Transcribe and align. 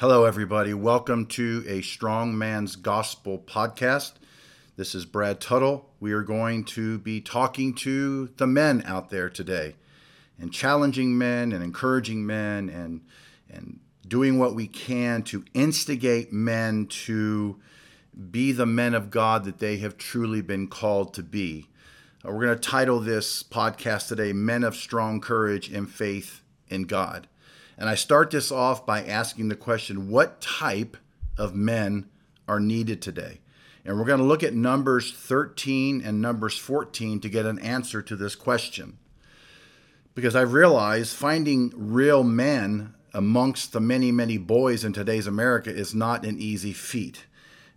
Hello, 0.00 0.24
everybody. 0.24 0.72
Welcome 0.72 1.26
to 1.26 1.62
a 1.68 1.82
Strong 1.82 2.38
Man's 2.38 2.74
Gospel 2.74 3.38
podcast. 3.38 4.12
This 4.76 4.94
is 4.94 5.04
Brad 5.04 5.42
Tuttle. 5.42 5.90
We 6.00 6.12
are 6.12 6.22
going 6.22 6.64
to 6.64 6.98
be 7.00 7.20
talking 7.20 7.74
to 7.74 8.28
the 8.38 8.46
men 8.46 8.82
out 8.86 9.10
there 9.10 9.28
today 9.28 9.74
and 10.38 10.54
challenging 10.54 11.18
men 11.18 11.52
and 11.52 11.62
encouraging 11.62 12.24
men 12.24 12.70
and, 12.70 13.02
and 13.50 13.78
doing 14.08 14.38
what 14.38 14.54
we 14.54 14.66
can 14.66 15.22
to 15.24 15.44
instigate 15.52 16.32
men 16.32 16.86
to 16.86 17.60
be 18.30 18.52
the 18.52 18.64
men 18.64 18.94
of 18.94 19.10
God 19.10 19.44
that 19.44 19.58
they 19.58 19.76
have 19.76 19.98
truly 19.98 20.40
been 20.40 20.66
called 20.66 21.12
to 21.12 21.22
be. 21.22 21.68
Uh, 22.24 22.32
we're 22.32 22.46
going 22.46 22.58
to 22.58 22.68
title 22.70 23.00
this 23.00 23.42
podcast 23.42 24.08
today 24.08 24.32
Men 24.32 24.64
of 24.64 24.76
Strong 24.76 25.20
Courage 25.20 25.70
and 25.70 25.90
Faith 25.90 26.40
in 26.68 26.84
God. 26.84 27.26
And 27.80 27.88
I 27.88 27.94
start 27.94 28.30
this 28.30 28.52
off 28.52 28.84
by 28.84 29.02
asking 29.02 29.48
the 29.48 29.56
question 29.56 30.10
what 30.10 30.42
type 30.42 30.98
of 31.38 31.54
men 31.54 32.10
are 32.46 32.60
needed 32.60 33.00
today? 33.00 33.40
And 33.86 33.98
we're 33.98 34.04
going 34.04 34.20
to 34.20 34.24
look 34.24 34.42
at 34.42 34.52
Numbers 34.52 35.10
13 35.12 36.02
and 36.04 36.20
Numbers 36.20 36.58
14 36.58 37.20
to 37.20 37.28
get 37.30 37.46
an 37.46 37.58
answer 37.58 38.02
to 38.02 38.16
this 38.16 38.34
question. 38.34 38.98
Because 40.14 40.36
I've 40.36 40.52
realized 40.52 41.16
finding 41.16 41.72
real 41.74 42.22
men 42.22 42.94
amongst 43.14 43.72
the 43.72 43.80
many, 43.80 44.12
many 44.12 44.36
boys 44.36 44.84
in 44.84 44.92
today's 44.92 45.26
America 45.26 45.74
is 45.74 45.94
not 45.94 46.26
an 46.26 46.38
easy 46.38 46.74
feat. 46.74 47.24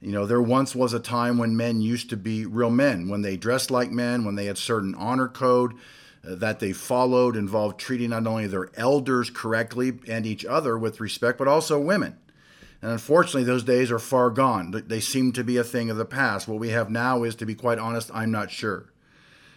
You 0.02 0.12
know, 0.12 0.26
there 0.26 0.42
once 0.42 0.76
was 0.76 0.92
a 0.92 1.00
time 1.00 1.38
when 1.38 1.56
men 1.56 1.80
used 1.80 2.10
to 2.10 2.18
be 2.18 2.46
real 2.46 2.70
men, 2.70 3.08
when 3.08 3.22
they 3.22 3.38
dressed 3.38 3.72
like 3.72 3.90
men, 3.90 4.26
when 4.26 4.36
they 4.36 4.48
had 4.48 4.58
certain 4.58 4.96
honor 4.96 5.30
code, 5.30 5.76
that 6.24 6.60
they 6.60 6.72
followed 6.72 7.36
involved 7.36 7.80
treating 7.80 8.12
not 8.12 8.26
only 8.26 8.48
their 8.48 8.70
elders 8.76 9.30
correctly 9.30 9.94
and 10.08 10.26
each 10.26 10.46
other 10.46 10.78
with 10.78 11.02
respect, 11.02 11.38
but 11.38 11.48
also 11.48 11.80
women. 11.80 12.18
And 12.82 12.92
unfortunately, 12.92 13.44
those 13.44 13.64
days 13.64 13.92
are 13.92 14.00
far 14.00 14.30
gone. 14.30 14.84
They 14.88 15.00
seem 15.00 15.32
to 15.34 15.44
be 15.44 15.58
a 15.58 15.64
thing 15.64 15.90
of 15.90 15.98
the 15.98 16.06
past. 16.06 16.48
What 16.48 16.60
we 16.60 16.70
have 16.70 16.90
now 16.90 17.24
is, 17.24 17.36
to 17.36 17.46
be 17.46 17.56
quite 17.56 17.80
honest, 17.80 18.10
I'm 18.14 18.32
not 18.32 18.52
sure. 18.52 18.92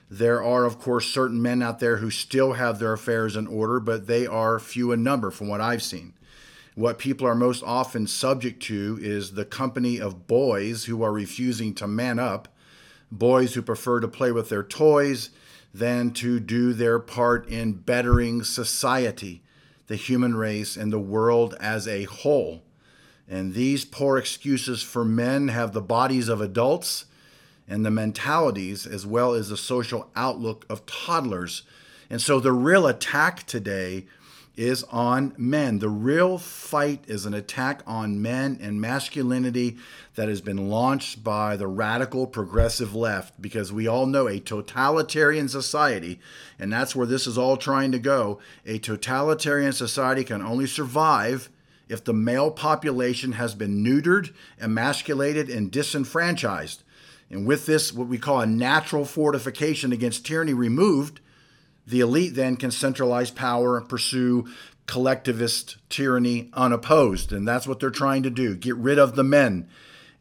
There 0.08 0.42
are, 0.42 0.64
of 0.64 0.78
course, 0.78 1.06
certain 1.06 1.42
men 1.42 1.62
out 1.62 1.80
there 1.80 1.96
who 1.96 2.10
still 2.10 2.52
have 2.52 2.78
their 2.78 2.92
affairs 2.92 3.34
in 3.34 3.46
order, 3.46 3.80
but 3.80 4.06
they 4.06 4.26
are 4.26 4.60
few 4.60 4.92
in 4.92 5.02
number 5.02 5.30
from 5.30 5.48
what 5.48 5.60
I've 5.60 5.82
seen. 5.82 6.14
What 6.76 6.98
people 6.98 7.26
are 7.26 7.34
most 7.34 7.64
often 7.64 8.06
subject 8.06 8.62
to 8.64 8.98
is 9.00 9.32
the 9.32 9.44
company 9.44 10.00
of 10.00 10.26
boys 10.26 10.84
who 10.84 11.02
are 11.02 11.12
refusing 11.12 11.74
to 11.74 11.88
man 11.88 12.18
up, 12.18 12.48
boys 13.10 13.54
who 13.54 13.62
prefer 13.62 13.98
to 14.00 14.08
play 14.08 14.30
with 14.30 14.48
their 14.48 14.62
toys 14.62 15.30
than 15.78 16.10
to 16.10 16.40
do 16.40 16.72
their 16.72 16.98
part 16.98 17.46
in 17.48 17.72
bettering 17.72 18.42
society, 18.42 19.42
the 19.88 19.96
human 19.96 20.34
race, 20.34 20.76
and 20.76 20.92
the 20.92 20.98
world 20.98 21.54
as 21.60 21.86
a 21.86 22.04
whole. 22.04 22.62
And 23.28 23.54
these 23.54 23.84
poor 23.84 24.16
excuses 24.16 24.82
for 24.82 25.04
men 25.04 25.48
have 25.48 25.72
the 25.72 25.82
bodies 25.82 26.28
of 26.28 26.40
adults 26.40 27.06
and 27.68 27.84
the 27.84 27.90
mentalities 27.90 28.86
as 28.86 29.04
well 29.04 29.34
as 29.34 29.48
the 29.48 29.56
social 29.56 30.10
outlook 30.16 30.64
of 30.70 30.86
toddlers. 30.86 31.62
And 32.08 32.22
so 32.22 32.40
the 32.40 32.52
real 32.52 32.86
attack 32.86 33.46
today 33.46 34.06
is 34.56 34.84
on 34.84 35.34
men. 35.36 35.78
The 35.78 35.88
real 35.88 36.38
fight 36.38 37.04
is 37.06 37.26
an 37.26 37.34
attack 37.34 37.82
on 37.86 38.22
men 38.22 38.58
and 38.60 38.80
masculinity 38.80 39.76
that 40.14 40.28
has 40.28 40.40
been 40.40 40.68
launched 40.68 41.22
by 41.22 41.56
the 41.56 41.66
radical 41.66 42.26
progressive 42.26 42.94
left 42.94 43.40
because 43.40 43.72
we 43.72 43.86
all 43.86 44.06
know 44.06 44.28
a 44.28 44.40
totalitarian 44.40 45.48
society, 45.48 46.18
and 46.58 46.72
that's 46.72 46.96
where 46.96 47.06
this 47.06 47.26
is 47.26 47.36
all 47.36 47.56
trying 47.56 47.92
to 47.92 47.98
go. 47.98 48.38
A 48.64 48.78
totalitarian 48.78 49.72
society 49.72 50.24
can 50.24 50.40
only 50.40 50.66
survive 50.66 51.50
if 51.88 52.02
the 52.02 52.14
male 52.14 52.50
population 52.50 53.32
has 53.32 53.54
been 53.54 53.84
neutered, 53.84 54.32
emasculated, 54.60 55.48
and 55.48 55.70
disenfranchised. 55.70 56.82
And 57.30 57.46
with 57.46 57.66
this, 57.66 57.92
what 57.92 58.08
we 58.08 58.18
call 58.18 58.40
a 58.40 58.46
natural 58.46 59.04
fortification 59.04 59.92
against 59.92 60.24
tyranny 60.24 60.54
removed, 60.54 61.20
the 61.86 62.00
elite 62.00 62.34
then 62.34 62.56
can 62.56 62.70
centralize 62.70 63.30
power 63.30 63.78
and 63.78 63.88
pursue 63.88 64.46
collectivist 64.86 65.76
tyranny 65.88 66.50
unopposed. 66.52 67.32
And 67.32 67.46
that's 67.46 67.66
what 67.66 67.80
they're 67.80 67.90
trying 67.90 68.22
to 68.24 68.30
do 68.30 68.56
get 68.56 68.76
rid 68.76 68.98
of 68.98 69.16
the 69.16 69.24
men, 69.24 69.68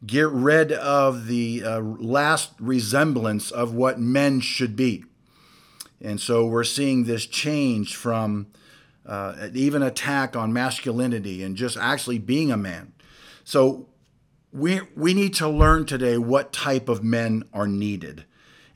get 0.04 0.28
rid 0.28 0.72
of 0.72 1.26
the 1.26 1.62
uh, 1.64 1.80
last 1.80 2.52
resemblance 2.58 3.50
of 3.50 3.74
what 3.74 3.98
men 3.98 4.40
should 4.40 4.76
be. 4.76 5.04
And 6.00 6.20
so 6.20 6.46
we're 6.46 6.64
seeing 6.64 7.04
this 7.04 7.26
change 7.26 7.96
from 7.96 8.48
uh, 9.06 9.48
even 9.54 9.82
attack 9.82 10.36
on 10.36 10.52
masculinity 10.52 11.42
and 11.42 11.56
just 11.56 11.76
actually 11.76 12.18
being 12.18 12.50
a 12.50 12.56
man. 12.56 12.92
So 13.44 13.88
we, 14.52 14.80
we 14.94 15.14
need 15.14 15.34
to 15.34 15.48
learn 15.48 15.86
today 15.86 16.18
what 16.18 16.52
type 16.52 16.88
of 16.88 17.02
men 17.02 17.44
are 17.52 17.68
needed. 17.68 18.24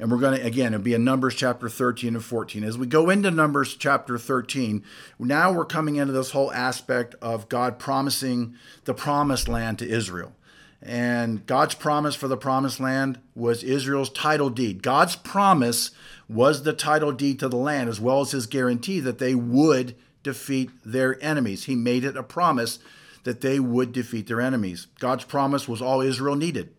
And 0.00 0.10
we're 0.10 0.18
going 0.18 0.40
to, 0.40 0.46
again, 0.46 0.72
it'll 0.72 0.82
be 0.82 0.94
in 0.94 1.04
Numbers 1.04 1.34
chapter 1.34 1.68
13 1.68 2.14
and 2.14 2.24
14. 2.24 2.64
As 2.64 2.78
we 2.78 2.86
go 2.86 3.10
into 3.10 3.30
Numbers 3.30 3.76
chapter 3.76 4.16
13, 4.16 4.82
now 5.18 5.52
we're 5.52 5.66
coming 5.66 5.96
into 5.96 6.14
this 6.14 6.30
whole 6.30 6.50
aspect 6.52 7.14
of 7.20 7.50
God 7.50 7.78
promising 7.78 8.54
the 8.86 8.94
promised 8.94 9.46
land 9.46 9.78
to 9.78 9.88
Israel. 9.88 10.32
And 10.80 11.44
God's 11.44 11.74
promise 11.74 12.14
for 12.14 12.28
the 12.28 12.38
promised 12.38 12.80
land 12.80 13.20
was 13.34 13.62
Israel's 13.62 14.08
title 14.08 14.48
deed. 14.48 14.82
God's 14.82 15.16
promise 15.16 15.90
was 16.30 16.62
the 16.62 16.72
title 16.72 17.12
deed 17.12 17.38
to 17.40 17.50
the 17.50 17.58
land, 17.58 17.90
as 17.90 18.00
well 18.00 18.22
as 18.22 18.30
his 18.30 18.46
guarantee 18.46 19.00
that 19.00 19.18
they 19.18 19.34
would 19.34 19.94
defeat 20.22 20.70
their 20.82 21.22
enemies. 21.22 21.64
He 21.64 21.76
made 21.76 22.04
it 22.04 22.16
a 22.16 22.22
promise 22.22 22.78
that 23.24 23.42
they 23.42 23.60
would 23.60 23.92
defeat 23.92 24.28
their 24.28 24.40
enemies. 24.40 24.86
God's 24.98 25.24
promise 25.24 25.68
was 25.68 25.82
all 25.82 26.00
Israel 26.00 26.36
needed. 26.36 26.74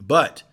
But 0.00 0.44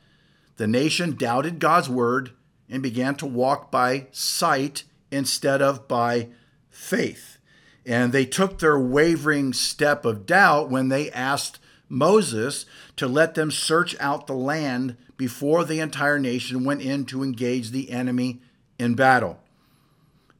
the 0.57 0.67
nation 0.67 1.15
doubted 1.15 1.59
God's 1.59 1.87
word 1.87 2.31
and 2.69 2.83
began 2.83 3.15
to 3.15 3.25
walk 3.25 3.71
by 3.71 4.07
sight 4.11 4.83
instead 5.11 5.61
of 5.61 5.87
by 5.87 6.29
faith. 6.69 7.37
And 7.85 8.11
they 8.11 8.25
took 8.25 8.59
their 8.59 8.77
wavering 8.77 9.53
step 9.53 10.03
of 10.03 10.25
doubt 10.25 10.69
when 10.69 10.89
they 10.89 11.09
asked 11.11 11.59
Moses 11.87 12.65
to 12.97 13.07
let 13.07 13.35
them 13.35 13.49
search 13.49 13.95
out 13.99 14.27
the 14.27 14.33
land 14.33 14.97
before 15.15 15.63
the 15.63 15.79
entire 15.79 16.19
nation 16.19 16.65
went 16.65 16.81
in 16.81 17.05
to 17.05 17.23
engage 17.23 17.71
the 17.71 17.91
enemy 17.91 18.41
in 18.77 18.95
battle. 18.95 19.39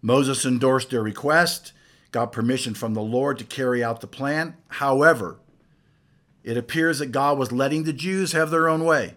Moses 0.02 0.46
endorsed 0.46 0.90
their 0.90 1.02
request, 1.02 1.72
got 2.12 2.32
permission 2.32 2.74
from 2.74 2.94
the 2.94 3.02
Lord 3.02 3.38
to 3.40 3.46
carry 3.46 3.84
out 3.84 4.02
the 4.02 4.08
plan. 4.08 4.56
However, 4.68 5.40
it 6.44 6.58
appears 6.58 7.00
that 7.00 7.12
God 7.12 7.38
was 7.38 7.52
letting 7.52 7.84
the 7.84 7.94
Jews 7.94 8.34
have 8.34 8.52
their 8.52 8.68
own 8.68 8.84
way 8.84 9.16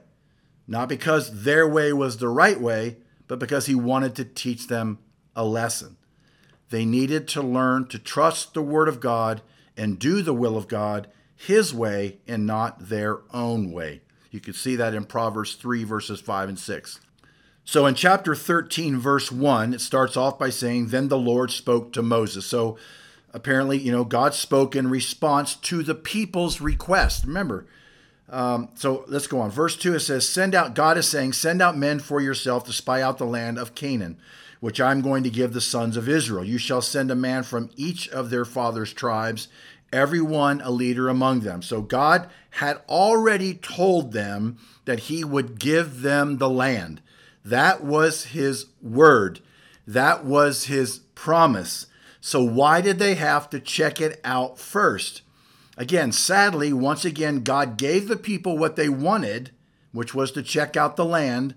not 0.66 0.88
because 0.88 1.42
their 1.44 1.68
way 1.68 1.92
was 1.92 2.16
the 2.16 2.28
right 2.28 2.60
way, 2.60 2.98
but 3.26 3.38
because 3.38 3.66
he 3.66 3.74
wanted 3.74 4.14
to 4.16 4.24
teach 4.24 4.68
them 4.68 4.98
a 5.34 5.44
lesson. 5.44 5.96
They 6.70 6.84
needed 6.84 7.26
to 7.28 7.42
learn 7.42 7.88
to 7.88 7.98
trust 7.98 8.54
the 8.54 8.62
Word 8.62 8.88
of 8.88 9.00
God 9.00 9.42
and 9.76 9.98
do 9.98 10.22
the 10.22 10.34
will 10.34 10.56
of 10.56 10.68
God 10.68 11.08
His 11.36 11.74
way 11.74 12.18
and 12.28 12.46
not 12.46 12.88
their 12.88 13.20
own 13.32 13.72
way. 13.72 14.02
You 14.30 14.40
can 14.40 14.54
see 14.54 14.76
that 14.76 14.94
in 14.94 15.04
Proverbs 15.04 15.54
3, 15.54 15.84
verses 15.84 16.20
5 16.20 16.50
and 16.50 16.58
6. 16.58 17.00
So 17.64 17.86
in 17.86 17.94
chapter 17.94 18.34
13, 18.34 18.98
verse 18.98 19.30
1, 19.30 19.74
it 19.74 19.80
starts 19.80 20.16
off 20.16 20.38
by 20.38 20.50
saying, 20.50 20.88
Then 20.88 21.08
the 21.08 21.18
Lord 21.18 21.50
spoke 21.50 21.92
to 21.92 22.02
Moses. 22.02 22.46
So 22.46 22.78
apparently, 23.32 23.78
you 23.78 23.92
know, 23.92 24.04
God 24.04 24.34
spoke 24.34 24.74
in 24.76 24.88
response 24.88 25.54
to 25.56 25.82
the 25.82 25.94
people's 25.94 26.60
request. 26.60 27.24
Remember, 27.24 27.66
um, 28.30 28.68
so 28.74 29.04
let's 29.08 29.26
go 29.26 29.40
on. 29.40 29.50
Verse 29.50 29.76
2 29.76 29.96
it 29.96 30.00
says, 30.00 30.28
Send 30.28 30.54
out, 30.54 30.74
God 30.74 30.96
is 30.96 31.08
saying, 31.08 31.32
Send 31.32 31.60
out 31.60 31.76
men 31.76 31.98
for 31.98 32.20
yourself 32.20 32.64
to 32.64 32.72
spy 32.72 33.02
out 33.02 33.18
the 33.18 33.26
land 33.26 33.58
of 33.58 33.74
Canaan, 33.74 34.18
which 34.60 34.80
I'm 34.80 35.00
going 35.00 35.24
to 35.24 35.30
give 35.30 35.52
the 35.52 35.60
sons 35.60 35.96
of 35.96 36.08
Israel. 36.08 36.44
You 36.44 36.58
shall 36.58 36.80
send 36.80 37.10
a 37.10 37.16
man 37.16 37.42
from 37.42 37.70
each 37.76 38.08
of 38.08 38.30
their 38.30 38.44
father's 38.44 38.92
tribes, 38.92 39.48
every 39.92 40.20
one 40.20 40.60
a 40.60 40.70
leader 40.70 41.08
among 41.08 41.40
them. 41.40 41.60
So 41.60 41.82
God 41.82 42.30
had 42.50 42.80
already 42.88 43.54
told 43.54 44.12
them 44.12 44.58
that 44.84 45.00
he 45.00 45.24
would 45.24 45.58
give 45.58 46.02
them 46.02 46.38
the 46.38 46.50
land. 46.50 47.02
That 47.44 47.82
was 47.82 48.26
his 48.26 48.66
word, 48.80 49.40
that 49.86 50.24
was 50.24 50.64
his 50.66 51.00
promise. 51.16 51.86
So 52.20 52.44
why 52.44 52.80
did 52.80 52.98
they 52.98 53.14
have 53.14 53.50
to 53.50 53.58
check 53.58 54.00
it 54.00 54.20
out 54.22 54.58
first? 54.58 55.22
Again, 55.80 56.12
sadly, 56.12 56.74
once 56.74 57.06
again, 57.06 57.42
God 57.42 57.78
gave 57.78 58.06
the 58.06 58.18
people 58.18 58.58
what 58.58 58.76
they 58.76 58.90
wanted, 58.90 59.50
which 59.92 60.14
was 60.14 60.30
to 60.32 60.42
check 60.42 60.76
out 60.76 60.96
the 60.96 61.06
land. 61.06 61.54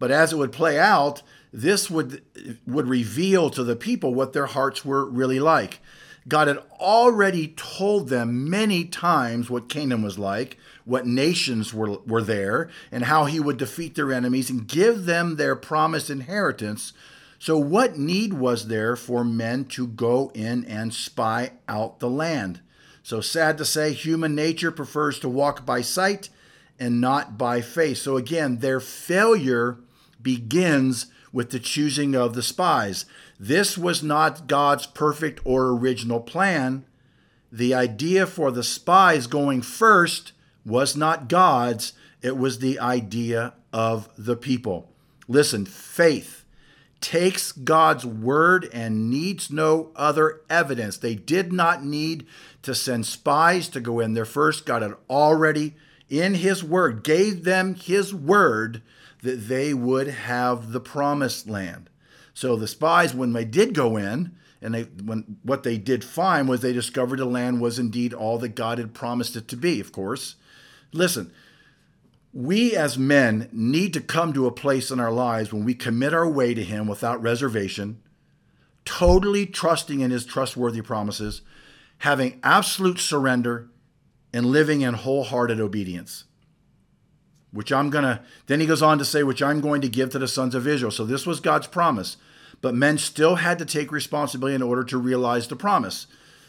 But 0.00 0.10
as 0.10 0.32
it 0.32 0.38
would 0.38 0.50
play 0.50 0.76
out, 0.76 1.22
this 1.52 1.88
would, 1.88 2.20
would 2.66 2.88
reveal 2.88 3.48
to 3.50 3.62
the 3.62 3.76
people 3.76 4.12
what 4.12 4.32
their 4.32 4.46
hearts 4.46 4.84
were 4.84 5.08
really 5.08 5.38
like. 5.38 5.78
God 6.26 6.48
had 6.48 6.58
already 6.80 7.54
told 7.56 8.08
them 8.08 8.50
many 8.50 8.86
times 8.86 9.48
what 9.48 9.68
Canaan 9.68 10.02
was 10.02 10.18
like, 10.18 10.58
what 10.84 11.06
nations 11.06 11.72
were, 11.72 12.00
were 12.00 12.22
there, 12.22 12.70
and 12.90 13.04
how 13.04 13.26
he 13.26 13.38
would 13.38 13.56
defeat 13.56 13.94
their 13.94 14.12
enemies 14.12 14.50
and 14.50 14.66
give 14.66 15.04
them 15.04 15.36
their 15.36 15.54
promised 15.54 16.10
inheritance. 16.10 16.92
So, 17.38 17.56
what 17.56 17.96
need 17.96 18.32
was 18.32 18.66
there 18.66 18.96
for 18.96 19.22
men 19.22 19.66
to 19.66 19.86
go 19.86 20.32
in 20.34 20.64
and 20.64 20.92
spy 20.92 21.52
out 21.68 22.00
the 22.00 22.10
land? 22.10 22.60
So 23.10 23.20
sad 23.20 23.58
to 23.58 23.64
say, 23.64 23.92
human 23.92 24.36
nature 24.36 24.70
prefers 24.70 25.18
to 25.18 25.28
walk 25.28 25.66
by 25.66 25.80
sight 25.80 26.28
and 26.78 27.00
not 27.00 27.36
by 27.36 27.60
faith. 27.60 27.98
So 27.98 28.16
again, 28.16 28.58
their 28.58 28.78
failure 28.78 29.78
begins 30.22 31.06
with 31.32 31.50
the 31.50 31.58
choosing 31.58 32.14
of 32.14 32.34
the 32.34 32.42
spies. 32.44 33.06
This 33.36 33.76
was 33.76 34.00
not 34.00 34.46
God's 34.46 34.86
perfect 34.86 35.40
or 35.42 35.70
original 35.70 36.20
plan. 36.20 36.84
The 37.50 37.74
idea 37.74 38.28
for 38.28 38.52
the 38.52 38.62
spies 38.62 39.26
going 39.26 39.62
first 39.62 40.30
was 40.64 40.96
not 40.96 41.28
God's, 41.28 41.94
it 42.22 42.36
was 42.36 42.60
the 42.60 42.78
idea 42.78 43.54
of 43.72 44.08
the 44.16 44.36
people. 44.36 44.88
Listen, 45.26 45.66
faith 45.66 46.39
takes 47.00 47.52
God's 47.52 48.04
word 48.04 48.68
and 48.72 49.10
needs 49.10 49.50
no 49.50 49.90
other 49.96 50.42
evidence. 50.50 50.98
They 50.98 51.14
did 51.14 51.52
not 51.52 51.84
need 51.84 52.26
to 52.62 52.74
send 52.74 53.06
spies 53.06 53.68
to 53.70 53.80
go 53.80 54.00
in 54.00 54.14
there 54.14 54.24
first. 54.24 54.66
God 54.66 54.82
had 54.82 54.94
already, 55.08 55.74
in 56.08 56.34
His 56.34 56.62
word, 56.62 57.02
gave 57.02 57.44
them 57.44 57.74
His 57.74 58.14
word 58.14 58.82
that 59.22 59.48
they 59.48 59.74
would 59.74 60.08
have 60.08 60.72
the 60.72 60.80
promised 60.80 61.48
land. 61.48 61.88
So 62.34 62.56
the 62.56 62.68
spies, 62.68 63.14
when 63.14 63.32
they 63.32 63.44
did 63.44 63.74
go 63.74 63.96
in, 63.96 64.36
and 64.62 64.74
they 64.74 64.82
when 64.82 65.38
what 65.42 65.62
they 65.62 65.78
did 65.78 66.04
find 66.04 66.48
was 66.48 66.60
they 66.60 66.72
discovered 66.72 67.18
the 67.18 67.24
land 67.24 67.60
was 67.60 67.78
indeed 67.78 68.12
all 68.12 68.38
that 68.38 68.54
God 68.54 68.78
had 68.78 68.92
promised 68.92 69.36
it 69.36 69.48
to 69.48 69.56
be, 69.56 69.80
of 69.80 69.90
course. 69.90 70.36
Listen, 70.92 71.32
we 72.32 72.76
as 72.76 72.96
men 72.96 73.48
need 73.52 73.92
to 73.94 74.00
come 74.00 74.32
to 74.32 74.46
a 74.46 74.52
place 74.52 74.90
in 74.90 75.00
our 75.00 75.10
lives 75.10 75.52
when 75.52 75.64
we 75.64 75.74
commit 75.74 76.14
our 76.14 76.28
way 76.28 76.54
to 76.54 76.62
Him 76.62 76.86
without 76.86 77.22
reservation, 77.22 78.00
totally 78.84 79.46
trusting 79.46 80.00
in 80.00 80.10
His 80.10 80.24
trustworthy 80.24 80.82
promises, 80.82 81.42
having 81.98 82.38
absolute 82.42 82.98
surrender, 82.98 83.68
and 84.32 84.46
living 84.46 84.82
in 84.82 84.94
wholehearted 84.94 85.60
obedience. 85.60 86.24
Which 87.52 87.72
I'm 87.72 87.90
going 87.90 88.04
to, 88.04 88.20
then 88.46 88.60
he 88.60 88.66
goes 88.66 88.80
on 88.80 88.98
to 88.98 89.04
say, 89.04 89.24
which 89.24 89.42
I'm 89.42 89.60
going 89.60 89.80
to 89.80 89.88
give 89.88 90.10
to 90.10 90.20
the 90.20 90.28
sons 90.28 90.54
of 90.54 90.68
Israel. 90.68 90.92
So 90.92 91.04
this 91.04 91.26
was 91.26 91.40
God's 91.40 91.66
promise. 91.66 92.16
But 92.60 92.74
men 92.74 92.96
still 92.96 93.36
had 93.36 93.58
to 93.58 93.64
take 93.64 93.90
responsibility 93.90 94.54
in 94.54 94.62
order 94.62 94.84
to 94.84 94.98
realize 94.98 95.48
the 95.48 95.56
promise. 95.56 96.06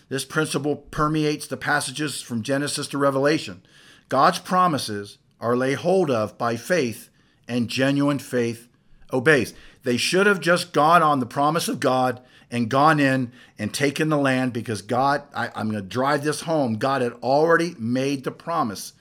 This 0.10 0.26
principle 0.26 0.76
permeates 0.76 1.48
the 1.48 1.58
passages 1.58 2.22
from 2.22 2.44
Genesis 2.44 2.88
to 2.90 3.00
Revelation. 3.00 3.64
God's 4.10 4.40
promises 4.40 5.18
are 5.42 5.58
laid 5.58 5.80
hold 5.80 6.10
of 6.10 6.38
by 6.38 6.56
faith, 6.56 7.10
and 7.48 7.68
genuine 7.68 8.20
faith 8.20 8.68
obeys. 9.12 9.54
They 9.84 9.98
should 9.98 10.28
have 10.28 10.40
just 10.40 10.72
gone 10.72 11.04
on 11.04 11.20
the 11.20 11.26
promise 11.26 11.68
of 11.68 11.80
God 11.80 12.22
and 12.52 12.70
gone 12.70 13.00
in 13.00 13.32
and 13.58 13.74
taken 13.74 14.10
the 14.10 14.18
land 14.18 14.54
because 14.54 14.82
God, 14.82 15.24
I, 15.34 15.48
am 15.56 15.72
going 15.72 15.82
to 15.84 15.90
drive 15.90 16.24
this 16.24 16.42
home. 16.42 16.76
God 16.76 17.02
had 17.02 17.14
already 17.24 17.76
made 17.80 18.24
the 18.24 18.32
promise. 18.32 18.94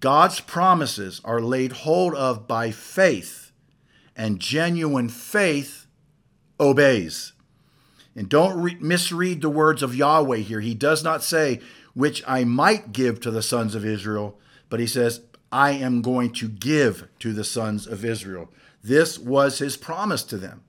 God's 0.00 0.40
promises 0.40 1.20
are 1.24 1.40
laid 1.40 1.72
hold 1.72 2.14
of 2.14 2.46
by 2.46 2.70
faith, 2.70 3.52
and 4.14 4.40
genuine 4.40 5.08
faith 5.08 5.86
obeys. 6.60 7.32
And 8.14 8.28
don't 8.28 8.60
re- 8.60 8.76
misread 8.80 9.42
the 9.42 9.48
words 9.48 9.82
of 9.82 9.94
Yahweh 9.94 10.38
here. 10.38 10.60
He 10.60 10.74
does 10.74 11.04
not 11.04 11.22
say, 11.22 11.60
which 11.94 12.22
I 12.26 12.44
might 12.44 12.92
give 12.92 13.20
to 13.20 13.30
the 13.30 13.42
sons 13.42 13.74
of 13.74 13.84
Israel, 13.84 14.38
but 14.68 14.80
he 14.80 14.86
says, 14.86 15.20
I 15.50 15.72
am 15.72 16.02
going 16.02 16.32
to 16.34 16.48
give 16.48 17.08
to 17.20 17.32
the 17.32 17.44
sons 17.44 17.86
of 17.86 18.04
Israel. 18.04 18.50
This 18.82 19.18
was 19.18 19.58
his 19.58 19.76
promise 19.76 20.22
to 20.24 20.36
them. 20.36 20.62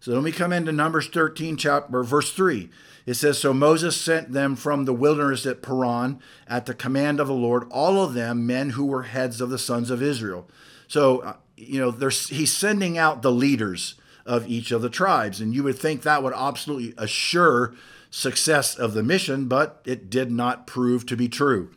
So 0.00 0.12
let 0.12 0.22
me 0.22 0.32
come 0.32 0.52
into 0.52 0.72
Numbers 0.72 1.08
13, 1.08 1.56
chapter 1.56 2.02
verse 2.02 2.32
3. 2.32 2.68
It 3.06 3.14
says, 3.14 3.38
So 3.38 3.52
Moses 3.52 3.98
sent 3.98 4.32
them 4.32 4.56
from 4.56 4.84
the 4.84 4.92
wilderness 4.92 5.46
at 5.46 5.62
Paran 5.62 6.20
at 6.46 6.66
the 6.66 6.74
command 6.74 7.20
of 7.20 7.26
the 7.26 7.34
Lord, 7.34 7.66
all 7.70 8.02
of 8.02 8.14
them 8.14 8.46
men 8.46 8.70
who 8.70 8.86
were 8.86 9.04
heads 9.04 9.40
of 9.40 9.50
the 9.50 9.58
sons 9.58 9.90
of 9.90 10.02
Israel. 10.02 10.48
So, 10.88 11.20
uh, 11.20 11.36
you 11.56 11.80
know, 11.80 11.90
he's 11.90 12.52
sending 12.52 12.98
out 12.98 13.22
the 13.22 13.32
leaders 13.32 13.94
of 14.26 14.48
each 14.48 14.72
of 14.72 14.82
the 14.82 14.90
tribes. 14.90 15.40
And 15.40 15.54
you 15.54 15.62
would 15.62 15.78
think 15.78 16.02
that 16.02 16.22
would 16.22 16.34
absolutely 16.34 16.94
assure 16.96 17.74
success 18.10 18.74
of 18.74 18.94
the 18.94 19.02
mission, 19.02 19.48
but 19.48 19.82
it 19.84 20.08
did 20.08 20.30
not 20.30 20.66
prove 20.66 21.04
to 21.06 21.16
be 21.16 21.28
true 21.28 21.70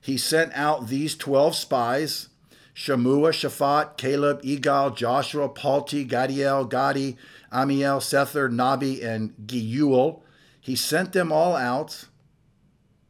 he 0.00 0.16
sent 0.16 0.52
out 0.54 0.88
these 0.88 1.14
12 1.14 1.54
spies 1.54 2.28
Shammua, 2.74 3.30
Shaphat, 3.30 3.98
Caleb, 3.98 4.42
Igal, 4.42 4.96
Joshua, 4.96 5.48
Palti, 5.48 6.06
Gadiel, 6.06 6.68
Gadi, 6.68 7.16
Amiel, 7.52 7.98
Sethur, 7.98 8.50
Nahbi, 8.50 9.04
and 9.04 9.34
Geuel. 9.46 10.22
He 10.60 10.76
sent 10.76 11.12
them 11.12 11.30
all 11.30 11.56
out. 11.56 12.06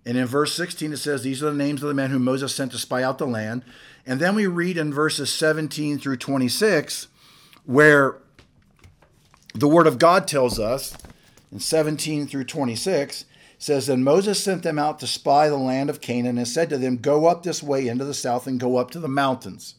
And 0.05 0.17
in 0.17 0.27
verse 0.27 0.55
16, 0.55 0.95
it 0.95 0.97
says, 0.97 1.23
These 1.23 1.43
are 1.43 1.51
the 1.51 1.57
names 1.57 1.83
of 1.83 1.89
the 1.89 1.95
men 1.95 2.11
whom 2.11 2.25
Moses 2.25 2.55
sent 2.55 2.73
to 2.73 2.79
spy 2.79 3.03
out 3.03 3.19
the 3.19 3.27
land. 3.27 3.63
And 4.07 4.19
then 4.19 4.35
we 4.35 4.47
read 4.47 4.77
in 4.77 4.93
verses 4.93 5.33
17 5.33 5.99
through 5.99 6.17
26, 6.17 7.09
where 7.65 8.17
the 9.55 9.69
word 9.69 9.87
of 9.87 9.99
God 9.99 10.27
tells 10.27 10.59
us, 10.59 10.97
in 11.53 11.61
17 11.61 12.27
through 12.27 12.45
26, 12.45 13.25
says, 13.61 13.87
Then 13.87 14.03
Moses 14.03 14.43
sent 14.43 14.63
them 14.63 14.79
out 14.79 14.99
to 14.99 15.07
spy 15.07 15.49
the 15.49 15.57
land 15.57 15.91
of 15.91 16.01
Canaan 16.01 16.39
and 16.39 16.49
said 16.49 16.71
to 16.71 16.79
them, 16.79 16.97
Go 16.97 17.27
up 17.27 17.43
this 17.43 17.63
way 17.63 17.87
into 17.87 18.05
the 18.05 18.15
south 18.15 18.47
and 18.47 18.59
go 18.59 18.79
up 18.79 18.91
to 18.93 18.99
the 18.99 19.07
mountains 19.07 19.77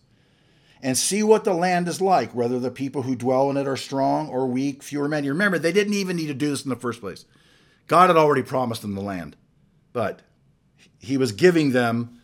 and 0.83 0.97
see 0.97 1.23
what 1.23 1.43
the 1.43 1.53
land 1.53 1.87
is 1.87 1.99
like, 1.99 2.33
whether 2.33 2.59
the 2.59 2.71
people 2.71 3.01
who 3.01 3.15
dwell 3.15 3.49
in 3.49 3.57
it 3.57 3.67
are 3.67 3.75
strong 3.75 4.29
or 4.29 4.47
weak, 4.47 4.83
fewer 4.83 5.09
men. 5.09 5.23
You 5.23 5.31
remember, 5.31 5.59
they 5.59 5.71
didn't 5.71 5.95
even 5.95 6.15
need 6.15 6.27
to 6.27 6.33
do 6.33 6.51
this 6.51 6.63
in 6.63 6.69
the 6.69 6.75
first 6.75 7.01
place. 7.01 7.25
God 7.87 8.09
had 8.09 8.17
already 8.17 8.43
promised 8.43 8.83
them 8.83 8.95
the 8.95 9.01
land, 9.01 9.35
but 9.93 10.21
he 10.99 11.17
was 11.17 11.31
giving 11.31 11.71
them 11.71 12.21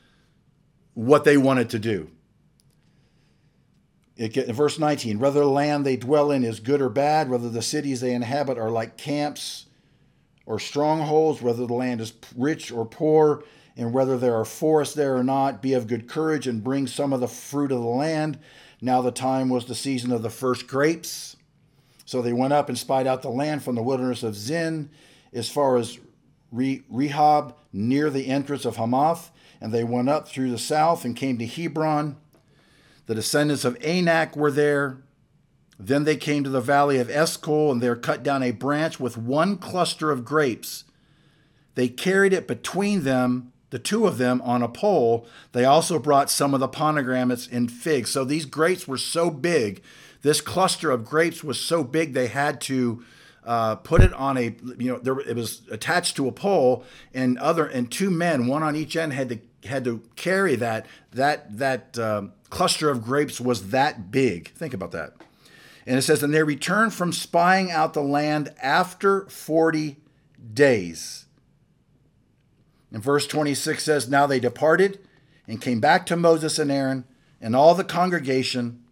what 0.93 1.23
they 1.23 1.37
wanted 1.37 1.71
to 1.71 1.79
do. 1.79 2.09
It 4.15 4.47
verse 4.47 4.79
19, 4.79 5.19
whether 5.19 5.41
the 5.41 5.47
land 5.47 5.85
they 5.85 5.97
dwell 5.97 6.31
in 6.31 6.43
is 6.43 6.59
good 6.59 6.81
or 6.81 6.89
bad, 6.89 7.29
whether 7.29 7.49
the 7.49 7.61
cities 7.61 8.01
they 8.01 8.13
inhabit 8.13 8.57
are 8.57 8.71
like 8.71 8.97
camps 8.97 9.66
or 10.47 10.59
strongholds, 10.59 11.41
whether 11.41 11.67
the 11.67 11.73
land 11.73 12.01
is 12.01 12.13
rich 12.35 12.71
or 12.71 12.85
poor, 12.85 13.43
and 13.75 13.93
whether 13.93 14.17
there 14.17 14.33
are 14.33 14.45
forests 14.45 14.95
there 14.95 15.15
or 15.15 15.23
not. 15.23 15.61
Be 15.61 15.73
of 15.73 15.85
good 15.85 16.07
courage 16.07 16.47
and 16.47 16.63
bring 16.63 16.87
some 16.87 17.13
of 17.13 17.19
the 17.19 17.27
fruit 17.27 17.71
of 17.71 17.81
the 17.81 17.87
land. 17.87 18.39
Now 18.81 19.01
the 19.01 19.11
time 19.11 19.49
was 19.49 19.65
the 19.65 19.75
season 19.75 20.11
of 20.11 20.23
the 20.23 20.29
first 20.29 20.65
grapes. 20.65 21.35
So 22.05 22.21
they 22.21 22.33
went 22.33 22.53
up 22.53 22.69
and 22.69 22.77
spied 22.77 23.05
out 23.05 23.21
the 23.21 23.29
land 23.29 23.61
from 23.61 23.75
the 23.75 23.83
wilderness 23.83 24.23
of 24.23 24.35
Zin 24.35 24.89
as 25.33 25.49
far 25.49 25.75
as 25.75 25.99
Rehob, 26.53 27.53
near 27.73 28.09
the 28.09 28.27
entrance 28.27 28.63
of 28.63 28.77
Hamath. 28.77 29.31
And 29.59 29.73
they 29.73 29.83
went 29.83 30.07
up 30.07 30.29
through 30.29 30.51
the 30.51 30.57
south 30.57 31.03
and 31.03 31.15
came 31.15 31.37
to 31.39 31.45
Hebron. 31.45 32.15
The 33.07 33.15
descendants 33.15 33.65
of 33.65 33.77
Anak 33.83 34.37
were 34.37 34.51
there. 34.51 34.99
Then 35.79 36.03
they 36.03 36.17
came 36.17 36.43
to 36.43 36.49
the 36.49 36.61
valley 36.61 36.97
of 36.97 37.09
Eshcol, 37.09 37.71
and 37.71 37.81
there 37.81 37.95
cut 37.95 38.23
down 38.23 38.41
a 38.41 38.51
branch 38.51 38.99
with 38.99 39.17
one 39.17 39.57
cluster 39.57 40.11
of 40.11 40.25
grapes. 40.25 40.85
They 41.75 41.87
carried 41.87 42.33
it 42.33 42.47
between 42.47 43.03
them, 43.03 43.53
the 43.69 43.79
two 43.79 44.07
of 44.07 44.17
them, 44.17 44.41
on 44.41 44.63
a 44.63 44.67
pole. 44.67 45.27
They 45.51 45.65
also 45.65 45.99
brought 45.99 46.31
some 46.31 46.53
of 46.53 46.59
the 46.59 46.67
pomegranates 46.67 47.47
and 47.47 47.71
figs. 47.71 48.09
So 48.09 48.25
these 48.25 48.45
grapes 48.45 48.87
were 48.87 48.97
so 48.97 49.29
big, 49.29 49.83
this 50.21 50.41
cluster 50.41 50.91
of 50.91 51.05
grapes 51.05 51.43
was 51.43 51.59
so 51.59 51.83
big, 51.83 52.13
they 52.13 52.27
had 52.27 52.59
to 52.61 53.03
uh, 53.45 53.75
put 53.75 54.01
it 54.01 54.13
on 54.13 54.37
a, 54.37 54.55
you 54.77 54.91
know, 54.91 54.99
there, 54.99 55.19
it 55.19 55.35
was 55.35 55.61
attached 55.71 56.15
to 56.17 56.27
a 56.27 56.31
pole, 56.31 56.83
and 57.13 57.37
other 57.37 57.65
and 57.65 57.91
two 57.91 58.09
men, 58.09 58.47
one 58.47 58.63
on 58.63 58.75
each 58.75 58.95
end, 58.95 59.13
had 59.13 59.29
to 59.29 59.39
had 59.67 59.83
to 59.85 60.01
carry 60.15 60.55
that. 60.55 60.85
That 61.11 61.57
that 61.57 61.97
um, 61.97 62.33
cluster 62.49 62.89
of 62.89 63.03
grapes 63.03 63.39
was 63.39 63.69
that 63.69 64.11
big. 64.11 64.49
Think 64.53 64.73
about 64.73 64.91
that. 64.91 65.13
And 65.87 65.97
it 65.97 66.01
says, 66.01 66.21
And 66.21 66.33
they 66.33 66.43
returned 66.43 66.93
from 66.93 67.13
spying 67.13 67.71
out 67.71 67.93
the 67.93 68.03
land 68.03 68.53
after 68.61 69.25
40 69.27 69.95
days. 70.53 71.25
And 72.91 73.01
verse 73.01 73.25
26 73.25 73.83
says, 73.83 74.09
Now 74.09 74.27
they 74.27 74.41
departed 74.41 74.99
and 75.47 75.61
came 75.61 75.79
back 75.79 76.05
to 76.07 76.17
Moses 76.17 76.59
and 76.59 76.69
Aaron 76.69 77.05
and 77.39 77.55
all 77.55 77.73
the 77.73 77.85
congregation 77.85 78.83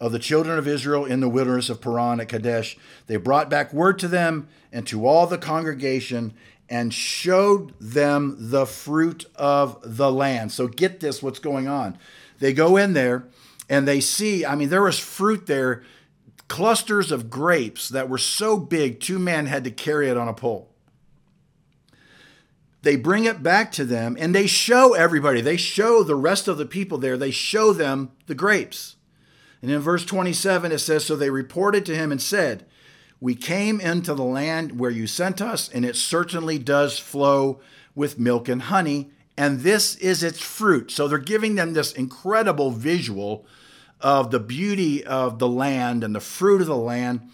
of 0.00 0.12
the 0.12 0.18
children 0.18 0.58
of 0.58 0.68
Israel 0.68 1.06
in 1.06 1.20
the 1.20 1.28
wilderness 1.30 1.70
of 1.70 1.80
Paran 1.80 2.20
at 2.20 2.28
Kadesh. 2.28 2.76
They 3.06 3.16
brought 3.16 3.48
back 3.48 3.72
word 3.72 3.98
to 4.00 4.08
them 4.08 4.48
and 4.70 4.86
to 4.88 5.06
all 5.06 5.26
the 5.26 5.38
congregation 5.38 6.34
and 6.68 6.92
showed 6.92 7.72
them 7.80 8.36
the 8.38 8.66
fruit 8.66 9.24
of 9.36 9.78
the 9.82 10.12
land. 10.12 10.52
So 10.52 10.66
get 10.66 11.00
this 11.00 11.22
what's 11.22 11.38
going 11.38 11.68
on. 11.68 11.96
They 12.38 12.52
go 12.52 12.76
in 12.76 12.92
there 12.92 13.28
and 13.68 13.88
they 13.88 14.00
see, 14.00 14.44
I 14.44 14.54
mean, 14.54 14.68
there 14.68 14.82
was 14.82 14.98
fruit 14.98 15.46
there, 15.46 15.82
clusters 16.48 17.10
of 17.10 17.30
grapes 17.30 17.88
that 17.88 18.08
were 18.08 18.18
so 18.18 18.58
big, 18.58 19.00
two 19.00 19.18
men 19.18 19.46
had 19.46 19.64
to 19.64 19.70
carry 19.70 20.08
it 20.08 20.16
on 20.16 20.28
a 20.28 20.34
pole. 20.34 20.70
They 22.82 22.96
bring 22.96 23.24
it 23.24 23.42
back 23.42 23.72
to 23.72 23.84
them 23.86 24.14
and 24.20 24.34
they 24.34 24.46
show 24.46 24.92
everybody, 24.92 25.40
they 25.40 25.56
show 25.56 26.02
the 26.02 26.14
rest 26.14 26.48
of 26.48 26.58
the 26.58 26.66
people 26.66 26.98
there, 26.98 27.16
they 27.16 27.30
show 27.30 27.72
them 27.72 28.12
the 28.26 28.34
grapes. 28.34 28.96
And 29.62 29.70
in 29.70 29.80
verse 29.80 30.04
27, 30.04 30.72
it 30.72 30.78
says, 30.78 31.06
So 31.06 31.16
they 31.16 31.30
reported 31.30 31.86
to 31.86 31.96
him 31.96 32.12
and 32.12 32.20
said, 32.20 32.66
We 33.18 33.34
came 33.34 33.80
into 33.80 34.12
the 34.12 34.22
land 34.22 34.78
where 34.78 34.90
you 34.90 35.06
sent 35.06 35.40
us, 35.40 35.70
and 35.70 35.86
it 35.86 35.96
certainly 35.96 36.58
does 36.58 36.98
flow 36.98 37.60
with 37.94 38.18
milk 38.18 38.46
and 38.46 38.60
honey, 38.60 39.10
and 39.36 39.60
this 39.60 39.96
is 39.96 40.22
its 40.22 40.40
fruit. 40.40 40.90
So 40.90 41.08
they're 41.08 41.18
giving 41.18 41.54
them 41.54 41.72
this 41.72 41.92
incredible 41.92 42.70
visual 42.70 43.46
of 44.00 44.30
the 44.30 44.40
beauty 44.40 45.04
of 45.04 45.38
the 45.38 45.48
land 45.48 46.04
and 46.04 46.14
the 46.14 46.20
fruit 46.20 46.60
of 46.60 46.66
the 46.66 46.76
land. 46.76 47.30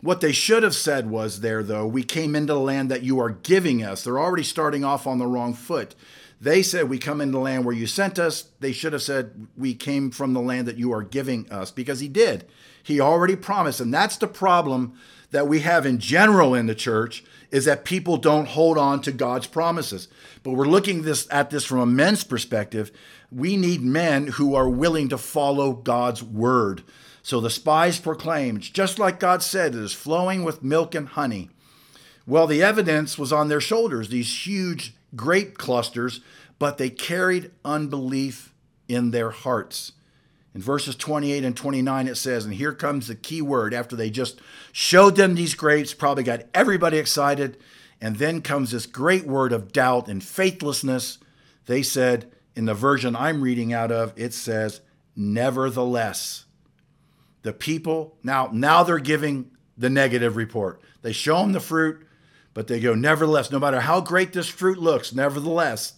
What 0.00 0.20
they 0.20 0.32
should 0.32 0.62
have 0.62 0.74
said 0.74 1.10
was 1.10 1.40
there, 1.40 1.62
though, 1.62 1.86
we 1.86 2.02
came 2.02 2.36
into 2.36 2.52
the 2.52 2.60
land 2.60 2.90
that 2.90 3.02
you 3.02 3.18
are 3.20 3.30
giving 3.30 3.82
us. 3.82 4.04
They're 4.04 4.18
already 4.18 4.44
starting 4.44 4.84
off 4.84 5.06
on 5.06 5.18
the 5.18 5.26
wrong 5.26 5.54
foot. 5.54 5.94
They 6.40 6.62
said, 6.62 6.88
We 6.88 6.98
come 6.98 7.20
into 7.20 7.32
the 7.32 7.40
land 7.40 7.64
where 7.64 7.74
you 7.74 7.86
sent 7.86 8.18
us. 8.18 8.48
They 8.60 8.72
should 8.72 8.92
have 8.92 9.02
said, 9.02 9.48
We 9.56 9.74
came 9.74 10.10
from 10.10 10.34
the 10.34 10.40
land 10.40 10.68
that 10.68 10.76
you 10.76 10.92
are 10.92 11.02
giving 11.02 11.50
us, 11.50 11.70
because 11.70 12.00
he 12.00 12.08
did. 12.08 12.46
He 12.82 13.00
already 13.00 13.34
promised. 13.34 13.80
And 13.80 13.92
that's 13.92 14.16
the 14.16 14.28
problem 14.28 14.98
that 15.30 15.48
we 15.48 15.60
have 15.60 15.84
in 15.84 15.98
general 15.98 16.54
in 16.54 16.66
the 16.66 16.74
church 16.74 17.24
is 17.50 17.64
that 17.64 17.84
people 17.84 18.16
don't 18.16 18.48
hold 18.48 18.78
on 18.78 19.00
to 19.02 19.12
God's 19.12 19.46
promises. 19.46 20.08
But 20.42 20.52
we're 20.52 20.66
looking 20.66 21.02
this 21.02 21.26
at 21.30 21.50
this 21.50 21.64
from 21.64 21.78
a 21.78 21.86
men's 21.86 22.24
perspective. 22.24 22.90
We 23.30 23.56
need 23.56 23.80
men 23.82 24.28
who 24.28 24.54
are 24.54 24.68
willing 24.68 25.08
to 25.10 25.18
follow 25.18 25.72
God's 25.72 26.22
word. 26.22 26.82
So 27.22 27.40
the 27.40 27.50
spies 27.50 27.98
proclaimed, 27.98 28.62
just 28.62 28.98
like 28.98 29.20
God 29.20 29.42
said, 29.42 29.74
it 29.74 29.82
is 29.82 29.92
flowing 29.92 30.44
with 30.44 30.62
milk 30.62 30.94
and 30.94 31.08
honey. 31.08 31.50
Well, 32.26 32.46
the 32.46 32.62
evidence 32.62 33.18
was 33.18 33.32
on 33.32 33.48
their 33.48 33.60
shoulders, 33.60 34.08
these 34.08 34.46
huge 34.46 34.94
grape 35.16 35.58
clusters, 35.58 36.20
but 36.58 36.78
they 36.78 36.90
carried 36.90 37.50
unbelief 37.64 38.54
in 38.88 39.10
their 39.10 39.30
hearts. 39.30 39.92
In 40.58 40.62
verses 40.62 40.96
28 40.96 41.44
and 41.44 41.56
29, 41.56 42.08
it 42.08 42.16
says, 42.16 42.44
and 42.44 42.52
here 42.52 42.72
comes 42.72 43.06
the 43.06 43.14
key 43.14 43.40
word 43.40 43.72
after 43.72 43.94
they 43.94 44.10
just 44.10 44.40
showed 44.72 45.14
them 45.14 45.36
these 45.36 45.54
grapes, 45.54 45.94
probably 45.94 46.24
got 46.24 46.46
everybody 46.52 46.98
excited, 46.98 47.58
and 48.00 48.16
then 48.16 48.42
comes 48.42 48.72
this 48.72 48.84
great 48.84 49.24
word 49.24 49.52
of 49.52 49.70
doubt 49.70 50.08
and 50.08 50.20
faithlessness. 50.20 51.18
They 51.66 51.84
said, 51.84 52.32
in 52.56 52.64
the 52.64 52.74
version 52.74 53.14
I'm 53.14 53.40
reading 53.40 53.72
out 53.72 53.92
of, 53.92 54.12
it 54.16 54.34
says, 54.34 54.80
nevertheless. 55.14 56.46
The 57.42 57.52
people, 57.52 58.16
now, 58.24 58.50
now 58.52 58.82
they're 58.82 58.98
giving 58.98 59.52
the 59.76 59.90
negative 59.90 60.34
report. 60.34 60.82
They 61.02 61.12
show 61.12 61.38
them 61.38 61.52
the 61.52 61.60
fruit, 61.60 62.04
but 62.52 62.66
they 62.66 62.80
go, 62.80 62.96
nevertheless, 62.96 63.52
no 63.52 63.60
matter 63.60 63.78
how 63.78 64.00
great 64.00 64.32
this 64.32 64.48
fruit 64.48 64.78
looks, 64.78 65.14
nevertheless, 65.14 65.92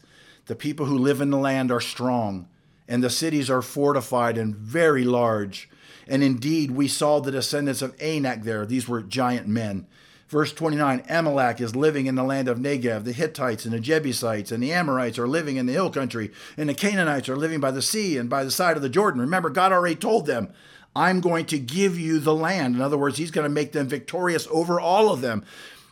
the 0.44 0.54
people 0.54 0.84
who 0.84 0.98
live 0.98 1.22
in 1.22 1.30
the 1.30 1.38
land 1.38 1.72
are 1.72 1.80
strong 1.80 2.46
and 2.90 3.04
the 3.04 3.08
cities 3.08 3.48
are 3.48 3.62
fortified 3.62 4.36
and 4.36 4.54
very 4.54 5.04
large. 5.04 5.70
And 6.08 6.24
indeed, 6.24 6.72
we 6.72 6.88
saw 6.88 7.20
the 7.20 7.30
descendants 7.30 7.82
of 7.82 7.94
Anak 8.02 8.42
there. 8.42 8.66
These 8.66 8.88
were 8.88 9.00
giant 9.00 9.46
men. 9.46 9.86
Verse 10.28 10.52
29 10.52 11.04
Amalek 11.08 11.60
is 11.60 11.76
living 11.76 12.06
in 12.06 12.16
the 12.16 12.24
land 12.24 12.48
of 12.48 12.58
Negev. 12.58 13.04
The 13.04 13.12
Hittites 13.12 13.64
and 13.64 13.72
the 13.72 13.78
Jebusites 13.78 14.50
and 14.50 14.60
the 14.60 14.72
Amorites 14.72 15.20
are 15.20 15.28
living 15.28 15.56
in 15.56 15.66
the 15.66 15.72
hill 15.72 15.90
country. 15.90 16.32
And 16.56 16.68
the 16.68 16.74
Canaanites 16.74 17.28
are 17.28 17.36
living 17.36 17.60
by 17.60 17.70
the 17.70 17.80
sea 17.80 18.18
and 18.18 18.28
by 18.28 18.42
the 18.42 18.50
side 18.50 18.76
of 18.76 18.82
the 18.82 18.88
Jordan. 18.88 19.20
Remember, 19.20 19.50
God 19.50 19.70
already 19.70 19.94
told 19.94 20.26
them, 20.26 20.52
I'm 20.96 21.20
going 21.20 21.46
to 21.46 21.60
give 21.60 21.96
you 21.96 22.18
the 22.18 22.34
land. 22.34 22.74
In 22.74 22.80
other 22.80 22.98
words, 22.98 23.18
He's 23.18 23.30
going 23.30 23.44
to 23.44 23.48
make 23.48 23.70
them 23.70 23.86
victorious 23.86 24.48
over 24.50 24.80
all 24.80 25.12
of 25.12 25.20
them. 25.20 25.44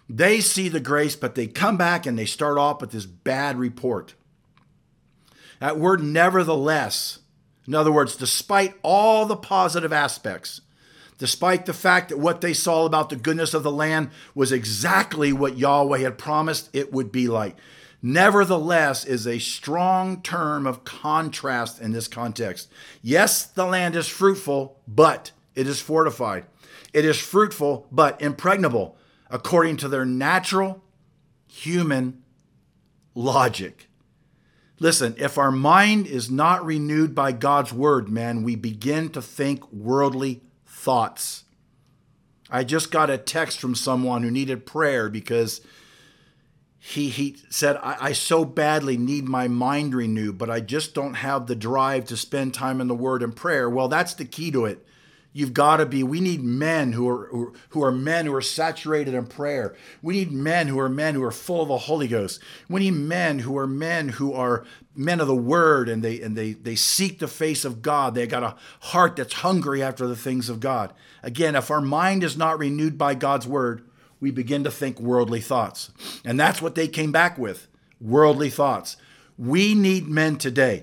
They 0.08 0.40
see 0.40 0.68
the 0.68 0.80
grace, 0.80 1.14
but 1.14 1.36
they 1.36 1.46
come 1.46 1.76
back 1.76 2.06
and 2.06 2.18
they 2.18 2.26
start 2.26 2.58
off 2.58 2.80
with 2.80 2.90
this 2.90 3.06
bad 3.06 3.56
report. 3.56 4.14
That 5.60 5.78
word 5.78 6.02
nevertheless, 6.02 7.18
in 7.66 7.74
other 7.74 7.92
words, 7.92 8.16
despite 8.16 8.74
all 8.82 9.26
the 9.26 9.36
positive 9.36 9.92
aspects, 9.92 10.60
despite 11.18 11.66
the 11.66 11.74
fact 11.74 12.08
that 12.08 12.18
what 12.18 12.40
they 12.40 12.54
saw 12.54 12.86
about 12.86 13.10
the 13.10 13.16
goodness 13.16 13.54
of 13.54 13.62
the 13.62 13.72
land 13.72 14.10
was 14.34 14.52
exactly 14.52 15.32
what 15.32 15.58
Yahweh 15.58 15.98
had 15.98 16.16
promised 16.16 16.70
it 16.72 16.92
would 16.92 17.10
be 17.10 17.28
like. 17.28 17.56
Nevertheless, 18.00 19.04
is 19.04 19.26
a 19.26 19.40
strong 19.40 20.22
term 20.22 20.66
of 20.66 20.84
contrast 20.84 21.80
in 21.80 21.90
this 21.90 22.06
context. 22.06 22.70
Yes, 23.02 23.44
the 23.44 23.66
land 23.66 23.96
is 23.96 24.06
fruitful, 24.06 24.78
but 24.86 25.32
it 25.56 25.66
is 25.66 25.80
fortified. 25.80 26.44
It 26.92 27.04
is 27.04 27.18
fruitful, 27.18 27.88
but 27.90 28.22
impregnable, 28.22 28.96
according 29.28 29.78
to 29.78 29.88
their 29.88 30.04
natural 30.04 30.84
human 31.48 32.22
logic. 33.16 33.87
Listen, 34.80 35.14
if 35.18 35.38
our 35.38 35.50
mind 35.50 36.06
is 36.06 36.30
not 36.30 36.64
renewed 36.64 37.14
by 37.14 37.32
God's 37.32 37.72
word, 37.72 38.08
man, 38.08 38.42
we 38.42 38.54
begin 38.54 39.08
to 39.10 39.22
think 39.22 39.70
worldly 39.72 40.42
thoughts. 40.66 41.44
I 42.50 42.64
just 42.64 42.90
got 42.90 43.10
a 43.10 43.18
text 43.18 43.60
from 43.60 43.74
someone 43.74 44.22
who 44.22 44.30
needed 44.30 44.66
prayer 44.66 45.08
because 45.10 45.60
he, 46.78 47.08
he 47.08 47.36
said, 47.50 47.76
I, 47.76 47.96
I 48.00 48.12
so 48.12 48.44
badly 48.44 48.96
need 48.96 49.24
my 49.24 49.48
mind 49.48 49.94
renewed, 49.94 50.38
but 50.38 50.48
I 50.48 50.60
just 50.60 50.94
don't 50.94 51.14
have 51.14 51.46
the 51.46 51.56
drive 51.56 52.04
to 52.06 52.16
spend 52.16 52.54
time 52.54 52.80
in 52.80 52.86
the 52.86 52.94
word 52.94 53.22
and 53.22 53.34
prayer. 53.34 53.68
Well, 53.68 53.88
that's 53.88 54.14
the 54.14 54.24
key 54.24 54.50
to 54.52 54.64
it. 54.64 54.86
You've 55.38 55.54
got 55.54 55.76
to 55.76 55.86
be. 55.86 56.02
We 56.02 56.20
need 56.20 56.42
men 56.42 56.90
who 56.90 57.08
are 57.08 57.52
who, 57.68 57.84
are 57.84 57.92
men 57.92 58.26
who 58.26 58.34
are 58.34 58.42
saturated 58.42 59.14
in 59.14 59.26
prayer. 59.26 59.76
We 60.02 60.14
need 60.14 60.32
men 60.32 60.66
who 60.66 60.80
are 60.80 60.88
men 60.88 61.14
who 61.14 61.22
are 61.22 61.30
full 61.30 61.62
of 61.62 61.68
the 61.68 61.78
Holy 61.78 62.08
Ghost. 62.08 62.40
We 62.68 62.80
need 62.80 62.94
men 62.94 63.38
who 63.38 63.56
are 63.56 63.68
men 63.68 64.08
who 64.08 64.32
are 64.32 64.64
men 64.96 65.20
of 65.20 65.28
the 65.28 65.36
Word 65.36 65.88
and 65.88 66.02
they 66.02 66.20
and 66.20 66.36
they 66.36 66.54
they 66.54 66.74
seek 66.74 67.20
the 67.20 67.28
face 67.28 67.64
of 67.64 67.82
God. 67.82 68.16
They 68.16 68.26
got 68.26 68.42
a 68.42 68.56
heart 68.88 69.14
that's 69.14 69.34
hungry 69.34 69.80
after 69.80 70.08
the 70.08 70.16
things 70.16 70.48
of 70.48 70.58
God. 70.58 70.92
Again, 71.22 71.54
if 71.54 71.70
our 71.70 71.80
mind 71.80 72.24
is 72.24 72.36
not 72.36 72.58
renewed 72.58 72.98
by 72.98 73.14
God's 73.14 73.46
Word, 73.46 73.88
we 74.18 74.32
begin 74.32 74.64
to 74.64 74.72
think 74.72 74.98
worldly 74.98 75.40
thoughts, 75.40 75.92
and 76.24 76.40
that's 76.40 76.60
what 76.60 76.74
they 76.74 76.88
came 76.88 77.12
back 77.12 77.38
with: 77.38 77.68
worldly 78.00 78.50
thoughts. 78.50 78.96
We 79.38 79.76
need 79.76 80.08
men 80.08 80.36
today, 80.36 80.82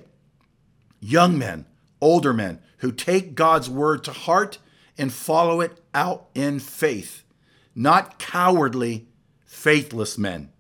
young 1.02 1.38
men, 1.38 1.66
older 2.00 2.32
men 2.32 2.62
who 2.78 2.92
take 2.92 3.36
God's 3.36 3.70
word 3.70 4.04
to 4.04 4.12
heart 4.12 4.58
and 4.98 5.14
follow 5.14 5.62
it 5.62 5.80
out 5.94 6.28
in 6.34 6.60
faith, 6.60 7.24
not 7.74 8.20
cowardly, 8.20 9.08
faithless 9.46 10.18
men. 10.18 10.52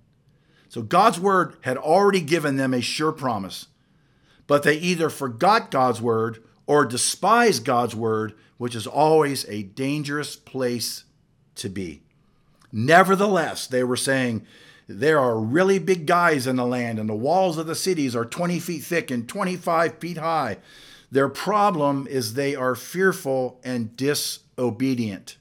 So 0.69 0.81
God's 0.81 1.19
word 1.19 1.55
had 1.62 1.77
already 1.77 2.22
given 2.22 2.57
them 2.57 2.74
a 2.74 2.81
sure 2.81 3.12
promise, 3.12 3.67
but 4.48 4.63
they 4.63 4.75
either 4.75 5.10
forgot 5.10 5.72
God's 5.72 6.01
word 6.01 6.43
or 6.67 6.86
despised 6.86 7.63
God's 7.63 7.95
word, 7.95 8.34
which 8.57 8.75
is 8.75 8.88
always 8.88 9.48
a 9.48 9.63
dangerous 9.63 10.36
place 10.36 11.03
to 11.55 11.69
be. 11.69 12.01
Nevertheless, 12.72 13.67
they 13.67 13.84
were 13.84 13.95
saying, 13.95 14.45
there 14.88 15.19
are 15.19 15.39
really 15.39 15.79
big 15.79 16.05
guys 16.05 16.45
in 16.45 16.57
the 16.57 16.65
land, 16.65 17.00
and 17.00 17.10
the 17.10 17.15
walls 17.15 17.57
of 17.57 17.65
the 17.67 17.75
cities 17.75 18.15
are 18.15 18.25
20 18.25 18.60
feet 18.60 18.84
thick 18.84 19.10
and 19.10 19.27
25 19.27 19.98
feet 19.98 20.17
high. 20.17 20.57
Their 21.12 21.29
problem 21.29 22.07
is 22.07 22.33
they 22.33 22.55
are 22.55 22.75
fearful 22.75 23.59
and 23.63 23.95
disobedient. 23.95 25.38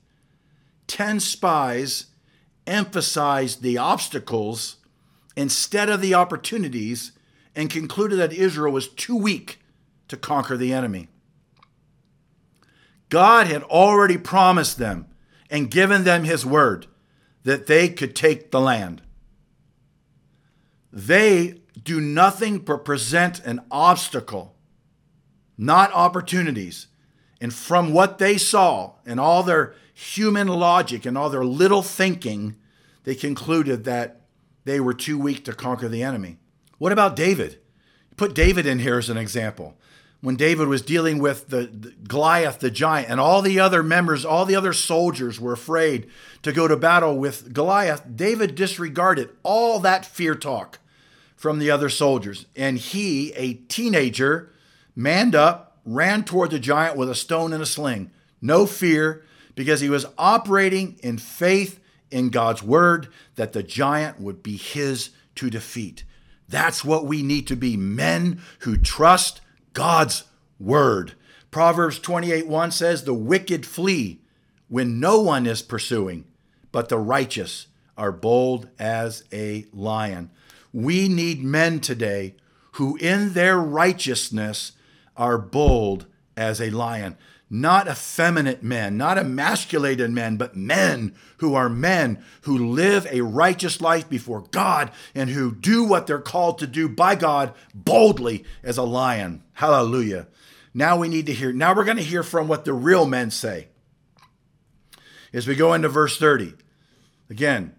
Ten 0.87 1.21
spies 1.21 2.07
emphasized 2.67 3.63
the 3.63 3.79
obstacles 3.79 4.77
instead 5.37 5.89
of 5.89 6.01
the 6.01 6.15
opportunities 6.15 7.13
and 7.55 7.71
concluded 7.71 8.17
that 8.19 8.33
Israel 8.33 8.73
was 8.73 8.89
too 8.89 9.17
weak 9.17 9.61
to 10.09 10.17
conquer 10.17 10.57
the 10.57 10.73
enemy. 10.73 11.09
God 13.09 13.47
had 13.47 13.63
already 13.65 14.19
promised 14.19 14.79
them 14.79 15.07
and 15.51 15.71
given 15.71 16.05
them 16.05 16.25
his 16.25 16.45
word 16.45 16.87
that 17.45 17.67
they 17.67 17.89
could 17.89 18.17
take 18.17 18.51
the 18.51 18.61
land. 18.61 19.03
They 20.93 21.61
do 21.81 22.01
nothing 22.01 22.59
but 22.59 22.85
present 22.85 23.41
an 23.41 23.61
obstacle 23.71 24.54
not 25.57 25.93
opportunities. 25.93 26.89
And 27.41 27.53
from 27.53 27.93
what 27.93 28.19
they 28.19 28.39
saw 28.39 28.93
and 29.05 29.21
all 29.21 29.43
their 29.43 29.75
human 29.93 30.49
logic 30.49 31.05
and 31.07 31.17
all 31.17 31.31
their 31.31 31.45
little 31.45 31.83
thinking, 31.83 32.57
they 33.05 33.15
concluded 33.15 33.85
that 33.85 34.23
they 34.65 34.81
were 34.81 34.95
too 34.95 35.19
weak 35.19 35.45
to 35.45 35.53
conquer 35.53 35.89
the 35.89 36.03
enemy. 36.03 36.39
What 36.79 36.93
about 36.93 37.17
David? 37.17 37.59
Put 38.17 38.35
David 38.35 38.67
in 38.67 38.79
here 38.79 38.99
as 38.99 39.11
an 39.11 39.17
example. 39.17 39.77
When 40.21 40.37
David 40.37 40.69
was 40.69 40.81
dealing 40.81 41.19
with 41.19 41.49
the, 41.49 41.67
the, 41.67 41.91
Goliath, 42.09 42.61
the 42.61 42.71
giant, 42.71 43.11
and 43.11 43.21
all 43.21 43.43
the 43.43 43.61
other 43.61 43.83
members, 43.83 44.25
all 44.25 44.47
the 44.47 44.57
other 44.57 44.73
soldiers 44.73 45.39
were 45.39 45.53
afraid 45.53 46.09
to 46.43 46.53
go 46.53 46.67
to 46.67 46.79
battle 46.79 47.19
with 47.19 47.53
Goliath, 47.53 48.05
David 48.17 48.55
disregarded 48.55 49.31
all 49.43 49.79
that 49.81 50.07
fear 50.07 50.35
talk 50.35 50.79
from 51.37 51.59
the 51.59 51.71
other 51.71 51.91
soldiers. 51.91 52.47
And 52.57 52.79
he, 52.79 53.33
a 53.35 53.55
teenager, 53.55 54.51
manned 54.95 55.35
up, 55.35 55.79
ran 55.85 56.25
toward 56.25 56.51
the 56.51 56.59
giant 56.59 56.97
with 56.97 57.11
a 57.11 57.15
stone 57.15 57.53
and 57.53 57.63
a 57.63 57.67
sling. 57.67 58.11
No 58.41 58.67
fear, 58.67 59.25
because 59.55 59.81
he 59.81 59.89
was 59.89 60.07
operating 60.19 60.99
in 61.03 61.19
faith 61.19 61.81
in 62.11 62.31
God's 62.31 62.63
word 62.63 63.09
that 63.37 63.53
the 63.53 63.63
giant 63.63 64.21
would 64.21 64.43
be 64.43 64.57
his 64.57 65.11
to 65.37 65.51
defeat. 65.51 66.05
That's 66.49 66.85
what 66.85 67.07
we 67.07 67.23
need 67.23 67.47
to 67.49 67.57
be 67.57 67.77
men 67.77 68.41
who 68.61 68.77
trust 68.77 69.41
God's 69.73 70.25
word. 70.61 71.15
Proverbs 71.51 71.99
28 71.99 72.47
1 72.47 72.71
says, 72.71 73.05
The 73.05 73.15
wicked 73.15 73.65
flee 73.65 74.21
when 74.69 75.01
no 75.01 75.21
one 75.21 75.47
is 75.47 75.63
pursuing, 75.63 76.25
but 76.73 76.89
the 76.89 76.99
righteous 76.99 77.69
are 77.97 78.13
bold 78.13 78.69
as 78.79 79.25
a 79.33 79.67
lion. 79.73 80.31
We 80.73 81.09
need 81.09 81.43
men 81.43 81.81
today 81.81 82.35
who, 82.73 82.97
in 82.97 83.35
their 83.35 83.59
righteousness, 83.59 84.73
are 85.17 85.39
bold 85.39 86.07
as 86.37 86.61
a 86.61 86.71
lion. 86.71 87.17
Not 87.51 87.87
effeminate 87.87 88.63
men, 88.63 88.97
not 88.97 89.19
emasculated 89.19 90.11
men, 90.11 90.37
but 90.37 90.57
men 90.57 91.15
who 91.39 91.55
are 91.55 91.69
men 91.69 92.25
who 92.43 92.73
live 92.73 93.07
a 93.11 93.21
righteous 93.21 93.81
life 93.81 94.09
before 94.09 94.45
God 94.51 94.91
and 95.15 95.31
who 95.31 95.55
do 95.55 95.85
what 95.85 96.07
they're 96.07 96.19
called 96.19 96.59
to 96.59 96.67
do 96.67 96.89
by 96.89 97.15
God 97.15 97.55
boldly 97.75 98.45
as 98.63 98.77
a 98.77 98.83
lion. 98.83 99.43
Hallelujah. 99.53 100.27
Now 100.73 100.97
we 100.97 101.09
need 101.09 101.27
to 101.27 101.33
hear, 101.33 101.53
now 101.53 101.75
we're 101.75 101.85
going 101.85 101.99
to 101.99 102.03
hear 102.03 102.25
from 102.25 102.49
what 102.49 102.65
the 102.65 102.73
real 102.73 103.07
men 103.07 103.31
say. 103.31 103.69
As 105.33 105.47
we 105.47 105.55
go 105.55 105.75
into 105.75 105.89
verse 105.89 106.19
30, 106.19 106.55
again, 107.29 107.75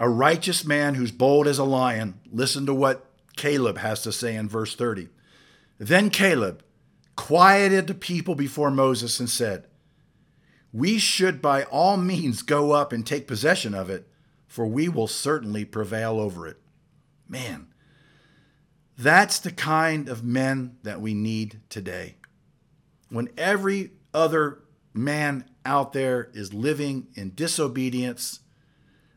a 0.00 0.08
righteous 0.08 0.64
man 0.64 0.94
who's 0.94 1.12
bold 1.12 1.46
as 1.46 1.58
a 1.58 1.64
lion, 1.64 2.18
listen 2.32 2.66
to 2.66 2.74
what 2.74 3.06
Caleb 3.36 3.78
has 3.78 4.02
to 4.02 4.12
say 4.12 4.34
in 4.34 4.48
verse 4.48 4.74
30. 4.74 5.08
Then 5.82 6.10
Caleb 6.10 6.62
quieted 7.16 7.88
the 7.88 7.94
people 7.94 8.36
before 8.36 8.70
Moses 8.70 9.18
and 9.18 9.28
said, 9.28 9.66
We 10.72 10.96
should 10.96 11.42
by 11.42 11.64
all 11.64 11.96
means 11.96 12.42
go 12.42 12.70
up 12.70 12.92
and 12.92 13.04
take 13.04 13.26
possession 13.26 13.74
of 13.74 13.90
it, 13.90 14.06
for 14.46 14.64
we 14.64 14.88
will 14.88 15.08
certainly 15.08 15.64
prevail 15.64 16.20
over 16.20 16.46
it. 16.46 16.58
Man, 17.28 17.66
that's 18.96 19.40
the 19.40 19.50
kind 19.50 20.08
of 20.08 20.22
men 20.22 20.76
that 20.84 21.00
we 21.00 21.14
need 21.14 21.60
today. 21.68 22.14
When 23.08 23.30
every 23.36 23.90
other 24.14 24.60
man 24.94 25.50
out 25.66 25.92
there 25.92 26.30
is 26.32 26.54
living 26.54 27.08
in 27.16 27.34
disobedience, 27.34 28.38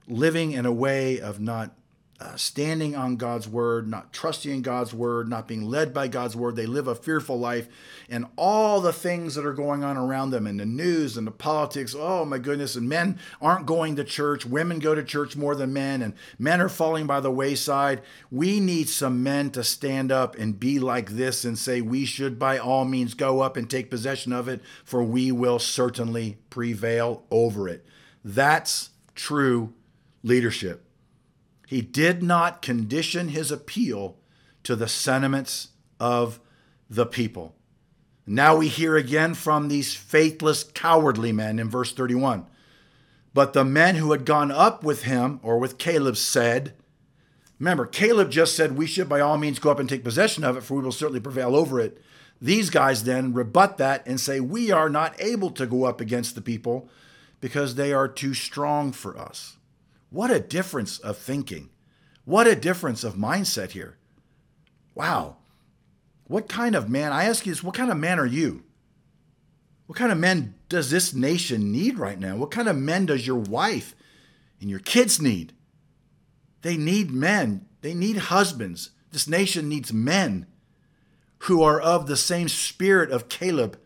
living 0.08 0.54
in 0.54 0.66
a 0.66 0.74
way 0.74 1.20
of 1.20 1.40
not 1.40 1.78
uh, 2.18 2.34
standing 2.38 2.96
on 2.96 3.18
God's 3.18 3.46
word, 3.46 3.90
not 3.90 4.14
trusting 4.14 4.50
in 4.50 4.62
God's 4.62 4.94
word, 4.94 5.28
not 5.28 5.50
being 5.50 5.70
led 5.70 5.94
by 5.94 6.08
God's 6.08 6.34
word. 6.34 6.56
They 6.56 6.66
live 6.66 6.88
a 6.88 6.96
fearful 6.96 7.38
life, 7.38 7.68
and 8.10 8.26
all 8.38 8.80
the 8.80 8.94
things 8.94 9.36
that 9.36 9.46
are 9.46 9.54
going 9.54 9.84
on 9.84 9.98
around 9.98 10.30
them, 10.30 10.48
and 10.48 10.58
the 10.58 10.66
news 10.66 11.18
and 11.18 11.28
the 11.28 11.32
politics. 11.32 11.94
Oh 11.98 12.24
my 12.24 12.38
goodness! 12.38 12.78
And 12.78 12.88
men 12.88 13.20
aren't 13.42 13.66
going 13.66 13.98
to 13.98 14.06
church. 14.06 14.46
Women 14.46 14.80
go 14.80 14.96
to 14.96 15.04
church 15.04 15.36
more 15.36 15.56
than 15.56 15.74
men, 15.74 16.02
and 16.02 16.14
men 16.40 16.62
are 16.62 16.70
falling 16.70 17.06
by 17.06 17.20
the 17.20 17.32
wayside. 17.32 18.02
We 18.32 18.62
need 18.62 18.88
some 18.88 19.22
men 19.22 19.52
to 19.52 19.64
stand 19.64 20.10
up 20.10 20.38
and 20.38 20.58
be 20.58 20.80
like 20.80 21.12
this 21.12 21.44
and 21.44 21.60
say, 21.60 21.82
We 21.82 22.06
should 22.06 22.40
by 22.40 22.58
all 22.58 22.86
means 22.86 23.14
go 23.14 23.42
up 23.42 23.58
and 23.58 23.70
take 23.70 23.90
possession 23.90 24.32
of 24.32 24.48
it, 24.48 24.62
for 24.86 25.04
we 25.04 25.34
will 25.34 25.60
certainly 25.60 26.38
prevail 26.50 27.26
over 27.30 27.68
it. 27.68 27.86
That's 28.24 28.92
true 29.16 29.74
leadership. 30.24 30.85
He 31.68 31.82
did 31.82 32.22
not 32.22 32.62
condition 32.62 33.30
his 33.30 33.52
appeal 33.52 34.18
to 34.64 34.76
the 34.76 34.88
sentiments 34.88 35.70
of 36.00 36.40
the 36.90 37.06
people. 37.06 37.56
Now 38.28 38.56
we 38.56 38.68
hear 38.68 38.96
again 38.96 39.34
from 39.36 39.68
these 39.68 39.94
faithless, 39.94 40.64
cowardly 40.64 41.32
men 41.32 41.60
in 41.60 41.70
verse 41.70 41.94
31. 41.94 42.46
But 43.34 43.54
the 43.54 43.66
men 43.66 43.96
who 43.96 44.12
had 44.12 44.26
gone 44.26 44.52
up 44.52 44.84
with 44.84 45.04
him, 45.04 45.40
or 45.44 45.60
with 45.60 45.78
Caleb, 45.78 46.18
said, 46.18 46.74
Remember, 47.60 47.86
Caleb 47.86 48.32
just 48.32 48.56
said, 48.56 48.78
We 48.78 48.88
should 48.88 49.10
by 49.10 49.20
all 49.20 49.38
means 49.38 49.60
go 49.60 49.72
up 49.72 49.80
and 49.80 49.88
take 49.88 50.04
possession 50.04 50.44
of 50.44 50.58
it, 50.58 50.64
for 50.64 50.76
we 50.76 50.84
will 50.84 50.92
certainly 50.92 51.20
prevail 51.20 51.56
over 51.56 51.80
it. 51.80 52.01
These 52.42 52.70
guys 52.70 53.04
then 53.04 53.34
rebut 53.34 53.78
that 53.78 54.06
and 54.06 54.20
say, 54.20 54.40
We 54.40 54.72
are 54.72 54.90
not 54.90 55.16
able 55.20 55.51
to 55.51 55.66
go 55.66 55.86
up 55.86 56.01
against 56.01 56.36
the 56.36 56.42
people 56.42 56.90
because 57.42 57.75
they 57.75 57.94
are 57.94 58.08
too 58.08 58.34
strong 58.34 58.92
for 58.92 59.18
us. 59.18 59.58
What 60.09 60.31
a 60.31 60.39
difference 60.39 61.00
of 61.00 61.18
thinking. 61.18 61.70
What 62.25 62.48
a 62.48 62.55
difference 62.55 63.03
of 63.03 63.15
mindset 63.15 63.72
here. 63.72 63.98
Wow. 64.94 65.37
What 66.27 66.50
kind 66.50 66.75
of 66.75 66.89
man, 66.89 67.11
I 67.11 67.25
ask 67.25 67.46
you 67.46 67.51
this, 67.51 67.63
what 67.63 67.75
kind 67.75 67.91
of 67.91 67.98
man 67.98 68.20
are 68.20 68.25
you? 68.25 68.63
What 69.85 69.98
kind 69.98 70.11
of 70.11 70.18
men 70.18 70.55
does 70.68 70.89
this 70.89 71.13
nation 71.13 71.72
need 71.72 72.00
right 72.00 72.20
now? 72.20 72.35
What 72.35 72.51
kind 72.51 72.68
of 72.68 72.75
men 72.75 73.05
does 73.05 73.27
your 73.27 73.37
wife 73.37 73.96
and 74.59 74.70
your 74.70 74.79
kids 74.79 75.22
need? 75.22 75.53
They 76.63 76.77
need 76.77 77.11
men, 77.11 77.68
they 77.81 77.94
need 77.94 78.18
husbands. 78.18 78.89
This 79.11 79.27
nation 79.27 79.70
needs 79.70 79.94
men 79.94 80.48
who 81.39 81.61
are 81.61 81.79
of 81.79 82.07
the 82.07 82.18
same 82.18 82.50
spirit 82.50 83.11
of 83.11 83.29
Caleb, 83.29 83.79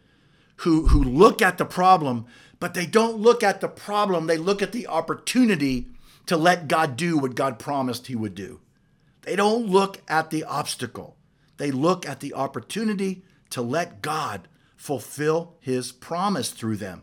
who, 0.57 0.87
who 0.87 1.03
look 1.03 1.41
at 1.41 1.57
the 1.57 1.65
problem, 1.65 2.25
but 2.59 2.73
they 2.73 2.85
don't 2.85 3.17
look 3.17 3.43
at 3.43 3.59
the 3.59 3.67
problem, 3.67 4.27
they 4.27 4.37
look 4.37 4.61
at 4.61 4.71
the 4.71 4.87
opportunity 4.87 5.89
to 6.29 6.37
let 6.37 6.67
God 6.67 6.95
do 6.95 7.17
what 7.17 7.33
God 7.33 7.57
promised 7.57 8.05
He 8.05 8.15
would 8.15 8.35
do. 8.35 8.59
They 9.23 9.35
don't 9.35 9.65
look 9.65 10.03
at 10.07 10.29
the 10.29 10.43
obstacle, 10.43 11.17
they 11.57 11.71
look 11.71 12.07
at 12.07 12.19
the 12.19 12.35
opportunity 12.35 13.23
to 13.49 13.63
let 13.63 14.03
God 14.03 14.47
fulfill 14.77 15.55
His 15.59 15.91
promise 15.91 16.51
through 16.51 16.75
them. 16.75 17.01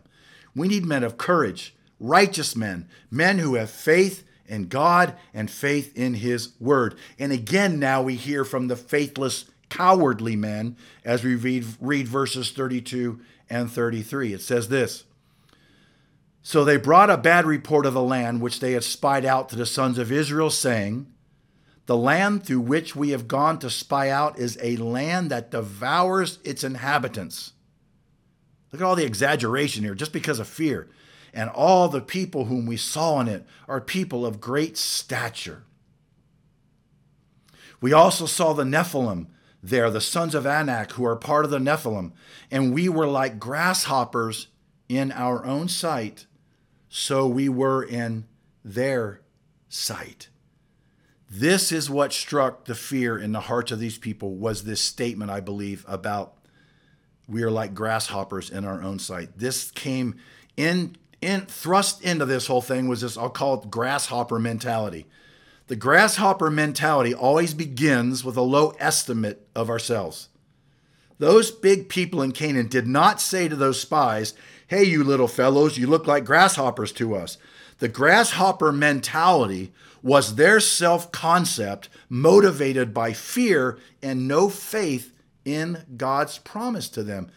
We 0.55 0.69
need 0.69 0.85
men 0.85 1.03
of 1.03 1.17
courage, 1.17 1.75
righteous 1.99 2.55
men, 2.55 2.87
men 3.11 3.39
who 3.39 3.55
have 3.55 3.69
faith 3.69 4.23
in 4.45 4.69
God 4.69 5.13
and 5.33 5.51
faith 5.51 5.91
in 5.97 6.13
His 6.13 6.53
word. 6.57 6.95
And 7.19 7.33
again, 7.33 7.79
now 7.79 8.01
we 8.01 8.15
hear 8.15 8.45
from 8.45 8.69
the 8.69 8.77
faithless, 8.77 9.43
cowardly 9.67 10.37
men 10.37 10.77
as 11.03 11.21
we 11.25 11.35
read, 11.35 11.65
read 11.81 12.07
verses 12.07 12.51
32 12.51 13.19
and 13.49 13.69
33. 13.69 14.31
It 14.31 14.41
says 14.41 14.69
this. 14.69 15.03
So 16.47 16.63
they 16.63 16.77
brought 16.77 17.09
a 17.09 17.17
bad 17.17 17.45
report 17.45 17.85
of 17.85 17.93
the 17.93 18.01
land 18.01 18.39
which 18.39 18.61
they 18.61 18.71
had 18.71 18.85
spied 18.85 19.25
out 19.25 19.49
to 19.49 19.57
the 19.57 19.65
sons 19.65 19.97
of 19.97 20.13
Israel, 20.13 20.49
saying, 20.49 21.07
The 21.87 21.97
land 21.97 22.45
through 22.45 22.61
which 22.61 22.95
we 22.95 23.09
have 23.09 23.27
gone 23.27 23.59
to 23.59 23.69
spy 23.69 24.09
out 24.09 24.39
is 24.39 24.57
a 24.61 24.77
land 24.77 25.29
that 25.29 25.51
devours 25.51 26.39
its 26.45 26.63
inhabitants. 26.63 27.51
Look 28.71 28.81
at 28.81 28.85
all 28.85 28.95
the 28.95 29.03
exaggeration 29.03 29.83
here, 29.83 29.93
just 29.93 30.13
because 30.13 30.39
of 30.39 30.47
fear. 30.47 30.87
And 31.33 31.49
all 31.49 31.89
the 31.89 31.99
people 31.99 32.45
whom 32.45 32.65
we 32.65 32.77
saw 32.77 33.19
in 33.19 33.27
it 33.27 33.45
are 33.67 33.81
people 33.81 34.25
of 34.25 34.39
great 34.39 34.77
stature. 34.77 35.65
We 37.81 37.91
also 37.91 38.25
saw 38.25 38.53
the 38.53 38.63
Nephilim 38.63 39.27
there, 39.61 39.91
the 39.91 39.99
sons 39.99 40.33
of 40.33 40.45
Anak, 40.45 40.93
who 40.93 41.03
are 41.03 41.17
part 41.17 41.43
of 41.43 41.51
the 41.51 41.59
Nephilim, 41.59 42.13
and 42.49 42.73
we 42.73 42.87
were 42.87 43.05
like 43.05 43.37
grasshoppers 43.37 44.47
in 44.87 45.11
our 45.11 45.43
own 45.43 45.67
sight 45.67 46.25
so 46.97 47.27
we 47.27 47.47
were 47.47 47.83
in 47.83 48.25
their 48.65 49.21
sight. 49.69 50.29
This 51.29 51.71
is 51.71 51.91
what 51.91 52.11
struck 52.11 52.65
the 52.65 52.73
fear 52.73 53.19
in 53.19 53.33
the 53.33 53.41
hearts 53.41 53.71
of 53.71 53.77
these 53.77 53.99
people 53.99 54.35
was 54.35 54.63
this 54.63 54.81
statement, 54.81 55.29
I 55.29 55.39
believe, 55.39 55.85
about 55.87 56.33
we 57.27 57.43
are 57.43 57.51
like 57.51 57.75
grasshoppers 57.75 58.49
in 58.49 58.65
our 58.65 58.81
own 58.81 58.97
sight. 58.97 59.37
This 59.37 59.69
came 59.69 60.15
in, 60.55 60.95
in 61.21 61.41
thrust 61.41 62.01
into 62.01 62.25
this 62.25 62.47
whole 62.47 62.63
thing 62.63 62.87
was 62.87 63.01
this, 63.01 63.15
I'll 63.15 63.29
call 63.29 63.61
it 63.61 63.69
grasshopper 63.69 64.39
mentality. 64.39 65.05
The 65.67 65.75
grasshopper 65.75 66.49
mentality 66.49 67.13
always 67.13 67.53
begins 67.53 68.23
with 68.23 68.37
a 68.37 68.41
low 68.41 68.73
estimate 68.79 69.47
of 69.53 69.69
ourselves. 69.69 70.29
Those 71.19 71.51
big 71.51 71.89
people 71.89 72.23
in 72.23 72.31
Canaan 72.31 72.69
did 72.69 72.87
not 72.87 73.21
say 73.21 73.47
to 73.47 73.55
those 73.55 73.79
spies, 73.79 74.33
Hey, 74.67 74.83
you 74.83 75.01
little 75.01 75.29
fellows, 75.29 75.77
you 75.77 75.87
look 75.87 76.07
like 76.07 76.25
grasshoppers 76.25 76.91
to 76.93 77.15
us. 77.15 77.37
The 77.79 77.87
grasshopper 77.87 78.73
mentality 78.73 79.71
was 80.03 80.35
their 80.35 80.59
self 80.59 81.11
concept 81.11 81.87
motivated 82.09 82.93
by 82.93 83.13
fear 83.13 83.77
and 84.01 84.27
no 84.27 84.49
faith 84.49 85.13
in 85.45 85.85
God's 85.95 86.37
promise 86.39 86.89
to 86.89 87.03
them. 87.03 87.31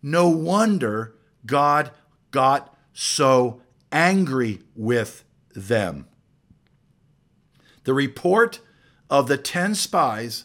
No 0.00 0.28
wonder 0.28 1.16
God 1.44 1.90
got 2.30 2.76
so 2.92 3.60
angry 3.90 4.60
with 4.76 5.24
them. 5.54 6.06
The 7.82 7.94
report 7.94 8.60
of 9.10 9.26
the 9.26 9.38
10 9.38 9.74
spies 9.74 10.44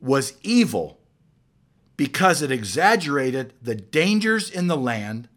was 0.00 0.34
evil 0.42 0.98
because 1.96 2.42
it 2.42 2.50
exaggerated 2.50 3.52
the 3.62 3.74
dangers 3.74 4.50
in 4.50 4.66
the 4.66 4.76
land 4.76 5.28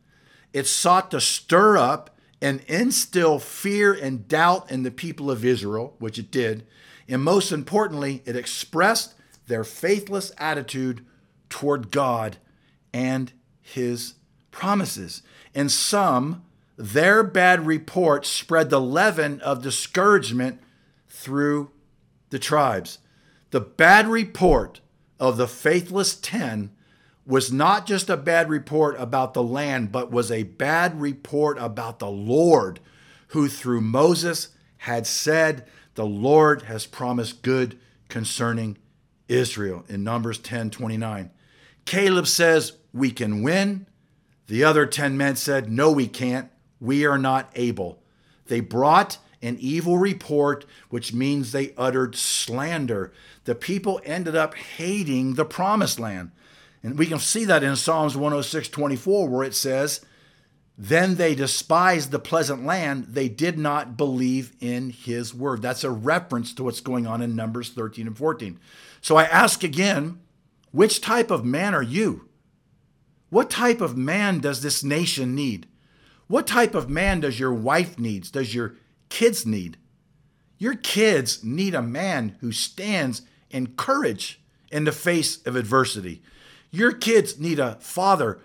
it 0.53 0.67
sought 0.67 1.11
to 1.11 1.21
stir 1.21 1.77
up 1.77 2.17
and 2.41 2.61
instill 2.67 3.39
fear 3.39 3.93
and 3.93 4.27
doubt 4.27 4.71
in 4.71 4.83
the 4.83 4.91
people 4.91 5.29
of 5.29 5.43
Israel, 5.43 5.95
which 5.99 6.17
it 6.17 6.31
did. 6.31 6.65
And 7.07 7.23
most 7.23 7.51
importantly, 7.51 8.21
it 8.25 8.35
expressed 8.35 9.15
their 9.47 9.63
faithless 9.63 10.31
attitude 10.37 11.05
toward 11.49 11.91
God 11.91 12.37
and 12.93 13.33
his 13.61 14.13
promises. 14.51 15.21
And 15.53 15.71
some, 15.71 16.43
their 16.77 17.23
bad 17.23 17.65
report 17.65 18.25
spread 18.25 18.69
the 18.69 18.79
leaven 18.79 19.41
of 19.41 19.61
discouragement 19.61 20.61
through 21.07 21.71
the 22.29 22.39
tribes. 22.39 22.99
The 23.51 23.59
bad 23.59 24.07
report 24.07 24.79
of 25.19 25.37
the 25.37 25.47
faithless 25.47 26.15
ten 26.15 26.71
was 27.29 27.53
not 27.53 27.85
just 27.85 28.09
a 28.09 28.17
bad 28.17 28.49
report 28.49 28.99
about 28.99 29.35
the 29.35 29.43
land, 29.43 29.91
but 29.91 30.11
was 30.11 30.31
a 30.31 30.41
bad 30.41 30.99
report 30.99 31.59
about 31.59 31.99
the 31.99 32.09
Lord 32.09 32.79
who 33.27 33.47
through 33.47 33.81
Moses 33.81 34.49
had 34.77 35.05
said, 35.05 35.67
The 35.93 36.07
Lord 36.07 36.63
has 36.63 36.87
promised 36.87 37.43
good 37.43 37.77
concerning 38.07 38.79
Israel 39.27 39.85
in 39.87 40.03
Numbers 40.03 40.39
10 40.39 40.71
29. 40.71 41.29
Caleb 41.85 42.25
says, 42.25 42.73
We 42.91 43.11
can 43.11 43.43
win. 43.43 43.85
The 44.47 44.63
other 44.63 44.87
10 44.87 45.15
men 45.15 45.35
said, 45.35 45.71
No, 45.71 45.91
we 45.91 46.07
can't. 46.07 46.49
We 46.81 47.05
are 47.05 47.19
not 47.19 47.51
able. 47.53 48.01
They 48.47 48.59
brought 48.59 49.19
an 49.39 49.57
evil 49.59 49.99
report, 49.99 50.65
which 50.89 51.13
means 51.13 51.51
they 51.51 51.75
uttered 51.77 52.15
slander. 52.15 53.13
The 53.43 53.53
people 53.53 54.01
ended 54.03 54.35
up 54.35 54.55
hating 54.55 55.35
the 55.35 55.45
promised 55.45 55.99
land. 55.99 56.31
And 56.83 56.97
we 56.97 57.05
can 57.05 57.19
see 57.19 57.45
that 57.45 57.63
in 57.63 57.75
Psalms 57.75 58.15
106 58.15 58.69
24, 58.69 59.27
where 59.27 59.43
it 59.43 59.55
says, 59.55 60.05
Then 60.77 61.15
they 61.15 61.35
despised 61.35 62.11
the 62.11 62.19
pleasant 62.19 62.65
land. 62.65 63.07
They 63.09 63.27
did 63.27 63.57
not 63.57 63.97
believe 63.97 64.53
in 64.59 64.91
his 64.91 65.33
word. 65.33 65.61
That's 65.61 65.83
a 65.83 65.91
reference 65.91 66.53
to 66.53 66.63
what's 66.63 66.81
going 66.81 67.05
on 67.05 67.21
in 67.21 67.35
Numbers 67.35 67.69
13 67.69 68.07
and 68.07 68.17
14. 68.17 68.59
So 69.01 69.17
I 69.17 69.23
ask 69.23 69.63
again, 69.63 70.19
which 70.71 71.01
type 71.01 71.31
of 71.31 71.43
man 71.43 71.73
are 71.73 71.83
you? 71.83 72.29
What 73.29 73.49
type 73.49 73.81
of 73.81 73.97
man 73.97 74.39
does 74.39 74.61
this 74.61 74.83
nation 74.83 75.35
need? 75.35 75.67
What 76.27 76.47
type 76.47 76.75
of 76.75 76.89
man 76.89 77.21
does 77.21 77.39
your 77.39 77.53
wife 77.53 77.97
needs? 77.99 78.31
Does 78.31 78.53
your 78.53 78.75
kids 79.09 79.45
need? 79.45 79.77
Your 80.57 80.75
kids 80.75 81.43
need 81.43 81.73
a 81.73 81.81
man 81.81 82.37
who 82.41 82.51
stands 82.51 83.23
in 83.49 83.75
courage 83.75 84.41
in 84.71 84.83
the 84.83 84.91
face 84.91 85.43
of 85.45 85.55
adversity. 85.55 86.21
Your 86.71 86.91
kids 86.91 87.39
need 87.39 87.59
a 87.59 87.75
father, 87.75 88.39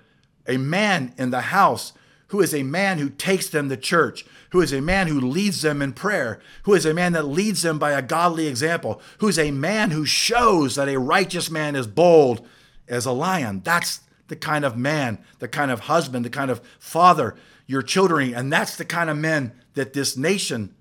a 0.47 0.57
man 0.57 1.15
in 1.19 1.31
the 1.31 1.43
house 1.43 1.93
who 2.29 2.41
is 2.41 2.55
a 2.55 2.63
man 2.63 2.99
who 2.99 3.09
takes 3.11 3.49
them 3.49 3.69
to 3.69 3.77
church, 3.77 4.25
who 4.51 4.61
is 4.61 4.73
a 4.73 4.81
man 4.81 5.07
who 5.07 5.21
leads 5.21 5.63
them 5.63 5.81
in 5.83 5.93
prayer, 5.93 6.41
who 6.65 6.75
is 6.75 6.87
a 6.87 6.95
man 6.95 7.13
that 7.13 7.27
leads 7.27 7.63
them 7.63 7.79
by 7.79 7.93
a 7.93 8.03
godly 8.03 8.47
example, 8.47 9.01
who 9.19 9.29
is 9.29 9.39
a 9.39 9.51
man 9.51 9.91
who 9.91 10.05
shows 10.05 10.75
that 10.75 10.89
a 10.89 10.99
righteous 10.99 11.51
man 11.51 11.77
is 11.77 11.87
bold 11.87 12.47
as 12.89 13.07
a 13.07 13.13
lion. 13.13 13.61
That's 13.65 14.01
the 14.29 14.37
kind 14.37 14.65
of 14.65 14.77
man, 14.77 15.19
the 15.39 15.49
kind 15.49 15.71
of 15.71 15.81
husband, 15.81 16.25
the 16.25 16.31
kind 16.31 16.51
of 16.51 16.61
father 16.79 17.37
your 17.67 17.83
children, 17.83 18.35
and 18.35 18.53
that's 18.53 18.77
the 18.77 18.85
kind 18.85 19.09
of 19.09 19.17
men 19.17 19.53
that 19.75 19.93
this 19.93 20.17
nation 20.17 20.75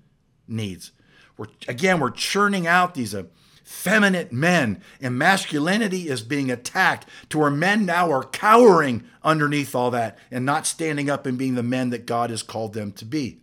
needs. 0.46 0.92
We're, 1.36 1.46
again, 1.66 1.98
we're 1.98 2.10
churning 2.10 2.66
out 2.66 2.94
these 2.94 3.14
uh, 3.14 3.24
feminine 3.64 4.28
men, 4.30 4.80
and 5.00 5.18
masculinity 5.18 6.08
is 6.08 6.20
being 6.20 6.50
attacked 6.50 7.08
to 7.30 7.38
where 7.38 7.50
men 7.50 7.86
now 7.86 8.12
are 8.12 8.22
cowering 8.22 9.02
underneath 9.24 9.74
all 9.74 9.90
that 9.90 10.18
and 10.30 10.44
not 10.44 10.66
standing 10.66 11.10
up 11.10 11.26
and 11.26 11.38
being 11.38 11.54
the 11.54 11.62
men 11.62 11.90
that 11.90 12.06
God 12.06 12.30
has 12.30 12.42
called 12.42 12.74
them 12.74 12.92
to 12.92 13.04
be. 13.04 13.40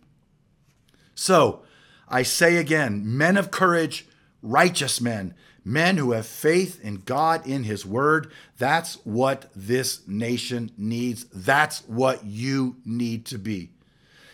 So, 1.14 1.62
I 2.08 2.22
say 2.22 2.56
again, 2.56 3.02
men 3.04 3.36
of 3.36 3.50
courage, 3.50 4.06
righteous 4.42 5.00
men, 5.00 5.34
men 5.64 5.96
who 5.96 6.12
have 6.12 6.26
faith 6.26 6.82
in 6.82 6.96
God, 6.96 7.46
in 7.46 7.64
His 7.64 7.84
Word. 7.84 8.30
That's 8.58 8.94
what 9.04 9.50
this 9.54 10.06
nation 10.06 10.70
needs. 10.76 11.24
That's 11.32 11.80
what 11.88 12.24
you 12.24 12.76
need 12.84 13.26
to 13.26 13.38
be. 13.38 13.70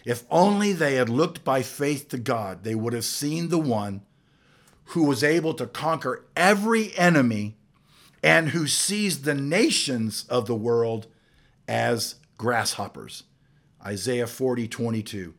If 0.05 0.25
only 0.31 0.73
they 0.73 0.95
had 0.95 1.09
looked 1.09 1.45
by 1.45 1.63
faith 1.63 2.09
to 2.11 2.19
God, 2.19 2.65
they 2.65 2.75
would 2.75 2.93
have 2.95 3.05
seen 3.05 3.49
the 3.49 3.59
one 3.59 4.03
who 4.89 5.05
was 5.05 5.23
able 5.23 5.55
to 5.55 5.67
conquer 5.67 6.25
every 6.37 6.97
enemy 6.97 7.57
and 8.23 8.51
who 8.51 8.67
sees 8.67 9.23
the 9.23 9.35
nations 9.35 10.25
of 10.29 10.47
the 10.47 10.55
world 10.55 11.07
as 11.67 12.17
grasshoppers. 12.37 13.25
Isaiah 13.85 14.27
40, 14.27 14.69
22. 14.69 15.35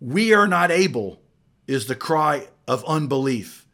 We 0.00 0.32
are 0.32 0.46
not 0.46 0.70
able, 0.70 1.20
is 1.66 1.86
the 1.86 1.94
cry 1.94 2.48
of 2.66 2.84
unbelief 2.86 3.68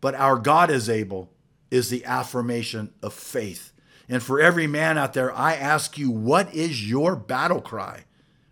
but 0.00 0.14
our 0.14 0.36
God 0.36 0.70
is 0.70 0.88
able 0.88 1.30
is 1.70 1.90
the 1.90 2.04
affirmation 2.04 2.92
of 3.02 3.12
faith. 3.12 3.72
And 4.08 4.22
for 4.22 4.40
every 4.40 4.66
man 4.66 4.98
out 4.98 5.12
there, 5.12 5.32
I 5.32 5.54
ask 5.54 5.96
you, 5.96 6.10
what 6.10 6.52
is 6.54 6.88
your 6.88 7.14
battle 7.14 7.60
cry? 7.60 8.04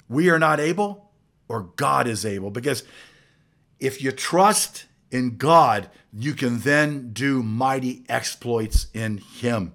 We 0.08 0.30
are 0.30 0.38
not 0.38 0.60
able, 0.60 1.10
or 1.48 1.62
God 1.76 2.06
is 2.06 2.24
able? 2.24 2.50
Because 2.50 2.84
if 3.80 4.02
you 4.02 4.12
trust 4.12 4.84
in 5.10 5.36
God, 5.36 5.90
you 6.12 6.34
can 6.34 6.60
then 6.60 7.12
do 7.12 7.42
mighty 7.42 8.04
exploits 8.08 8.88
in 8.92 9.18
Him. 9.18 9.72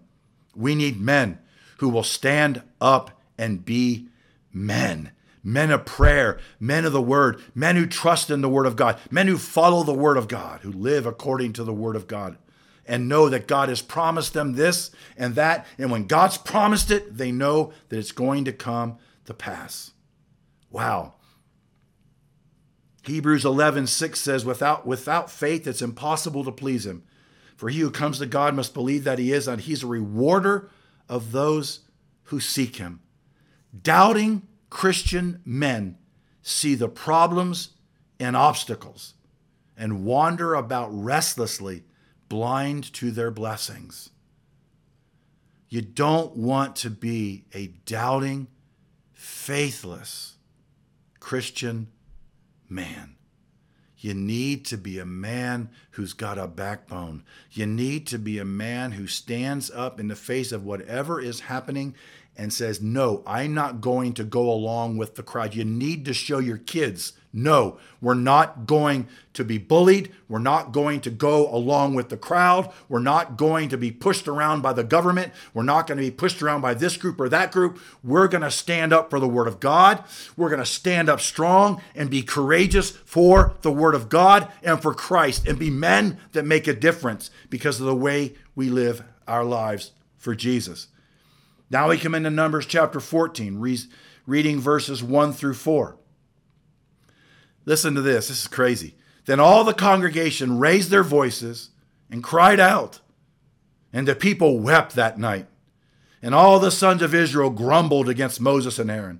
We 0.56 0.76
need 0.76 1.00
men 1.00 1.40
who 1.78 1.90
will 1.90 2.04
stand 2.04 2.62
up 2.80 3.22
and 3.38 3.66
be 3.66 4.08
men 4.52 5.12
men 5.44 5.72
of 5.72 5.86
prayer, 5.86 6.40
men 6.60 6.86
of 6.86 6.94
the 6.94 7.02
word, 7.02 7.42
men 7.54 7.76
who 7.76 7.86
trust 7.86 8.30
in 8.32 8.42
the 8.42 8.50
word 8.50 8.66
of 8.66 8.76
God, 8.76 8.98
men 9.12 9.28
who 9.28 9.38
follow 9.38 9.84
the 9.84 9.94
word 9.94 10.18
of 10.18 10.28
God, 10.28 10.62
who 10.62 10.72
live 10.72 11.06
according 11.06 11.54
to 11.54 11.64
the 11.64 11.74
word 11.74 11.96
of 11.96 12.08
God, 12.08 12.38
and 12.86 13.10
know 13.10 13.30
that 13.30 13.48
God 13.48 13.70
has 13.70 13.82
promised 13.82 14.34
them 14.34 14.54
this 14.54 14.92
and 15.18 15.36
that. 15.36 15.66
And 15.78 15.92
when 15.92 16.08
God's 16.08 16.38
promised 16.38 16.92
it, 16.92 17.18
they 17.18 17.32
know 17.32 17.74
that 17.90 18.00
it's 18.00 18.12
going 18.12 18.46
to 18.46 18.54
come 18.54 18.98
to 19.26 19.34
pass. 19.34 19.92
Wow. 20.72 21.16
Hebrews 23.04 23.44
11, 23.44 23.88
6 23.88 24.20
says, 24.20 24.46
without, 24.46 24.88
without 24.88 25.30
faith, 25.30 25.68
it's 25.68 25.82
impossible 25.82 26.44
to 26.46 26.52
please 26.52 26.86
him. 26.86 27.04
For 27.56 27.70
he 27.70 27.80
who 27.80 27.92
comes 27.92 28.20
to 28.20 28.26
God 28.26 28.56
must 28.56 28.74
believe 28.74 29.04
that 29.04 29.20
he 29.20 29.32
is, 29.32 29.48
and 29.48 29.62
he's 29.62 29.84
a 29.84 29.88
rewarder 29.88 30.70
of 31.10 31.32
those 31.32 31.82
who 32.26 32.40
seek 32.40 32.78
him. 32.78 33.02
Doubting 33.82 34.44
Christian 34.70 35.42
men 35.46 35.98
see 36.42 36.76
the 36.76 36.90
problems 36.90 37.72
and 38.20 38.36
obstacles 38.36 39.16
and 39.78 40.06
wander 40.06 40.56
about 40.56 40.90
restlessly, 40.92 41.84
blind 42.30 42.92
to 42.94 43.12
their 43.12 43.32
blessings. 43.32 44.12
You 45.70 45.82
don't 45.82 46.38
want 46.38 46.76
to 46.78 46.90
be 46.90 47.46
a 47.54 47.68
doubting, 47.86 48.48
faithless 49.12 50.36
Christian 51.20 51.88
man. 52.74 53.16
You 53.98 54.14
need 54.14 54.66
to 54.66 54.78
be 54.78 55.00
a 55.00 55.06
man 55.06 55.70
who's 55.92 56.12
got 56.12 56.38
a 56.38 56.48
backbone. 56.48 57.24
You 57.52 57.66
need 57.66 58.06
to 58.08 58.18
be 58.18 58.38
a 58.38 58.46
man 58.46 58.92
who 58.92 59.08
stands 59.08 59.72
up 59.72 59.98
in 59.98 60.10
the 60.10 60.16
face 60.16 60.52
of 60.52 60.66
whatever 60.66 61.22
is 61.22 61.42
happening 61.42 61.96
and 62.36 62.52
says, 62.52 62.82
No, 62.82 63.24
I'm 63.26 63.54
not 63.54 63.80
going 63.80 64.14
to 64.16 64.26
go 64.26 64.52
along 64.52 64.98
with 64.98 65.16
the 65.16 65.24
crowd. 65.24 65.56
You 65.56 65.64
need 65.64 66.04
to 66.06 66.14
show 66.14 66.40
your 66.40 66.58
kids, 66.58 67.14
no, 67.36 67.80
we're 68.00 68.14
not 68.14 68.68
going 68.68 69.08
to 69.34 69.44
be 69.44 69.58
bullied. 69.58 70.12
We're 70.30 70.38
not 70.38 70.72
going 70.72 71.02
to 71.02 71.10
go 71.10 71.50
along 71.50 71.96
with 71.96 72.10
the 72.10 72.18
crowd. 72.18 72.72
We're 72.88 73.00
not 73.00 73.38
going 73.38 73.70
to 73.70 73.78
be 73.78 73.92
pushed 73.92 74.28
around 74.28 74.62
by 74.62 74.74
the 74.74 74.84
government. 74.84 75.34
We're 75.52 75.64
not 75.64 75.88
going 75.88 75.98
to 75.98 76.04
be 76.04 76.12
pushed 76.12 76.44
around 76.44 76.62
by 76.62 76.76
this 76.76 76.96
group 76.96 77.20
or 77.20 77.30
that 77.30 77.52
group. 77.52 77.80
We're 78.04 78.28
going 78.28 78.44
to 78.44 78.52
stand 78.52 78.94
up 78.94 79.10
for 79.10 79.20
the 79.20 79.28
Word 79.28 79.48
of 79.48 79.60
God. 79.60 80.04
We're 80.38 80.50
going 80.50 80.60
to 80.60 80.66
stand 80.66 81.10
up 81.10 81.20
strong 81.20 81.82
and 81.96 82.08
be 82.08 82.22
courageous 82.22 82.92
for 82.92 83.56
the 83.62 83.72
Word 83.72 83.96
of 83.96 84.10
God 84.10 84.52
and 84.62 84.80
for 84.80 84.94
Christ 84.94 85.48
and 85.48 85.58
be 85.58 85.72
men 85.72 86.20
that 86.34 86.46
make 86.46 86.68
a 86.68 86.74
difference 86.74 87.32
because 87.50 87.80
of 87.80 87.88
the 87.88 87.96
way 87.96 88.36
we 88.54 88.70
live 88.70 89.04
our 89.28 89.44
lives 89.44 89.92
for 90.18 90.36
Jesus. 90.36 90.88
Now 91.72 91.90
we 91.90 91.98
come 91.98 92.14
into 92.14 92.30
Numbers 92.30 92.68
chapter 92.68 93.00
14, 93.00 93.58
re- 93.58 93.80
reading 94.28 94.60
verses 94.60 95.02
1 95.02 95.34
through 95.34 95.56
4. 95.56 95.98
Listen 97.66 97.96
to 97.96 98.02
this. 98.02 98.28
This 98.28 98.42
is 98.42 98.48
crazy. 98.48 98.96
Then 99.26 99.40
all 99.40 99.64
the 99.64 99.74
congregation 99.74 100.60
raised 100.60 100.90
their 100.90 101.04
voices 101.04 101.70
and 102.10 102.24
cried 102.24 102.60
out, 102.60 103.00
and 103.92 104.08
the 104.08 104.16
people 104.16 104.60
wept 104.60 104.96
that 104.96 105.18
night. 105.18 105.48
And 106.22 106.34
all 106.34 106.60
the 106.60 106.72
sons 106.72 107.02
of 107.02 107.14
Israel 107.14 107.50
grumbled 107.50 108.08
against 108.08 108.40
Moses 108.40 108.80
and 108.80 108.90
Aaron. 108.90 109.20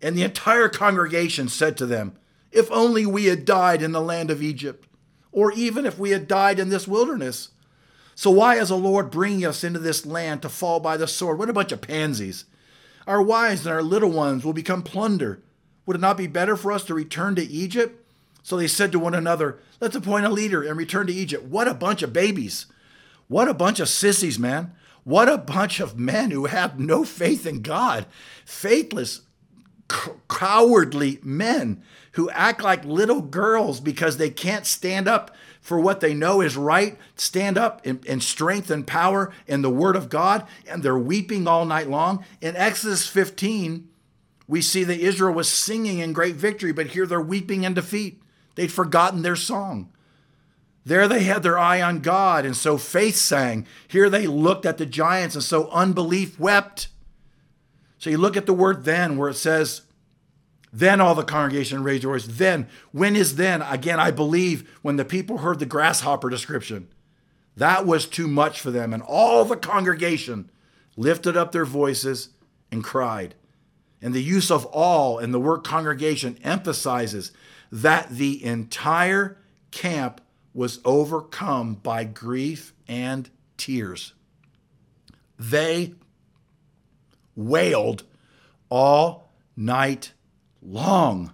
And 0.00 0.16
the 0.16 0.22
entire 0.22 0.68
congregation 0.68 1.48
said 1.48 1.76
to 1.76 1.86
them, 1.86 2.16
If 2.52 2.70
only 2.70 3.04
we 3.04 3.26
had 3.26 3.44
died 3.44 3.82
in 3.82 3.92
the 3.92 4.00
land 4.00 4.30
of 4.30 4.42
Egypt, 4.42 4.86
or 5.32 5.52
even 5.52 5.86
if 5.86 5.98
we 5.98 6.10
had 6.10 6.28
died 6.28 6.58
in 6.58 6.68
this 6.68 6.88
wilderness. 6.88 7.50
So 8.14 8.30
why 8.30 8.56
is 8.56 8.68
the 8.68 8.76
Lord 8.76 9.10
bringing 9.10 9.44
us 9.44 9.64
into 9.64 9.78
this 9.78 10.04
land 10.04 10.42
to 10.42 10.48
fall 10.48 10.80
by 10.80 10.96
the 10.96 11.08
sword? 11.08 11.38
What 11.38 11.50
a 11.50 11.54
bunch 11.54 11.72
of 11.72 11.80
pansies. 11.80 12.44
Our 13.06 13.22
wives 13.22 13.66
and 13.66 13.74
our 13.74 13.82
little 13.82 14.10
ones 14.10 14.44
will 14.44 14.52
become 14.52 14.82
plunder. 14.82 15.42
Would 15.86 15.96
it 15.96 16.00
not 16.00 16.16
be 16.16 16.26
better 16.26 16.56
for 16.56 16.72
us 16.72 16.84
to 16.84 16.94
return 16.94 17.34
to 17.36 17.42
Egypt? 17.42 18.04
So 18.42 18.56
they 18.56 18.66
said 18.66 18.92
to 18.92 18.98
one 18.98 19.14
another, 19.14 19.58
Let's 19.80 19.96
appoint 19.96 20.26
a 20.26 20.30
leader 20.30 20.62
and 20.62 20.76
return 20.76 21.06
to 21.06 21.12
Egypt. 21.12 21.44
What 21.44 21.68
a 21.68 21.74
bunch 21.74 22.02
of 22.02 22.12
babies. 22.12 22.66
What 23.28 23.48
a 23.48 23.54
bunch 23.54 23.80
of 23.80 23.88
sissies, 23.88 24.38
man. 24.38 24.72
What 25.04 25.28
a 25.28 25.38
bunch 25.38 25.80
of 25.80 25.98
men 25.98 26.30
who 26.30 26.46
have 26.46 26.78
no 26.78 27.04
faith 27.04 27.46
in 27.46 27.62
God. 27.62 28.06
Faithless, 28.44 29.22
cowardly 30.28 31.18
men 31.22 31.82
who 32.12 32.30
act 32.30 32.62
like 32.62 32.84
little 32.84 33.20
girls 33.20 33.80
because 33.80 34.16
they 34.16 34.30
can't 34.30 34.66
stand 34.66 35.08
up 35.08 35.34
for 35.60 35.78
what 35.78 36.00
they 36.00 36.14
know 36.14 36.40
is 36.40 36.56
right, 36.56 36.98
stand 37.16 37.58
up 37.58 37.86
in, 37.86 38.00
in, 38.06 38.20
strength 38.20 38.70
and 38.70 38.86
power 38.86 39.32
in 39.46 39.62
the 39.62 39.70
Word 39.70 39.94
of 39.94 40.08
God, 40.08 40.46
and 40.66 40.82
they're 40.82 40.98
weeping 40.98 41.46
all 41.46 41.66
night 41.66 41.88
long. 41.88 42.24
In 42.40 42.56
Exodus 42.56 43.06
15, 43.06 43.88
we 44.50 44.60
see 44.60 44.82
that 44.82 44.98
Israel 44.98 45.32
was 45.32 45.48
singing 45.48 46.00
in 46.00 46.12
great 46.12 46.34
victory, 46.34 46.72
but 46.72 46.88
here 46.88 47.06
they're 47.06 47.20
weeping 47.20 47.62
in 47.62 47.72
defeat. 47.72 48.20
They'd 48.56 48.72
forgotten 48.72 49.22
their 49.22 49.36
song. 49.36 49.92
There 50.84 51.06
they 51.06 51.22
had 51.22 51.44
their 51.44 51.56
eye 51.56 51.80
on 51.80 52.00
God, 52.00 52.44
and 52.44 52.56
so 52.56 52.76
faith 52.76 53.14
sang. 53.14 53.64
Here 53.86 54.10
they 54.10 54.26
looked 54.26 54.66
at 54.66 54.76
the 54.76 54.86
giants, 54.86 55.36
and 55.36 55.44
so 55.44 55.70
unbelief 55.70 56.40
wept. 56.40 56.88
So 57.98 58.10
you 58.10 58.18
look 58.18 58.36
at 58.36 58.46
the 58.46 58.52
word 58.52 58.84
then, 58.84 59.16
where 59.16 59.28
it 59.28 59.34
says, 59.34 59.82
Then 60.72 61.00
all 61.00 61.14
the 61.14 61.22
congregation 61.22 61.84
raised 61.84 62.02
their 62.02 62.10
voice. 62.10 62.26
Then, 62.26 62.66
when 62.90 63.14
is 63.14 63.36
then? 63.36 63.62
Again, 63.62 64.00
I 64.00 64.10
believe 64.10 64.68
when 64.82 64.96
the 64.96 65.04
people 65.04 65.38
heard 65.38 65.60
the 65.60 65.64
grasshopper 65.64 66.28
description, 66.28 66.88
that 67.56 67.86
was 67.86 68.04
too 68.04 68.26
much 68.26 68.60
for 68.60 68.72
them. 68.72 68.92
And 68.92 69.02
all 69.04 69.44
the 69.44 69.56
congregation 69.56 70.50
lifted 70.96 71.36
up 71.36 71.52
their 71.52 71.64
voices 71.64 72.30
and 72.72 72.82
cried. 72.82 73.36
And 74.02 74.14
the 74.14 74.22
use 74.22 74.50
of 74.50 74.64
all 74.66 75.18
in 75.18 75.32
the 75.32 75.40
word 75.40 75.58
congregation 75.58 76.38
emphasizes 76.42 77.32
that 77.70 78.10
the 78.10 78.42
entire 78.44 79.38
camp 79.70 80.20
was 80.54 80.80
overcome 80.84 81.74
by 81.74 82.04
grief 82.04 82.72
and 82.88 83.30
tears. 83.56 84.14
They 85.38 85.94
wailed 87.36 88.04
all 88.68 89.32
night 89.56 90.12
long. 90.62 91.32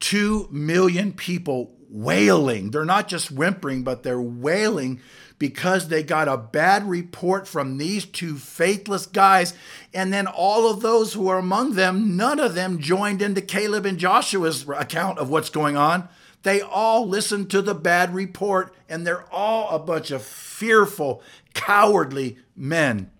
Two 0.00 0.48
million 0.50 1.12
people 1.12 1.77
wailing. 1.88 2.70
They're 2.70 2.84
not 2.84 3.08
just 3.08 3.30
whimpering, 3.30 3.82
but 3.82 4.02
they're 4.02 4.20
wailing 4.20 5.00
because 5.38 5.88
they 5.88 6.02
got 6.02 6.28
a 6.28 6.36
bad 6.36 6.88
report 6.88 7.46
from 7.46 7.78
these 7.78 8.04
two 8.04 8.36
faithless 8.36 9.06
guys. 9.06 9.54
And 9.94 10.12
then 10.12 10.26
all 10.26 10.70
of 10.70 10.80
those 10.80 11.12
who 11.12 11.28
are 11.28 11.38
among 11.38 11.74
them, 11.74 12.16
none 12.16 12.40
of 12.40 12.54
them 12.54 12.80
joined 12.80 13.22
into 13.22 13.40
Caleb 13.40 13.86
and 13.86 13.98
Joshua's 13.98 14.66
account 14.68 15.18
of 15.18 15.30
what's 15.30 15.50
going 15.50 15.76
on. 15.76 16.08
They 16.42 16.60
all 16.60 17.06
listened 17.06 17.50
to 17.50 17.62
the 17.62 17.74
bad 17.74 18.14
report, 18.14 18.74
and 18.88 19.06
they're 19.06 19.32
all 19.32 19.74
a 19.74 19.78
bunch 19.78 20.10
of 20.10 20.22
fearful, 20.22 21.22
cowardly 21.52 22.38
men. 22.56 23.10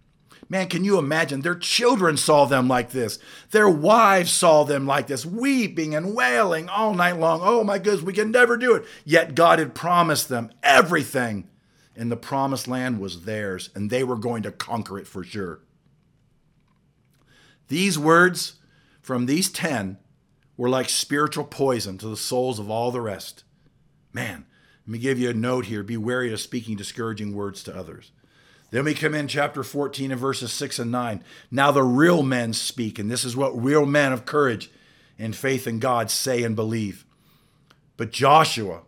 Man, 0.50 0.68
can 0.68 0.82
you 0.82 0.98
imagine? 0.98 1.42
Their 1.42 1.54
children 1.54 2.16
saw 2.16 2.46
them 2.46 2.68
like 2.68 2.90
this. 2.90 3.18
Their 3.50 3.68
wives 3.68 4.32
saw 4.32 4.64
them 4.64 4.87
like 4.87 5.06
this, 5.06 5.26
weeping 5.26 5.94
and 5.94 6.14
wailing 6.14 6.70
all 6.70 6.94
night 6.94 7.18
long. 7.18 7.40
Oh 7.42 7.62
my 7.62 7.78
goodness, 7.78 8.02
we 8.02 8.14
can 8.14 8.30
never 8.30 8.56
do 8.56 8.74
it. 8.74 8.87
Yet 9.04 9.34
God 9.34 9.58
had 9.58 9.74
promised 9.74 10.30
them 10.30 10.50
everything, 10.62 11.48
and 11.94 12.11
the 12.11 12.16
promised 12.16 12.66
land 12.66 12.98
was 12.98 13.22
theirs, 13.22 13.68
and 13.74 13.90
they 13.90 14.02
were 14.02 14.16
going 14.16 14.42
to 14.44 14.50
conquer 14.50 14.98
it 14.98 15.06
for 15.06 15.22
sure. 15.22 15.61
These 17.68 17.98
words 17.98 18.54
from 19.02 19.26
these 19.26 19.50
10 19.50 19.98
were 20.56 20.70
like 20.70 20.88
spiritual 20.88 21.44
poison 21.44 21.98
to 21.98 22.08
the 22.08 22.16
souls 22.16 22.58
of 22.58 22.70
all 22.70 22.90
the 22.90 23.02
rest. 23.02 23.44
Man, 24.14 24.46
let 24.87 24.92
me 24.92 24.98
give 24.98 25.18
you 25.18 25.28
a 25.28 25.34
note 25.34 25.66
here. 25.66 25.82
Be 25.82 25.98
wary 25.98 26.32
of 26.32 26.40
speaking 26.40 26.74
discouraging 26.74 27.34
words 27.34 27.62
to 27.64 27.76
others. 27.76 28.12
Then 28.70 28.85
we 28.85 28.94
come 28.94 29.14
in 29.14 29.28
chapter 29.28 29.62
14 29.62 30.12
and 30.12 30.20
verses 30.20 30.52
6 30.52 30.78
and 30.78 30.92
9. 30.92 31.24
Now 31.50 31.70
the 31.70 31.83
real 31.83 32.22
men 32.22 32.52
speak, 32.52 32.98
and 32.98 33.11
this 33.11 33.24
is 33.24 33.37
what 33.37 33.62
real 33.62 33.87
men 33.87 34.12
of 34.12 34.26
courage 34.26 34.70
and 35.18 35.35
faith 35.35 35.66
in 35.66 35.78
God 35.78 36.11
say 36.11 36.42
and 36.42 36.54
believe. 36.54 37.04
But 37.96 38.12
Joshua, 38.12 38.83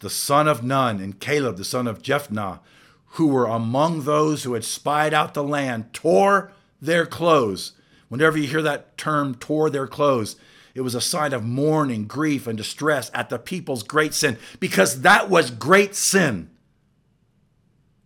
the 0.00 0.10
son 0.10 0.48
of 0.48 0.64
Nun, 0.64 1.00
and 1.00 1.20
Caleb, 1.20 1.56
the 1.56 1.64
son 1.64 1.86
of 1.86 2.02
Jephunneh, 2.02 2.60
who 3.06 3.28
were 3.28 3.46
among 3.46 4.02
those 4.02 4.42
who 4.42 4.54
had 4.54 4.64
spied 4.64 5.12
out 5.14 5.34
the 5.34 5.44
land, 5.44 5.92
tore 5.92 6.50
their 6.80 7.06
clothes. 7.06 7.72
Whenever 8.08 8.38
you 8.38 8.48
hear 8.48 8.62
that 8.62 8.96
term, 8.96 9.34
tore 9.34 9.70
their 9.70 9.86
clothes, 9.86 10.36
it 10.74 10.80
was 10.80 10.94
a 10.94 11.00
sign 11.00 11.32
of 11.32 11.44
mourning, 11.44 12.06
grief, 12.06 12.46
and 12.46 12.58
distress 12.58 13.10
at 13.14 13.28
the 13.28 13.38
people's 13.38 13.82
great 13.82 14.14
sin, 14.14 14.38
because 14.58 15.02
that 15.02 15.30
was 15.30 15.50
great 15.50 15.94
sin. 15.94 16.50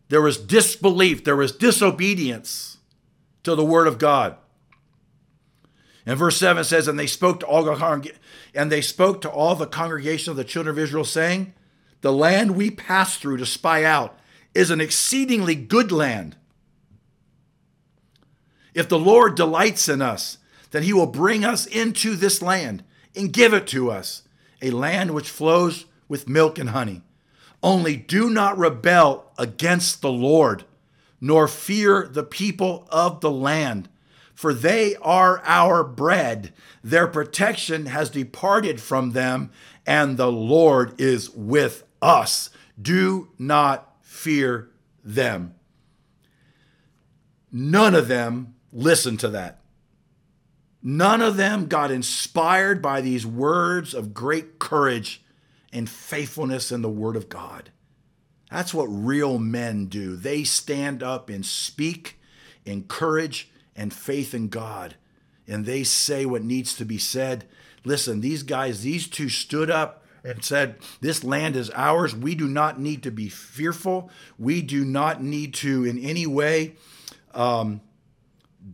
There 0.09 0.23
was 0.23 0.38
disbelief, 0.38 1.25
there 1.25 1.37
was 1.37 1.53
disobedience 1.53 2.79
to 3.42 3.55
the 3.55 3.64
word 3.64 3.87
of 3.87 3.99
God. 3.99 4.37
And 6.07 6.18
verse 6.18 6.38
7 6.38 6.64
says, 6.64 6.88
And 6.88 6.99
they 6.99 7.07
spoke 7.07 7.40
to 7.40 7.47
all 7.47 7.62
the 7.62 8.12
and 8.55 8.73
they 8.73 8.81
spoke 8.81 9.21
to 9.21 9.31
all 9.31 9.55
the 9.55 9.66
congregation 9.66 10.31
of 10.31 10.37
the 10.37 10.44
children 10.44 10.75
of 10.75 10.79
Israel, 10.79 11.05
saying, 11.05 11.53
The 12.01 12.12
land 12.12 12.57
we 12.57 12.71
passed 12.71 13.21
through 13.21 13.37
to 13.37 13.47
spy 13.47 13.85
out 13.85 14.18
is 14.55 14.71
an 14.71 14.81
exceedingly 14.81 15.55
good 15.55 15.92
land. 15.92 16.37
If 18.73 18.88
the 18.88 18.99
Lord 18.99 19.35
delights 19.35 19.88
in 19.88 20.01
us, 20.01 20.38
then 20.71 20.83
he 20.83 20.92
will 20.92 21.07
bring 21.07 21.44
us 21.44 21.66
into 21.66 22.16
this 22.16 22.40
land 22.40 22.85
and 23.14 23.33
give 23.33 23.53
it 23.53 23.66
to 23.68 23.90
us, 23.90 24.23
a 24.62 24.71
land 24.71 25.12
which 25.12 25.29
flows 25.29 25.85
with 26.09 26.29
milk 26.29 26.59
and 26.59 26.71
honey. 26.71 27.03
Only 27.62 27.97
do 27.97 28.31
not 28.31 28.57
rebel 28.57 29.33
against 29.37 30.01
the 30.01 30.12
Lord, 30.12 30.64
nor 31.21 31.49
fear 31.49 32.09
the 32.09 32.23
people 32.23 32.87
of 32.90 33.21
the 33.21 33.31
land, 33.31 33.88
for 34.35 34.55
they 34.55 34.94
are 34.97 35.42
our 35.44 35.83
bread. 35.83 36.53
Their 36.85 37.09
protection 37.09 37.87
has 37.87 38.11
departed 38.11 38.81
from 38.81 39.11
them, 39.11 39.51
and 39.85 40.16
the 40.16 40.31
Lord 40.31 41.01
is 41.01 41.31
with 41.31 41.83
us. 42.01 42.51
Do 42.81 43.31
not 43.38 43.97
fear 44.03 44.71
them. 45.05 45.55
None 47.51 47.94
of 47.94 48.09
them 48.09 48.55
listened 48.73 49.18
to 49.21 49.29
that. 49.31 49.61
None 50.83 51.21
of 51.21 51.37
them 51.37 51.66
got 51.66 51.90
inspired 51.90 52.81
by 52.81 53.01
these 53.01 53.27
words 53.27 53.94
of 53.94 54.14
great 54.14 54.61
courage 54.61 55.23
and 55.72 55.88
faithfulness 55.88 56.72
in 56.72 56.83
the 56.83 56.88
Word 56.88 57.16
of 57.16 57.28
God. 57.28 57.70
That's 58.50 58.72
what 58.72 58.87
real 58.87 59.38
men 59.38 59.87
do. 59.87 60.16
They 60.16 60.44
stand 60.44 61.02
up 61.02 61.28
and 61.28 61.44
speak 61.44 62.18
in 62.64 62.85
courage 62.85 63.50
and 63.76 63.92
faith 63.92 64.35
in 64.35 64.48
God, 64.48 64.96
and 65.46 65.66
they 65.66 65.85
say 65.85 66.26
what 66.26 66.42
needs 66.42 66.74
to 66.76 66.85
be 66.85 66.98
said. 66.98 67.46
Listen, 67.85 68.20
these 68.20 68.42
guys, 68.42 68.83
these 68.83 69.07
two 69.07 69.28
stood 69.28 69.70
up 69.70 70.04
and 70.24 70.44
said, 70.44 70.76
This 71.00 71.22
land 71.22 71.57
is 71.57 71.70
ours. 71.74 72.14
We 72.14 72.35
do 72.35 72.48
not 72.48 72.81
need 72.81 73.02
to 73.04 73.11
be 73.11 73.28
fearful. 73.28 74.11
We 74.38 74.62
do 74.62 74.85
not 74.85 75.22
need 75.22 75.54
to, 75.54 75.85
in 75.85 75.98
any 75.98 76.26
way, 76.26 76.74
um, 77.35 77.81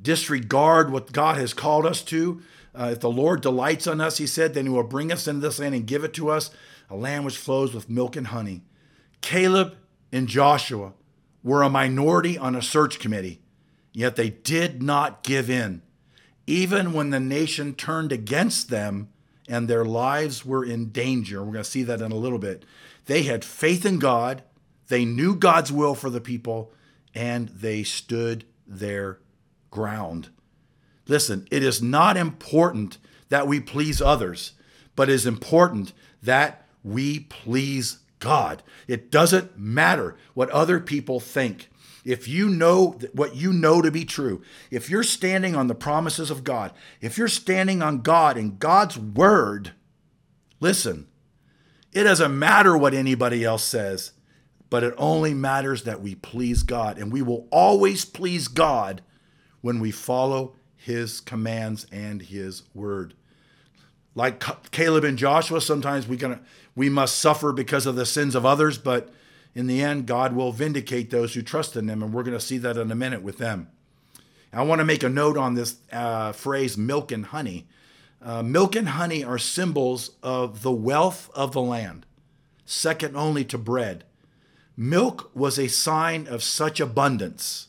disregard 0.03 0.91
what 0.91 1.13
God 1.13 1.37
has 1.37 1.53
called 1.53 1.87
us 1.87 2.03
to. 2.05 2.43
Uh, 2.75 2.91
if 2.93 3.01
the 3.01 3.11
Lord 3.11 3.41
delights 3.41 3.87
on 3.87 4.01
us, 4.01 4.19
he 4.19 4.27
said, 4.27 4.55
then 4.55 4.67
he 4.67 4.73
will 4.73 4.83
bring 4.83 5.13
us 5.13 5.29
into 5.29 5.41
this 5.41 5.61
land 5.61 5.75
and 5.75 5.87
give 5.87 6.03
it 6.03 6.15
to 6.15 6.29
us 6.31 6.51
a 6.91 6.97
land 6.97 7.25
which 7.25 7.39
flows 7.39 7.75
with 7.75 7.91
milk 7.91 8.17
and 8.17 8.29
honey. 8.29 8.63
Caleb 9.21 9.77
and 10.13 10.29
Joshua 10.29 10.93
were 11.43 11.63
a 11.63 11.69
minority 11.69 12.39
on 12.39 12.55
a 12.55 12.63
search 12.63 12.99
committee, 12.99 13.41
yet 13.93 14.17
they 14.17 14.31
did 14.31 14.83
not 14.83 15.23
give 15.23 15.51
in. 15.51 15.83
Even 16.47 16.93
when 16.93 17.11
the 17.11 17.21
nation 17.21 17.75
turned 17.75 18.13
against 18.13 18.69
them 18.69 19.09
and 19.49 19.67
their 19.67 19.85
lives 19.85 20.45
were 20.45 20.65
in 20.65 20.91
danger, 20.91 21.43
we're 21.43 21.53
going 21.53 21.65
to 21.65 21.71
see 21.71 21.83
that 21.83 22.01
in 22.01 22.13
a 22.13 22.17
little 22.17 22.39
bit, 22.39 22.65
they 23.07 23.23
had 23.23 23.45
faith 23.45 23.85
in 23.85 23.99
God, 23.99 24.43
they 24.89 25.05
knew 25.05 25.35
God's 25.35 25.73
will 25.73 25.95
for 25.95 26.11
the 26.11 26.21
people, 26.21 26.73
and 27.15 27.49
they 27.49 27.83
stood 27.83 28.45
their 28.67 29.19
ground. 29.71 30.31
Listen, 31.07 31.47
it 31.51 31.63
is 31.63 31.83
not 31.83 32.17
important 32.17 32.99
that 33.29 33.47
we 33.47 33.61
please 33.61 34.01
others, 34.01 34.53
but 34.97 35.09
it 35.09 35.13
is 35.13 35.27
important 35.27 35.93
that 36.23 36.64
we 36.85 37.21
please 37.21 37.99
God. 38.21 38.63
It 38.87 39.11
doesn't 39.11 39.59
matter 39.59 40.17
what 40.35 40.51
other 40.51 40.79
people 40.79 41.19
think. 41.19 41.69
If 42.05 42.29
you 42.29 42.51
know 42.51 42.99
what 43.15 43.35
you 43.35 43.53
know 43.53 43.81
to 43.81 43.91
be 43.91 44.05
true, 44.05 44.43
if 44.71 44.91
you're 44.91 45.03
standing 45.03 45.57
on 45.57 45.69
the 45.69 45.75
promises 45.75 46.31
of 46.31 46.45
God, 46.45 46.73
if 47.01 47.17
you're 47.17 47.29
standing 47.29 47.83
on 47.83 48.03
God 48.03 48.37
and 48.37 48.59
God's 48.59 48.99
word, 48.99 49.73
listen, 50.61 51.09
it 51.93 52.05
doesn't 52.05 52.39
matter 52.39 52.77
what 52.77 52.93
anybody 52.93 53.43
else 53.43 53.65
says, 53.65 54.13
but 54.69 54.83
it 54.83 54.95
only 54.99 55.33
matters 55.33 55.85
that 55.85 56.03
we 56.03 56.15
please 56.15 56.63
God. 56.63 56.99
And 56.99 57.11
we 57.11 57.23
will 57.23 57.49
always 57.51 58.05
please 58.05 58.49
God 58.49 59.01
when 59.63 59.81
we 59.81 59.91
follow 59.91 60.57
his 60.77 61.21
commands 61.21 61.87
and 61.91 62.21
his 62.21 62.65
word. 62.75 63.15
Like 64.15 64.45
Caleb 64.71 65.05
and 65.05 65.17
Joshua, 65.17 65.61
sometimes 65.61 66.07
we're 66.07 66.19
gonna 66.19 66.41
we 66.75 66.89
must 66.89 67.19
suffer 67.19 67.53
because 67.53 67.87
of 67.87 67.97
the 67.97 68.07
sins 68.07 68.35
of 68.35 68.45
others, 68.45 68.79
but 68.79 69.13
in 69.55 69.67
the 69.67 69.83
end, 69.83 70.07
God 70.07 70.35
will 70.35 70.53
vindicate 70.53 71.11
those 71.11 71.35
who 71.35 71.43
trust 71.43 71.77
in 71.77 71.89
Him, 71.89 72.03
and 72.03 72.13
we're 72.13 72.25
going 72.25 72.37
to 72.37 72.45
see 72.45 72.59
that 72.59 72.77
in 72.77 72.91
a 72.91 72.97
minute 72.97 73.23
with 73.23 73.39
them. 73.39 73.69
I 74.53 74.63
want 74.63 74.81
to 74.81 74.85
make 74.85 75.03
a 75.03 75.09
note 75.09 75.37
on 75.37 75.55
this 75.55 75.77
uh, 75.93 76.33
phrase 76.33 76.77
milk 76.77 77.11
and 77.13 77.27
honey. 77.27 77.67
Uh, 78.23 78.43
milk 78.43 78.75
and 78.75 78.91
honey 78.91 79.23
are 79.23 79.39
symbols 79.39 80.13
of 80.23 80.63
the 80.63 80.73
wealth 80.73 81.31
of 81.35 81.53
the 81.53 81.61
land, 81.61 82.07
second 82.65 83.17
only 83.17 83.45
to 83.45 83.59
bread. 83.59 84.05
Milk 84.77 85.31
was 85.35 85.59
a 85.59 85.69
sign 85.69 86.27
of 86.27 86.43
such 86.43 86.81
abundance. 86.81 87.69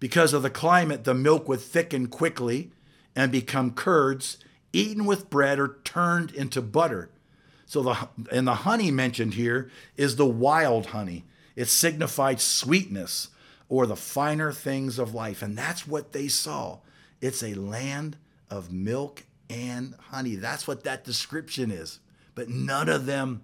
Because 0.00 0.32
of 0.32 0.42
the 0.42 0.50
climate, 0.50 1.04
the 1.04 1.14
milk 1.14 1.48
would 1.48 1.60
thicken 1.60 2.06
quickly 2.06 2.72
and 3.14 3.32
become 3.32 3.72
curds, 3.72 4.38
eaten 4.72 5.04
with 5.04 5.30
bread 5.30 5.58
or 5.58 5.78
turned 5.84 6.30
into 6.32 6.60
butter. 6.60 7.10
So 7.66 7.82
the 7.82 8.08
and 8.32 8.46
the 8.46 8.54
honey 8.54 8.90
mentioned 8.90 9.34
here 9.34 9.70
is 9.96 10.16
the 10.16 10.26
wild 10.26 10.86
honey. 10.86 11.24
It 11.56 11.66
signified 11.66 12.40
sweetness 12.40 13.28
or 13.68 13.86
the 13.86 13.96
finer 13.96 14.52
things 14.52 14.98
of 14.98 15.14
life, 15.14 15.42
and 15.42 15.58
that's 15.58 15.86
what 15.86 16.12
they 16.12 16.28
saw. 16.28 16.78
It's 17.20 17.42
a 17.42 17.54
land 17.54 18.16
of 18.48 18.72
milk 18.72 19.24
and 19.50 19.94
honey. 20.10 20.36
That's 20.36 20.68
what 20.68 20.84
that 20.84 21.04
description 21.04 21.70
is. 21.70 21.98
But 22.34 22.48
none 22.48 22.88
of 22.88 23.06
them, 23.06 23.42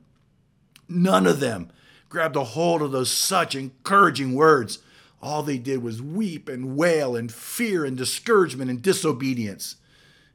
none 0.88 1.26
of 1.26 1.40
them 1.40 1.70
grabbed 2.08 2.36
a 2.36 2.44
hold 2.44 2.82
of 2.82 2.92
those 2.92 3.10
such 3.10 3.54
encouraging 3.54 4.34
words. 4.34 4.78
All 5.20 5.42
they 5.42 5.58
did 5.58 5.82
was 5.82 6.02
weep 6.02 6.48
and 6.48 6.76
wail 6.76 7.16
and 7.16 7.32
fear 7.32 7.84
and 7.84 7.96
discouragement 7.96 8.70
and 8.70 8.82
disobedience. 8.82 9.76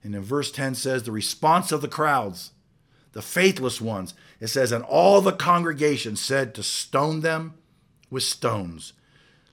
And 0.04 0.16
in 0.16 0.22
verse 0.22 0.52
10 0.52 0.76
says, 0.76 1.04
the 1.04 1.12
response 1.12 1.72
of 1.72 1.82
the 1.82 1.88
crowds, 1.88 2.52
the 3.18 3.24
faithless 3.24 3.82
ones, 3.82 4.14
it 4.40 4.46
says, 4.46 4.72
and 4.72 4.84
all 4.84 5.22
the 5.22 5.32
congregation 5.32 6.16
said 6.16 6.54
to 6.54 6.62
stone 6.62 7.22
them 7.22 7.56
with 8.12 8.22
stones. 8.22 8.94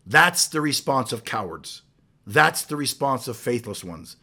That's 0.04 0.46
the 0.46 0.60
response 0.60 1.14
of 1.14 1.24
cowards. 1.24 1.80
That's 2.26 2.62
the 2.62 2.76
response 2.76 3.26
of 3.26 3.38
faithless 3.38 3.82
ones. 3.82 4.16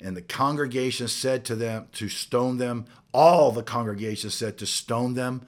And 0.00 0.16
the 0.16 0.22
congregation 0.22 1.08
said 1.08 1.44
to 1.44 1.54
them 1.54 1.88
to 1.92 2.08
stone 2.08 2.56
them. 2.56 2.86
All 3.12 3.52
the 3.52 3.62
congregation 3.62 4.30
said 4.30 4.56
to 4.56 4.66
stone 4.66 5.12
them 5.12 5.46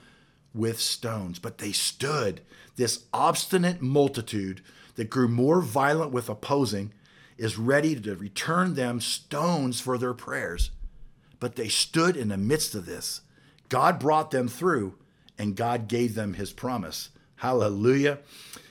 with 0.53 0.79
stones. 0.79 1.39
But 1.39 1.57
they 1.57 1.73
stood. 1.73 2.43
This 2.77 3.05
obstinate 3.15 3.81
multitude 3.81 4.61
that 4.97 5.09
grew 5.09 5.27
more 5.27 5.63
violent 5.63 6.13
with 6.13 6.29
opposing 6.29 6.93
is 7.39 7.57
ready 7.57 7.99
to 7.99 8.15
return 8.15 8.75
them 8.75 9.01
stones 9.01 9.81
for 9.81 9.97
their 9.97 10.13
prayers. 10.13 10.71
But 11.41 11.57
they 11.57 11.69
stood 11.69 12.15
in 12.15 12.29
the 12.29 12.37
midst 12.37 12.75
of 12.75 12.85
this. 12.85 13.23
God 13.69 13.99
brought 13.99 14.31
them 14.31 14.49
through, 14.49 14.95
and 15.39 15.57
God 15.57 15.89
gave 15.89 16.15
them 16.15 16.35
his 16.35 16.53
promise. 16.53 17.11
Hallelujah. 17.37 18.19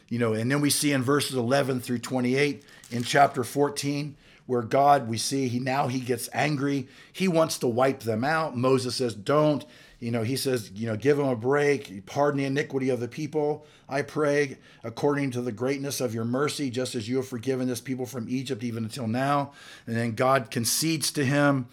You 0.10 0.20
know, 0.20 0.34
and 0.34 0.50
then 0.50 0.62
we 0.62 0.70
see 0.70 0.92
in 0.92 1.04
verses 1.04 1.36
11 1.36 1.82
through 1.82 2.00
28 2.00 2.64
in 2.92 3.04
chapter 3.04 3.44
14 3.44 4.16
where 4.46 4.62
God, 4.62 5.08
we 5.08 5.18
see 5.18 5.50
he 5.50 5.60
now 5.60 5.88
he 5.88 6.00
gets 6.00 6.30
angry. 6.34 6.88
He 7.12 7.28
wants 7.28 7.60
to 7.60 7.68
wipe 7.68 8.00
them 8.00 8.24
out. 8.24 8.58
Moses 8.58 8.96
says, 8.96 9.14
Don't. 9.14 9.64
You 10.00 10.12
know, 10.12 10.22
he 10.22 10.38
says, 10.38 10.70
you 10.76 10.86
know, 10.86 10.96
give 10.96 11.18
them 11.18 11.28
a 11.28 11.36
break, 11.36 12.06
pardon 12.06 12.38
the 12.38 12.46
iniquity 12.46 12.90
of 12.90 13.00
the 13.00 13.08
people, 13.08 13.66
I 13.90 14.04
pray, 14.04 14.60
according 14.84 15.32
to 15.32 15.42
the 15.42 15.52
greatness 15.52 16.02
of 16.02 16.14
your 16.14 16.24
mercy, 16.24 16.70
just 16.70 16.94
as 16.94 17.10
you 17.10 17.16
have 17.16 17.28
forgiven 17.28 17.68
this 17.68 17.82
people 17.82 18.06
from 18.06 18.30
Egypt 18.30 18.64
even 18.64 18.84
until 18.84 19.08
now. 19.08 19.54
And 19.88 19.96
then 19.96 20.12
God 20.12 20.52
concedes 20.52 21.12
to 21.14 21.26
him. 21.26 21.68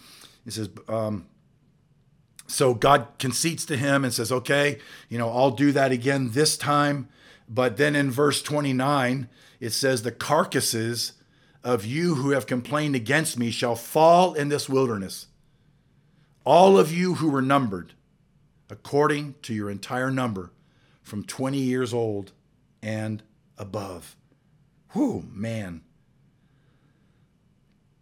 He 0.46 0.50
says, 0.50 0.70
um, 0.88 1.26
so 2.46 2.74
God 2.74 3.08
concedes 3.18 3.64
to 3.66 3.76
him 3.76 4.04
and 4.04 4.12
says, 4.12 4.30
okay, 4.30 4.78
you 5.08 5.18
know, 5.18 5.30
I'll 5.30 5.50
do 5.50 5.72
that 5.72 5.92
again 5.92 6.30
this 6.32 6.56
time. 6.56 7.08
But 7.48 7.76
then 7.76 7.96
in 7.96 8.10
verse 8.10 8.42
29, 8.42 9.28
it 9.60 9.70
says, 9.70 10.02
the 10.02 10.12
carcasses 10.12 11.12
of 11.62 11.84
you 11.86 12.16
who 12.16 12.30
have 12.30 12.46
complained 12.46 12.94
against 12.94 13.38
me 13.38 13.50
shall 13.50 13.76
fall 13.76 14.34
in 14.34 14.48
this 14.48 14.68
wilderness. 14.68 15.28
All 16.44 16.78
of 16.78 16.92
you 16.92 17.14
who 17.14 17.30
were 17.30 17.42
numbered, 17.42 17.94
according 18.68 19.36
to 19.42 19.54
your 19.54 19.70
entire 19.70 20.10
number, 20.10 20.52
from 21.02 21.24
20 21.24 21.58
years 21.58 21.94
old 21.94 22.32
and 22.82 23.22
above. 23.56 24.16
Whew, 24.92 25.24
man. 25.32 25.82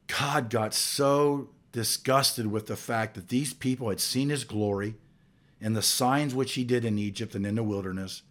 God 0.07 0.51
got 0.51 0.75
so 0.75 1.49
disgusted 1.73 2.47
with 2.47 2.67
the 2.67 2.77
fact 2.77 3.15
that 3.15 3.29
these 3.29 3.53
people 3.53 3.89
had 3.89 4.01
seen 4.01 4.29
his 4.29 4.45
glory 4.45 4.95
and 5.61 5.75
the 5.75 5.83
signs 5.83 6.35
which 6.35 6.55
he 6.55 6.65
did 6.65 6.85
in 6.85 6.99
Egypt 6.99 7.35
and 7.35 7.47
in 7.47 7.55
the 7.55 7.63
wilderness, 7.63 8.23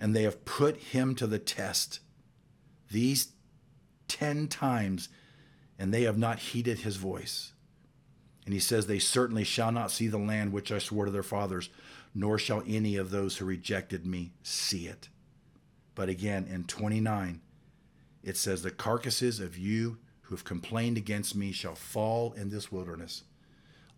and 0.00 0.16
they 0.16 0.22
have 0.22 0.44
put 0.44 0.76
him 0.78 1.14
to 1.14 1.26
the 1.26 1.38
test. 1.38 2.00
These 2.90 3.32
ten 4.08 4.48
times, 4.48 5.08
and 5.78 5.92
they 5.92 6.02
have 6.02 6.18
not 6.18 6.38
heeded 6.38 6.80
his 6.80 6.96
voice. 6.96 7.52
And 8.44 8.54
he 8.54 8.60
says, 8.60 8.86
They 8.86 8.98
certainly 8.98 9.44
shall 9.44 9.72
not 9.72 9.90
see 9.90 10.08
the 10.08 10.18
land 10.18 10.52
which 10.52 10.72
I 10.72 10.78
swore 10.78 11.04
to 11.04 11.10
their 11.10 11.22
fathers, 11.22 11.70
nor 12.14 12.38
shall 12.38 12.62
any 12.66 12.96
of 12.96 13.10
those 13.10 13.36
who 13.36 13.44
rejected 13.44 14.06
me 14.06 14.32
see 14.42 14.86
it. 14.86 15.08
But 15.94 16.08
again, 16.08 16.46
in 16.50 16.64
29, 16.64 17.40
it 18.22 18.36
says, 18.36 18.62
The 18.62 18.70
carcasses 18.70 19.40
of 19.40 19.58
you 19.58 19.98
who 20.32 20.36
have 20.36 20.44
complained 20.44 20.96
against 20.96 21.36
me 21.36 21.52
shall 21.52 21.74
fall 21.74 22.32
in 22.32 22.48
this 22.48 22.72
wilderness. 22.72 23.22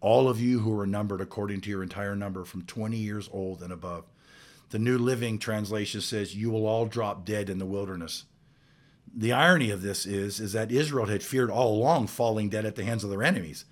All 0.01 0.29
of 0.29 0.41
you 0.41 0.59
who 0.59 0.79
are 0.79 0.87
numbered 0.87 1.21
according 1.21 1.61
to 1.63 1.71
your 1.71 1.83
entire 1.83 2.17
number 2.17 2.45
from 2.45 2.63
20 2.63 2.97
years 2.97 3.31
old 3.33 3.63
and 3.63 3.73
above. 3.73 4.05
The 4.71 4.79
New 4.79 4.99
Living 4.99 5.39
Translation 5.39 6.01
says, 6.01 6.35
You 6.35 6.51
will 6.51 6.67
all 6.67 6.87
drop 6.87 7.25
dead 7.25 7.49
in 7.49 7.59
the 7.59 7.67
wilderness 7.67 8.25
the 9.17 9.33
irony 9.33 9.71
of 9.71 9.83
this 9.83 10.07
is 10.07 10.41
is 10.41 10.53
that 10.53 10.73
Israel 10.73 11.07
had 11.07 11.23
feared 11.23 11.51
all 11.51 11.75
along 11.75 12.09
falling 12.09 12.49
dead 12.49 12.67
at 12.67 12.75
the 12.75 12.85
hands 12.85 13.05
of 13.05 13.11
their 13.11 13.23
enemies. 13.23 13.65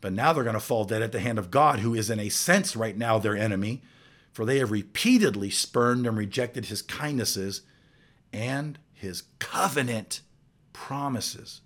But 0.00 0.12
now 0.12 0.32
they're 0.32 0.44
going 0.44 0.54
to 0.54 0.60
fall 0.60 0.84
dead 0.84 1.02
at 1.02 1.12
the 1.12 1.20
hand 1.20 1.38
of 1.38 1.50
God, 1.50 1.78
who 1.78 1.94
is 1.94 2.10
in 2.10 2.20
a 2.20 2.28
sense 2.28 2.76
right 2.76 2.96
now 2.96 3.18
their 3.18 3.36
enemy, 3.36 3.82
for 4.32 4.44
they 4.44 4.58
have 4.58 4.70
repeatedly 4.70 5.48
spurned 5.50 6.06
and 6.06 6.16
rejected 6.16 6.66
his 6.66 6.82
kindnesses 6.82 7.62
and 8.32 8.78
his 8.92 9.22
covenant 9.38 10.20
promises. 10.74 11.62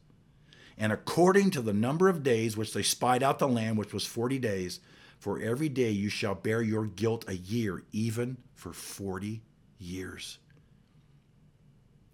And 0.80 0.94
according 0.94 1.50
to 1.50 1.60
the 1.60 1.74
number 1.74 2.08
of 2.08 2.22
days 2.22 2.56
which 2.56 2.72
they 2.72 2.82
spied 2.82 3.22
out 3.22 3.38
the 3.38 3.46
land, 3.46 3.76
which 3.76 3.92
was 3.92 4.06
40 4.06 4.38
days, 4.38 4.80
for 5.18 5.38
every 5.38 5.68
day 5.68 5.90
you 5.90 6.08
shall 6.08 6.34
bear 6.34 6.62
your 6.62 6.86
guilt 6.86 7.26
a 7.28 7.36
year, 7.36 7.84
even 7.92 8.38
for 8.54 8.72
40 8.72 9.42
years. 9.78 10.38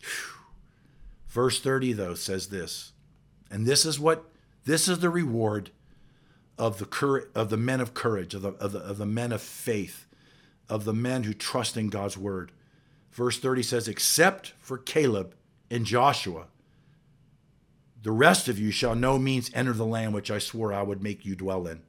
Whew. 0.01 0.41
Verse 1.29 1.61
30 1.61 1.93
though 1.93 2.15
says 2.15 2.49
this. 2.49 2.93
And 3.53 3.67
this 3.67 3.87
is 3.87 4.01
what 4.01 4.25
this 4.65 4.89
is 4.89 4.99
the 4.99 5.11
reward 5.11 5.71
of 6.59 6.79
the 6.79 6.87
courage, 6.87 7.29
of 7.37 7.51
the 7.51 7.57
men 7.57 7.81
of 7.81 7.95
courage, 7.95 8.35
of 8.35 8.43
the, 8.43 8.51
of 8.55 8.73
the, 8.73 8.81
of 8.81 8.99
the 8.99 9.07
men 9.07 9.31
of 9.31 9.41
faith, 9.41 10.07
of 10.69 10.85
the 10.85 10.93
men 10.93 11.23
who 11.23 11.35
trust 11.35 11.77
in 11.77 11.89
God's 11.89 12.19
word. 12.19 12.51
Verse 13.13 13.39
30 13.39 13.63
says, 13.63 13.87
Except 13.87 14.55
for 14.59 14.77
Caleb 14.77 15.37
and 15.71 15.87
Joshua, 15.87 16.47
the 18.07 18.13
rest 18.13 18.47
of 18.47 18.57
you 18.57 18.71
shall 18.71 18.95
no 18.95 19.19
means 19.19 19.51
enter 19.53 19.73
the 19.73 19.85
land 19.85 20.15
which 20.15 20.31
I 20.31 20.39
swore 20.39 20.73
I 20.73 20.81
would 20.81 21.03
make 21.03 21.27
you 21.27 21.35
dwell 21.35 21.67
in. 21.67 21.83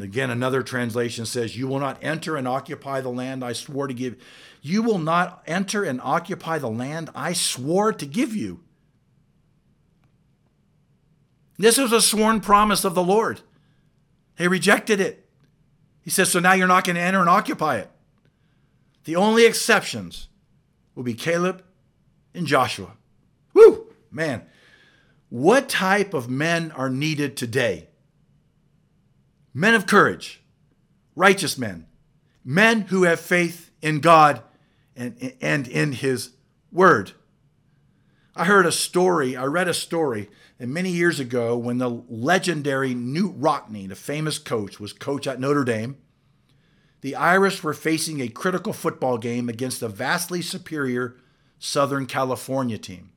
Again, 0.00 0.28
another 0.28 0.64
translation 0.64 1.24
says, 1.24 1.56
You 1.56 1.68
will 1.68 1.78
not 1.78 2.02
enter 2.02 2.36
and 2.36 2.48
occupy 2.48 3.00
the 3.00 3.08
land 3.08 3.44
I 3.44 3.52
swore 3.52 3.86
to 3.86 3.94
give. 3.94 4.20
You 4.62 4.82
will 4.82 4.98
not 4.98 5.40
enter 5.46 5.84
and 5.84 6.00
occupy 6.02 6.58
the 6.58 6.68
land 6.68 7.10
I 7.14 7.32
swore 7.32 7.92
to 7.92 8.04
give 8.06 8.34
you. 8.34 8.58
This 11.56 11.78
was 11.78 11.92
a 11.92 12.02
sworn 12.02 12.40
promise 12.40 12.84
of 12.84 12.96
the 12.96 13.04
Lord. 13.04 13.42
He 14.36 14.48
rejected 14.48 14.98
it. 14.98 15.28
He 16.02 16.10
says, 16.10 16.32
So 16.32 16.40
now 16.40 16.54
you're 16.54 16.66
not 16.66 16.82
going 16.82 16.96
to 16.96 17.02
enter 17.02 17.20
and 17.20 17.28
occupy 17.28 17.76
it. 17.76 17.90
The 19.04 19.14
only 19.14 19.46
exceptions 19.46 20.26
will 20.96 21.04
be 21.04 21.14
Caleb 21.14 21.62
and 22.34 22.48
Joshua. 22.48 22.94
Woo! 23.54 23.92
Man, 24.10 24.42
what 25.36 25.68
type 25.68 26.14
of 26.14 26.28
men 26.28 26.72
are 26.72 26.90
needed 26.90 27.36
today? 27.36 27.88
men 29.56 29.74
of 29.74 29.86
courage, 29.86 30.42
righteous 31.14 31.56
men, 31.56 31.86
men 32.44 32.82
who 32.82 33.04
have 33.04 33.18
faith 33.18 33.70
in 33.80 34.00
God 34.00 34.42
and, 34.94 35.32
and 35.40 35.66
in 35.66 35.92
His 35.92 36.32
Word. 36.70 37.12
I 38.36 38.44
heard 38.44 38.66
a 38.66 38.72
story, 38.72 39.34
I 39.34 39.44
read 39.44 39.66
a 39.66 39.72
story 39.72 40.28
many 40.60 40.90
years 40.90 41.18
ago 41.18 41.56
when 41.56 41.78
the 41.78 41.88
legendary 41.88 42.94
Knute 42.94 43.34
Rockne, 43.38 43.88
the 43.88 43.96
famous 43.96 44.38
coach, 44.38 44.78
was 44.78 44.92
coach 44.92 45.26
at 45.26 45.40
Notre 45.40 45.64
Dame. 45.64 45.96
The 47.00 47.16
Irish 47.16 47.62
were 47.62 47.72
facing 47.72 48.20
a 48.20 48.28
critical 48.28 48.74
football 48.74 49.16
game 49.16 49.48
against 49.48 49.80
a 49.80 49.88
vastly 49.88 50.42
superior 50.42 51.16
Southern 51.58 52.04
California 52.04 52.76
team. 52.76 53.12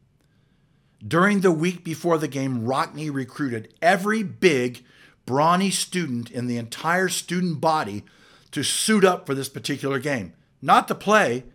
During 1.06 1.42
the 1.42 1.52
week 1.52 1.84
before 1.84 2.18
the 2.18 2.28
game, 2.28 2.66
Rockne 2.66 3.12
recruited 3.12 3.74
every 3.82 4.22
big 4.22 4.84
brawny 5.26 5.72
student 5.72 6.30
in 6.30 6.48
the 6.48 6.58
entire 6.58 7.08
student 7.08 7.62
body 7.62 8.04
to 8.52 8.64
suit 8.64 9.06
up 9.06 9.26
for 9.26 9.34
this 9.34 9.48
particular 9.48 10.00
game. 10.00 10.34
Not 10.62 10.88
to 10.90 10.96
play, 10.96 11.46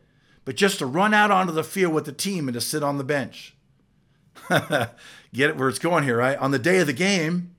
but 0.45 0.57
just 0.57 0.79
to 0.79 0.87
run 0.87 1.13
out 1.13 1.31
onto 1.31 1.53
the 1.53 1.65
field 1.65 1.93
with 1.93 2.07
the 2.07 2.13
team 2.13 2.49
and 2.49 2.55
to 2.55 2.61
sit 2.61 2.83
on 2.83 2.97
the 2.99 3.05
bench. 3.05 3.55
Get 4.49 5.51
it 5.51 5.57
where 5.57 5.69
it's 5.69 5.79
going 5.79 6.05
here, 6.05 6.17
right? 6.17 6.39
On 6.39 6.51
the 6.51 6.59
day 6.59 6.79
of 6.79 6.87
the 6.87 6.93
game, 6.93 7.55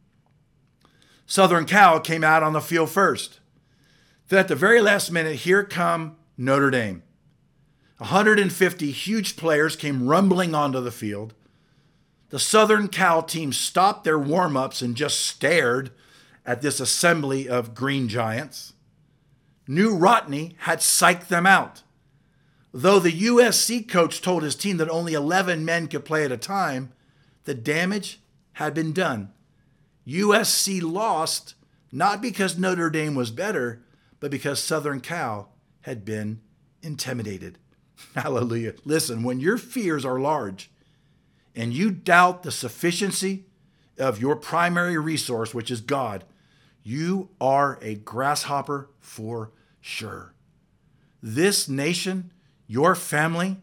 Southern 1.27 1.65
Cal 1.65 1.99
came 1.99 2.23
out 2.23 2.43
on 2.43 2.53
the 2.53 2.61
field 2.61 2.89
first. 2.89 3.39
Then 4.29 4.39
at 4.39 4.47
the 4.47 4.55
very 4.55 4.81
last 4.81 5.11
minute, 5.11 5.37
here 5.37 5.63
come 5.63 6.15
Notre 6.37 6.71
Dame. 6.71 7.03
150 7.97 8.91
huge 8.91 9.37
players 9.37 9.75
came 9.75 10.07
rumbling 10.07 10.55
onto 10.55 10.81
the 10.81 10.91
field. 10.91 11.33
The 12.29 12.39
Southern 12.39 12.87
Cal 12.87 13.21
team 13.21 13.53
stopped 13.53 14.03
their 14.03 14.19
warm 14.19 14.57
ups 14.57 14.81
and 14.81 14.95
just 14.95 15.21
stared 15.21 15.91
at 16.45 16.61
this 16.61 16.79
assembly 16.79 17.47
of 17.47 17.75
green 17.75 18.07
giants. 18.07 18.73
Knute 19.67 19.99
Rockne 19.99 20.55
had 20.59 20.79
psyched 20.79 21.27
them 21.27 21.45
out. 21.45 21.83
Though 22.73 22.99
the 22.99 23.11
USC 23.11 23.87
coach 23.87 24.21
told 24.21 24.43
his 24.43 24.55
team 24.55 24.77
that 24.77 24.89
only 24.89 25.13
11 25.13 25.63
men 25.63 25.87
could 25.87 26.05
play 26.05 26.25
at 26.25 26.31
a 26.31 26.37
time, 26.37 26.91
the 27.45 27.53
damage 27.53 28.19
had 28.53 28.73
been 28.73 28.91
done. 28.91 29.31
USC 30.07 30.81
lost 30.81 31.55
not 31.91 32.21
because 32.21 32.57
Notre 32.57 32.89
Dame 32.89 33.15
was 33.15 33.31
better, 33.31 33.81
but 34.19 34.29
because 34.29 34.61
Southern 34.61 34.99
Cal 34.99 35.53
had 35.81 36.03
been 36.03 36.41
intimidated. 36.81 37.57
Hallelujah. 38.15 38.73
Listen, 38.83 39.23
when 39.23 39.39
your 39.39 39.57
fears 39.57 40.03
are 40.03 40.19
large 40.19 40.69
and 41.55 41.73
you 41.73 41.91
doubt 41.91 42.43
the 42.43 42.51
sufficiency 42.51 43.45
of 43.97 44.19
your 44.19 44.35
primary 44.35 44.97
resource, 44.97 45.53
which 45.53 45.71
is 45.71 45.81
God, 45.81 46.23
you 46.83 47.29
are 47.39 47.79
a 47.81 47.95
grasshopper 47.95 48.89
for 48.99 49.51
sure. 49.79 50.33
This 51.23 51.67
nation, 51.67 52.31
your 52.67 52.93
family, 52.93 53.57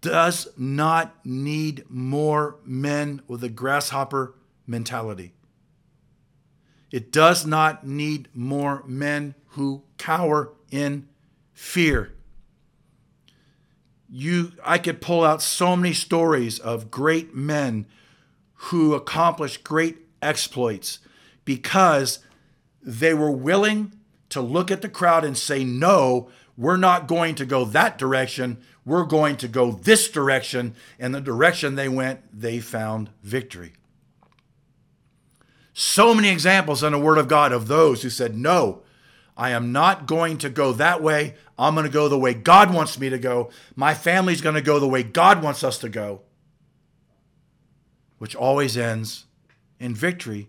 does 0.00 0.48
not 0.58 1.24
need 1.24 1.84
more 1.88 2.56
men 2.64 3.22
with 3.26 3.42
a 3.42 3.48
grasshopper 3.48 4.34
mentality. 4.66 5.32
It 6.90 7.10
does 7.10 7.46
not 7.46 7.86
need 7.86 8.28
more 8.34 8.84
men 8.86 9.34
who 9.48 9.82
cower 9.96 10.52
in 10.70 11.08
fear. 11.52 12.12
You 14.10 14.52
I 14.64 14.78
could 14.78 15.00
pull 15.00 15.24
out 15.24 15.42
so 15.42 15.76
many 15.76 15.92
stories 15.92 16.58
of 16.58 16.90
great 16.90 17.34
men 17.34 17.86
who 18.54 18.94
accomplished 18.94 19.64
great 19.64 19.98
exploits 20.22 20.98
because 21.44 22.20
they 22.82 23.14
were 23.14 23.30
willing 23.30 23.92
to 24.30 24.40
look 24.40 24.70
at 24.70 24.82
the 24.82 24.88
crowd 24.88 25.24
and 25.24 25.36
say, 25.36 25.64
No, 25.64 26.28
we're 26.56 26.76
not 26.76 27.06
going 27.06 27.34
to 27.36 27.46
go 27.46 27.64
that 27.66 27.98
direction. 27.98 28.58
We're 28.84 29.04
going 29.04 29.36
to 29.38 29.48
go 29.48 29.72
this 29.72 30.08
direction. 30.08 30.74
And 30.98 31.14
the 31.14 31.20
direction 31.20 31.74
they 31.74 31.88
went, 31.88 32.20
they 32.38 32.60
found 32.60 33.10
victory. 33.22 33.72
So 35.72 36.14
many 36.14 36.28
examples 36.28 36.82
in 36.82 36.92
the 36.92 36.98
Word 36.98 37.18
of 37.18 37.28
God 37.28 37.52
of 37.52 37.66
those 37.66 38.02
who 38.02 38.10
said, 38.10 38.36
No, 38.36 38.82
I 39.36 39.50
am 39.50 39.72
not 39.72 40.06
going 40.06 40.38
to 40.38 40.50
go 40.50 40.72
that 40.72 41.02
way. 41.02 41.34
I'm 41.58 41.74
going 41.74 41.86
to 41.86 41.92
go 41.92 42.08
the 42.08 42.18
way 42.18 42.34
God 42.34 42.72
wants 42.72 42.98
me 42.98 43.10
to 43.10 43.18
go. 43.18 43.50
My 43.74 43.94
family's 43.94 44.40
going 44.40 44.54
to 44.54 44.62
go 44.62 44.78
the 44.78 44.88
way 44.88 45.02
God 45.02 45.42
wants 45.42 45.64
us 45.64 45.78
to 45.78 45.88
go, 45.88 46.22
which 48.18 48.36
always 48.36 48.76
ends 48.76 49.24
in 49.80 49.94
victory 49.94 50.48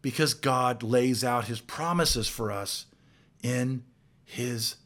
because 0.00 0.34
God 0.34 0.82
lays 0.82 1.22
out 1.22 1.46
his 1.46 1.60
promises 1.60 2.28
for 2.28 2.50
us 2.50 2.86
in 3.42 3.84
his 4.24 4.76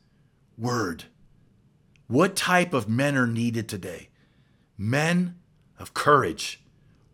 word. 0.59 1.05
What 2.09 2.36
type 2.36 2.72
of 2.72 2.88
men 2.88 3.16
are 3.16 3.26
needed 3.26 3.68
today? 3.68 4.09
Men 4.76 5.36
of 5.78 5.94
courage, 5.94 6.62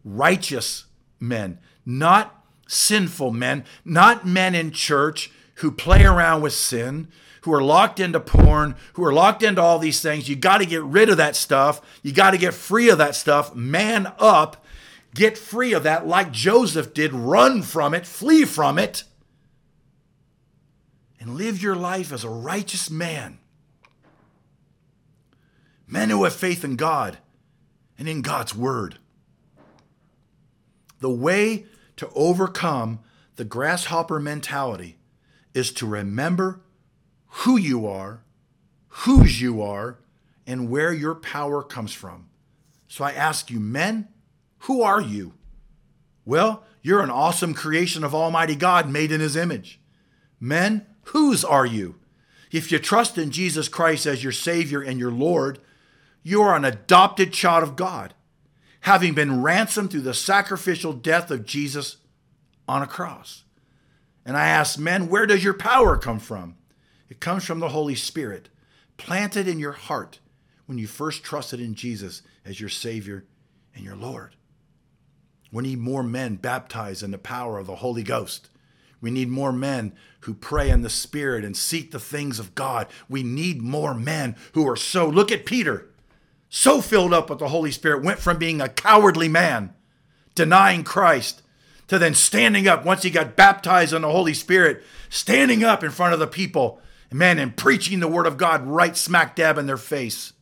righteous 0.04 0.86
men, 1.20 1.58
not 1.84 2.44
sinful 2.66 3.32
men, 3.32 3.64
not 3.84 4.26
men 4.26 4.54
in 4.54 4.70
church 4.70 5.30
who 5.56 5.70
play 5.70 6.04
around 6.04 6.42
with 6.42 6.52
sin, 6.52 7.08
who 7.42 7.52
are 7.52 7.62
locked 7.62 8.00
into 8.00 8.20
porn, 8.20 8.76
who 8.94 9.04
are 9.04 9.12
locked 9.12 9.42
into 9.42 9.60
all 9.60 9.78
these 9.78 10.00
things. 10.00 10.28
You 10.28 10.36
got 10.36 10.58
to 10.58 10.66
get 10.66 10.82
rid 10.82 11.08
of 11.08 11.16
that 11.16 11.36
stuff. 11.36 11.80
You 12.02 12.12
got 12.12 12.30
to 12.32 12.38
get 12.38 12.54
free 12.54 12.88
of 12.88 12.98
that 12.98 13.14
stuff. 13.14 13.54
Man 13.54 14.12
up 14.18 14.62
Get 15.14 15.36
free 15.36 15.74
of 15.74 15.82
that 15.82 16.06
like 16.06 16.32
Joseph 16.32 16.94
did. 16.94 17.12
Run 17.12 17.62
from 17.62 17.92
it, 17.92 18.06
flee 18.06 18.44
from 18.44 18.78
it, 18.78 19.04
and 21.20 21.36
live 21.36 21.62
your 21.62 21.76
life 21.76 22.12
as 22.12 22.24
a 22.24 22.30
righteous 22.30 22.90
man. 22.90 23.38
Men 25.86 26.08
who 26.08 26.24
have 26.24 26.34
faith 26.34 26.64
in 26.64 26.76
God 26.76 27.18
and 27.98 28.08
in 28.08 28.22
God's 28.22 28.54
word. 28.54 28.98
The 31.00 31.10
way 31.10 31.66
to 31.96 32.08
overcome 32.14 33.00
the 33.36 33.44
grasshopper 33.44 34.18
mentality 34.18 34.96
is 35.54 35.72
to 35.72 35.86
remember 35.86 36.60
who 37.26 37.56
you 37.56 37.86
are, 37.86 38.22
whose 38.88 39.40
you 39.40 39.62
are, 39.62 39.98
and 40.46 40.68
where 40.68 40.92
your 40.92 41.14
power 41.14 41.62
comes 41.62 41.92
from. 41.92 42.28
So 42.88 43.04
I 43.04 43.12
ask 43.12 43.50
you, 43.50 43.58
men, 43.58 44.08
who 44.60 44.82
are 44.82 45.00
you? 45.00 45.34
Well, 46.24 46.64
you're 46.82 47.02
an 47.02 47.10
awesome 47.10 47.54
creation 47.54 48.04
of 48.04 48.14
Almighty 48.14 48.54
God 48.54 48.90
made 48.90 49.12
in 49.12 49.20
His 49.20 49.36
image. 49.36 49.80
Men, 50.38 50.86
whose 51.04 51.44
are 51.44 51.66
you? 51.66 51.96
If 52.50 52.70
you 52.70 52.78
trust 52.78 53.16
in 53.16 53.30
Jesus 53.30 53.68
Christ 53.68 54.04
as 54.04 54.22
your 54.22 54.32
Savior 54.32 54.82
and 54.82 54.98
your 54.98 55.10
Lord, 55.10 55.58
you 56.22 56.42
are 56.42 56.54
an 56.54 56.64
adopted 56.64 57.32
child 57.32 57.62
of 57.62 57.76
God, 57.76 58.14
having 58.80 59.14
been 59.14 59.42
ransomed 59.42 59.90
through 59.90 60.02
the 60.02 60.14
sacrificial 60.14 60.92
death 60.92 61.30
of 61.30 61.46
Jesus 61.46 61.96
on 62.68 62.82
a 62.82 62.86
cross. 62.86 63.44
And 64.24 64.36
I 64.36 64.46
ask 64.46 64.78
men, 64.78 65.08
where 65.08 65.26
does 65.26 65.42
your 65.42 65.54
power 65.54 65.96
come 65.96 66.18
from? 66.18 66.56
It 67.08 67.20
comes 67.20 67.44
from 67.44 67.60
the 67.60 67.70
Holy 67.70 67.94
Spirit, 67.94 68.48
planted 68.96 69.48
in 69.48 69.58
your 69.58 69.72
heart 69.72 70.20
when 70.66 70.78
you 70.78 70.86
first 70.86 71.22
trusted 71.22 71.60
in 71.60 71.74
Jesus 71.74 72.22
as 72.44 72.60
your 72.60 72.68
Savior 72.68 73.24
and 73.74 73.84
your 73.84 73.96
Lord. 73.96 74.36
We 75.50 75.64
need 75.64 75.78
more 75.78 76.02
men 76.02 76.36
baptized 76.36 77.02
in 77.02 77.10
the 77.10 77.18
power 77.18 77.58
of 77.58 77.66
the 77.66 77.76
Holy 77.76 78.02
Ghost. 78.02 78.48
We 79.02 79.10
need 79.10 79.28
more 79.28 79.52
men 79.52 79.92
who 80.20 80.32
pray 80.32 80.70
in 80.70 80.82
the 80.82 80.88
Spirit 80.88 81.44
and 81.44 81.56
seek 81.56 81.90
the 81.90 81.98
things 81.98 82.38
of 82.38 82.54
God. 82.54 82.86
We 83.08 83.22
need 83.22 83.60
more 83.60 83.92
men 83.92 84.36
who 84.54 84.66
are 84.68 84.76
so, 84.76 85.08
look 85.08 85.32
at 85.32 85.44
Peter, 85.44 85.88
so 86.48 86.80
filled 86.80 87.12
up 87.12 87.28
with 87.28 87.40
the 87.40 87.48
Holy 87.48 87.72
Spirit, 87.72 88.04
went 88.04 88.20
from 88.20 88.38
being 88.38 88.60
a 88.60 88.68
cowardly 88.68 89.28
man, 89.28 89.74
denying 90.34 90.84
Christ, 90.84 91.41
to 91.88 91.98
then 91.98 92.14
standing 92.14 92.68
up 92.68 92.84
once 92.84 93.02
he 93.02 93.10
got 93.10 93.36
baptized 93.36 93.92
in 93.92 94.02
the 94.02 94.10
Holy 94.10 94.34
Spirit, 94.34 94.82
standing 95.08 95.64
up 95.64 95.84
in 95.84 95.90
front 95.90 96.14
of 96.14 96.20
the 96.20 96.26
people, 96.26 96.80
man, 97.10 97.38
and 97.38 97.56
preaching 97.56 98.00
the 98.00 98.08
Word 98.08 98.26
of 98.26 98.38
God 98.38 98.66
right 98.66 98.96
smack 98.96 99.36
dab 99.36 99.58
in 99.58 99.66
their 99.66 99.76
face. 99.76 100.32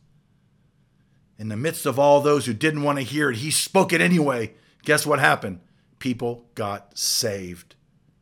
In 1.37 1.49
the 1.49 1.57
midst 1.57 1.85
of 1.85 1.97
all 1.97 2.21
those 2.21 2.45
who 2.45 2.53
didn't 2.53 2.83
want 2.83 2.99
to 2.99 3.03
hear 3.03 3.31
it, 3.31 3.37
he 3.37 3.51
spoke 3.51 3.91
it 3.91 4.01
anyway 4.01 4.53
Guess 4.83 5.05
what 5.05 5.19
happened? 5.19 5.59
People 5.99 6.45
got 6.55 6.97
saved 6.97 7.75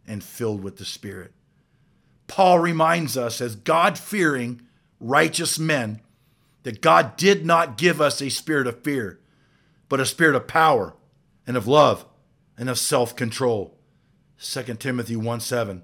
and 0.06 0.24
filled 0.24 0.64
with 0.64 0.78
the 0.78 0.86
Spirit. 0.86 1.34
Paul 2.28 2.60
reminds 2.60 3.18
us, 3.18 3.42
as 3.42 3.56
God 3.56 3.98
fearing, 3.98 4.62
righteous 5.00 5.58
men, 5.58 6.02
that 6.64 6.82
God 6.82 7.16
did 7.16 7.46
not 7.46 7.78
give 7.78 8.02
us 8.02 8.22
a 8.22 8.30
spirit 8.30 8.68
of 8.68 8.84
fear, 8.84 9.20
but 9.88 10.00
a 10.00 10.06
spirit 10.06 10.36
of 10.36 10.48
power 10.48 10.96
and 11.48 11.56
of 11.56 11.68
love 11.68 12.06
and 12.60 12.70
of 12.70 12.78
self 12.78 13.16
control. 13.16 13.80
2 14.40 14.64
Timothy 14.76 15.16
1 15.16 15.40
7. 15.40 15.82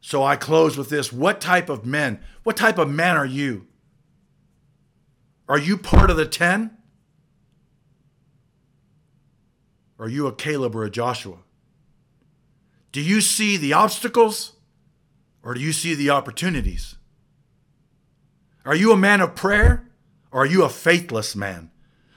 So 0.00 0.22
I 0.22 0.36
close 0.36 0.76
with 0.76 0.90
this. 0.90 1.12
What 1.12 1.40
type 1.40 1.68
of 1.68 1.86
men? 1.86 2.20
What 2.42 2.56
type 2.56 2.78
of 2.78 2.88
man 2.88 3.16
are 3.16 3.26
you? 3.26 3.66
Are 5.48 5.58
you 5.58 5.76
part 5.76 6.10
of 6.10 6.16
the 6.16 6.26
10? 6.26 6.76
Are 9.98 10.08
you 10.08 10.26
a 10.26 10.32
Caleb 10.32 10.74
or 10.74 10.84
a 10.84 10.90
Joshua? 10.90 11.38
Do 12.90 13.00
you 13.00 13.20
see 13.20 13.56
the 13.56 13.72
obstacles 13.72 14.52
or 15.42 15.54
do 15.54 15.60
you 15.60 15.72
see 15.72 15.94
the 15.94 16.10
opportunities? 16.10 16.96
Are 18.64 18.74
you 18.74 18.92
a 18.92 18.96
man 18.96 19.20
of 19.20 19.34
prayer 19.34 19.88
or 20.30 20.42
are 20.42 20.46
you 20.46 20.64
a 20.64 20.68
faithless 20.68 21.34
man? 21.34 21.70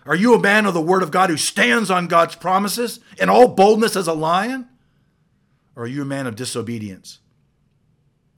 Are 0.06 0.16
you 0.16 0.36
a 0.36 0.40
man 0.40 0.66
of 0.66 0.74
the 0.74 0.82
Word 0.82 1.02
of 1.02 1.12
God 1.12 1.30
who 1.30 1.38
stands 1.38 1.90
on 1.90 2.08
God's 2.08 2.36
promises 2.36 3.00
in 3.20 3.28
all 3.28 3.48
boldness 3.48 3.96
as 3.96 4.08
a 4.08 4.14
lion? 4.14 4.68
Or 5.76 5.84
are 5.84 5.88
you 5.88 6.04
a 6.04 6.06
man 6.06 6.28
of 6.28 6.36
disobedience? 6.36 7.20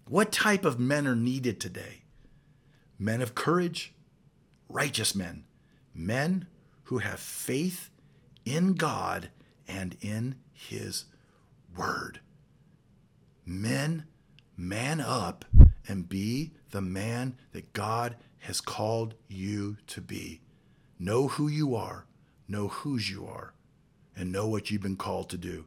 What 0.08 0.32
type 0.32 0.64
of 0.64 0.80
men 0.80 1.06
are 1.06 1.16
needed 1.16 1.60
today? 1.60 2.04
Men 2.98 3.22
of 3.22 3.36
courage, 3.36 3.94
righteous 4.70 5.14
men, 5.14 5.44
men 5.94 6.48
who 6.84 7.00
have 7.00 7.20
faith 7.20 7.90
in 8.46 8.74
God 8.74 9.30
and 9.68 9.98
in 10.00 10.36
his 10.54 11.06
word. 11.76 12.22
Men, 13.46 14.06
man 14.56 15.02
up 15.02 15.44
and 15.88 16.08
be 16.08 16.54
the 16.72 16.82
man 16.82 17.38
that 17.52 17.74
God 17.74 18.16
has 18.40 18.62
called 18.62 19.16
you 19.28 19.78
to 19.88 20.00
be. 20.00 20.42
Know 21.00 21.28
who 21.28 21.48
you 21.48 21.76
are, 21.76 22.06
know 22.48 22.68
whose 22.68 23.10
you 23.10 23.26
are, 23.26 23.54
and 24.16 24.32
know 24.32 24.48
what 24.48 24.72
you've 24.72 24.82
been 24.82 24.96
called 24.96 25.30
to 25.30 25.38
do. 25.38 25.66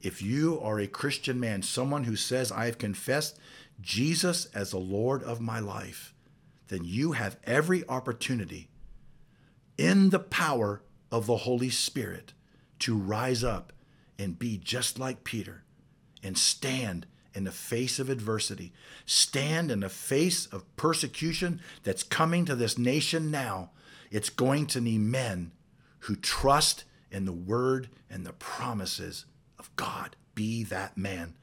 If 0.00 0.20
you 0.20 0.60
are 0.60 0.78
a 0.78 0.86
Christian 0.86 1.40
man, 1.40 1.62
someone 1.62 2.04
who 2.04 2.16
says, 2.16 2.52
I 2.52 2.66
have 2.66 2.78
confessed 2.78 3.38
Jesus 3.80 4.46
as 4.46 4.70
the 4.70 4.78
Lord 4.78 5.22
of 5.22 5.40
my 5.40 5.60
life, 5.60 6.14
then 6.68 6.84
you 6.84 7.12
have 7.12 7.36
every 7.44 7.88
opportunity 7.88 8.68
in 9.78 10.10
the 10.10 10.18
power 10.18 10.82
of 11.10 11.26
the 11.26 11.38
Holy 11.38 11.70
Spirit 11.70 12.32
to 12.80 12.96
rise 12.96 13.44
up 13.44 13.72
and 14.18 14.38
be 14.38 14.58
just 14.58 14.98
like 14.98 15.24
Peter 15.24 15.62
and 16.22 16.36
stand 16.36 17.06
in 17.34 17.44
the 17.44 17.50
face 17.50 17.98
of 17.98 18.08
adversity, 18.08 18.72
stand 19.06 19.70
in 19.70 19.80
the 19.80 19.88
face 19.88 20.46
of 20.46 20.76
persecution 20.76 21.60
that's 21.82 22.02
coming 22.02 22.44
to 22.44 22.54
this 22.54 22.78
nation 22.78 23.30
now. 23.30 23.70
It's 24.14 24.30
going 24.30 24.66
to 24.66 24.80
need 24.80 25.00
men 25.00 25.50
who 25.98 26.14
trust 26.14 26.84
in 27.10 27.24
the 27.24 27.32
word 27.32 27.88
and 28.08 28.24
the 28.24 28.32
promises 28.32 29.24
of 29.58 29.74
God. 29.74 30.14
Be 30.36 30.62
that 30.62 30.96
man. 30.96 31.34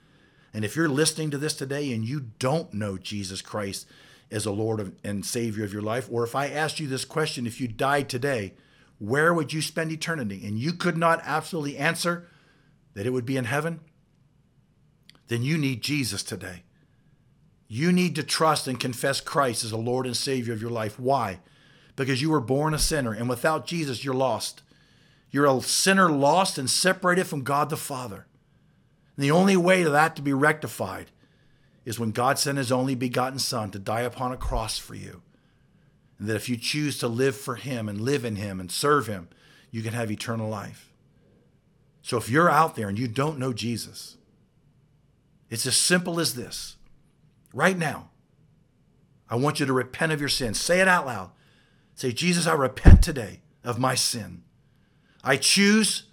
And 0.53 0.63
if 0.63 0.77
you're 0.77 0.87
listening 0.87 1.31
to 1.31 1.37
this 1.37 1.53
today 1.53 1.91
and 1.91 2.05
you 2.05 2.27
don't 2.39 2.73
know 2.73 2.97
Jesus 2.97 3.41
Christ 3.41 3.87
as 4.31 4.45
a 4.45 4.53
Lord 4.53 4.93
and 5.03 5.25
Savior 5.25 5.65
of 5.65 5.73
your 5.73 5.81
life, 5.81 6.07
or 6.09 6.23
if 6.23 6.33
I 6.33 6.47
asked 6.47 6.79
you 6.79 6.87
this 6.87 7.03
question, 7.03 7.45
if 7.45 7.59
you 7.59 7.67
died 7.67 8.07
today, 8.07 8.53
where 8.99 9.33
would 9.33 9.51
you 9.51 9.61
spend 9.61 9.91
eternity? 9.91 10.47
And 10.47 10.57
you 10.57 10.71
could 10.71 10.95
not 10.97 11.19
absolutely 11.25 11.77
answer 11.77 12.29
that 12.93 13.05
it 13.05 13.09
would 13.09 13.25
be 13.25 13.35
in 13.35 13.43
heaven, 13.43 13.81
then 15.27 15.43
you 15.43 15.57
need 15.57 15.81
Jesus 15.81 16.23
today. 16.23 16.63
You 17.67 17.91
need 17.91 18.15
to 18.15 18.23
trust 18.23 18.65
and 18.65 18.79
confess 18.79 19.19
Christ 19.19 19.65
as 19.65 19.73
a 19.73 19.77
Lord 19.77 20.05
and 20.05 20.15
Savior 20.15 20.53
of 20.53 20.61
your 20.61 20.71
life. 20.71 20.97
Why? 20.97 21.39
Because 21.95 22.21
you 22.21 22.29
were 22.29 22.41
born 22.41 22.73
a 22.73 22.79
sinner, 22.79 23.11
and 23.11 23.29
without 23.29 23.67
Jesus, 23.67 24.03
you're 24.03 24.13
lost. 24.13 24.63
You're 25.29 25.45
a 25.45 25.61
sinner 25.61 26.09
lost 26.09 26.57
and 26.57 26.69
separated 26.69 27.25
from 27.25 27.43
God 27.43 27.69
the 27.69 27.77
Father. 27.77 28.27
And 29.15 29.23
the 29.23 29.31
only 29.31 29.57
way 29.57 29.83
to 29.83 29.89
that 29.89 30.15
to 30.15 30.21
be 30.21 30.33
rectified 30.33 31.11
is 31.85 31.99
when 31.99 32.11
God 32.11 32.37
sent 32.37 32.57
his 32.57 32.71
only 32.71 32.95
begotten 32.95 33.39
Son 33.39 33.71
to 33.71 33.79
die 33.79 34.01
upon 34.01 34.31
a 34.31 34.37
cross 34.37 34.77
for 34.77 34.95
you. 34.95 35.21
And 36.19 36.27
that 36.27 36.35
if 36.35 36.47
you 36.47 36.57
choose 36.57 36.97
to 36.99 37.07
live 37.07 37.35
for 37.35 37.55
him 37.55 37.89
and 37.89 38.01
live 38.01 38.23
in 38.23 38.35
him 38.35 38.59
and 38.59 38.71
serve 38.71 39.07
him, 39.07 39.29
you 39.71 39.81
can 39.81 39.93
have 39.93 40.11
eternal 40.11 40.49
life. 40.49 40.91
So 42.01 42.17
if 42.17 42.29
you're 42.29 42.49
out 42.49 42.75
there 42.75 42.89
and 42.89 42.99
you 42.99 43.07
don't 43.07 43.39
know 43.39 43.53
Jesus, 43.53 44.17
it's 45.49 45.65
as 45.65 45.75
simple 45.75 46.19
as 46.19 46.35
this. 46.35 46.77
Right 47.53 47.77
now, 47.77 48.09
I 49.29 49.35
want 49.35 49.59
you 49.59 49.65
to 49.65 49.73
repent 49.73 50.11
of 50.11 50.19
your 50.19 50.29
sins. 50.29 50.59
Say 50.59 50.81
it 50.81 50.87
out 50.87 51.05
loud. 51.05 51.31
Say, 52.01 52.11
Jesus, 52.11 52.47
I 52.47 52.53
repent 52.53 53.03
today 53.03 53.41
of 53.63 53.77
my 53.77 53.93
sin. 53.93 54.41
I 55.23 55.37
choose 55.37 56.05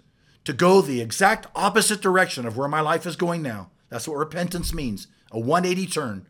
to 0.45 0.53
go 0.53 0.81
the 0.81 1.01
exact 1.01 1.47
opposite 1.55 1.99
direction 1.99 2.45
of 2.45 2.55
where 2.55 2.67
my 2.67 2.79
life 2.79 3.07
is 3.07 3.15
going 3.15 3.41
now. 3.41 3.71
That's 3.89 4.07
what 4.07 4.19
repentance 4.19 4.71
means 4.71 5.07
a 5.31 5.39
180 5.39 5.87
turn. 5.87 6.27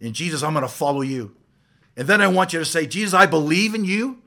And 0.00 0.14
Jesus, 0.14 0.42
I'm 0.42 0.54
going 0.54 0.62
to 0.62 0.70
follow 0.70 1.02
you. 1.02 1.36
And 1.98 2.08
then 2.08 2.22
I 2.22 2.28
want 2.28 2.54
you 2.54 2.58
to 2.60 2.64
say, 2.64 2.86
Jesus, 2.86 3.12
I 3.12 3.26
believe 3.26 3.74
in 3.74 3.84
you. 3.84 4.22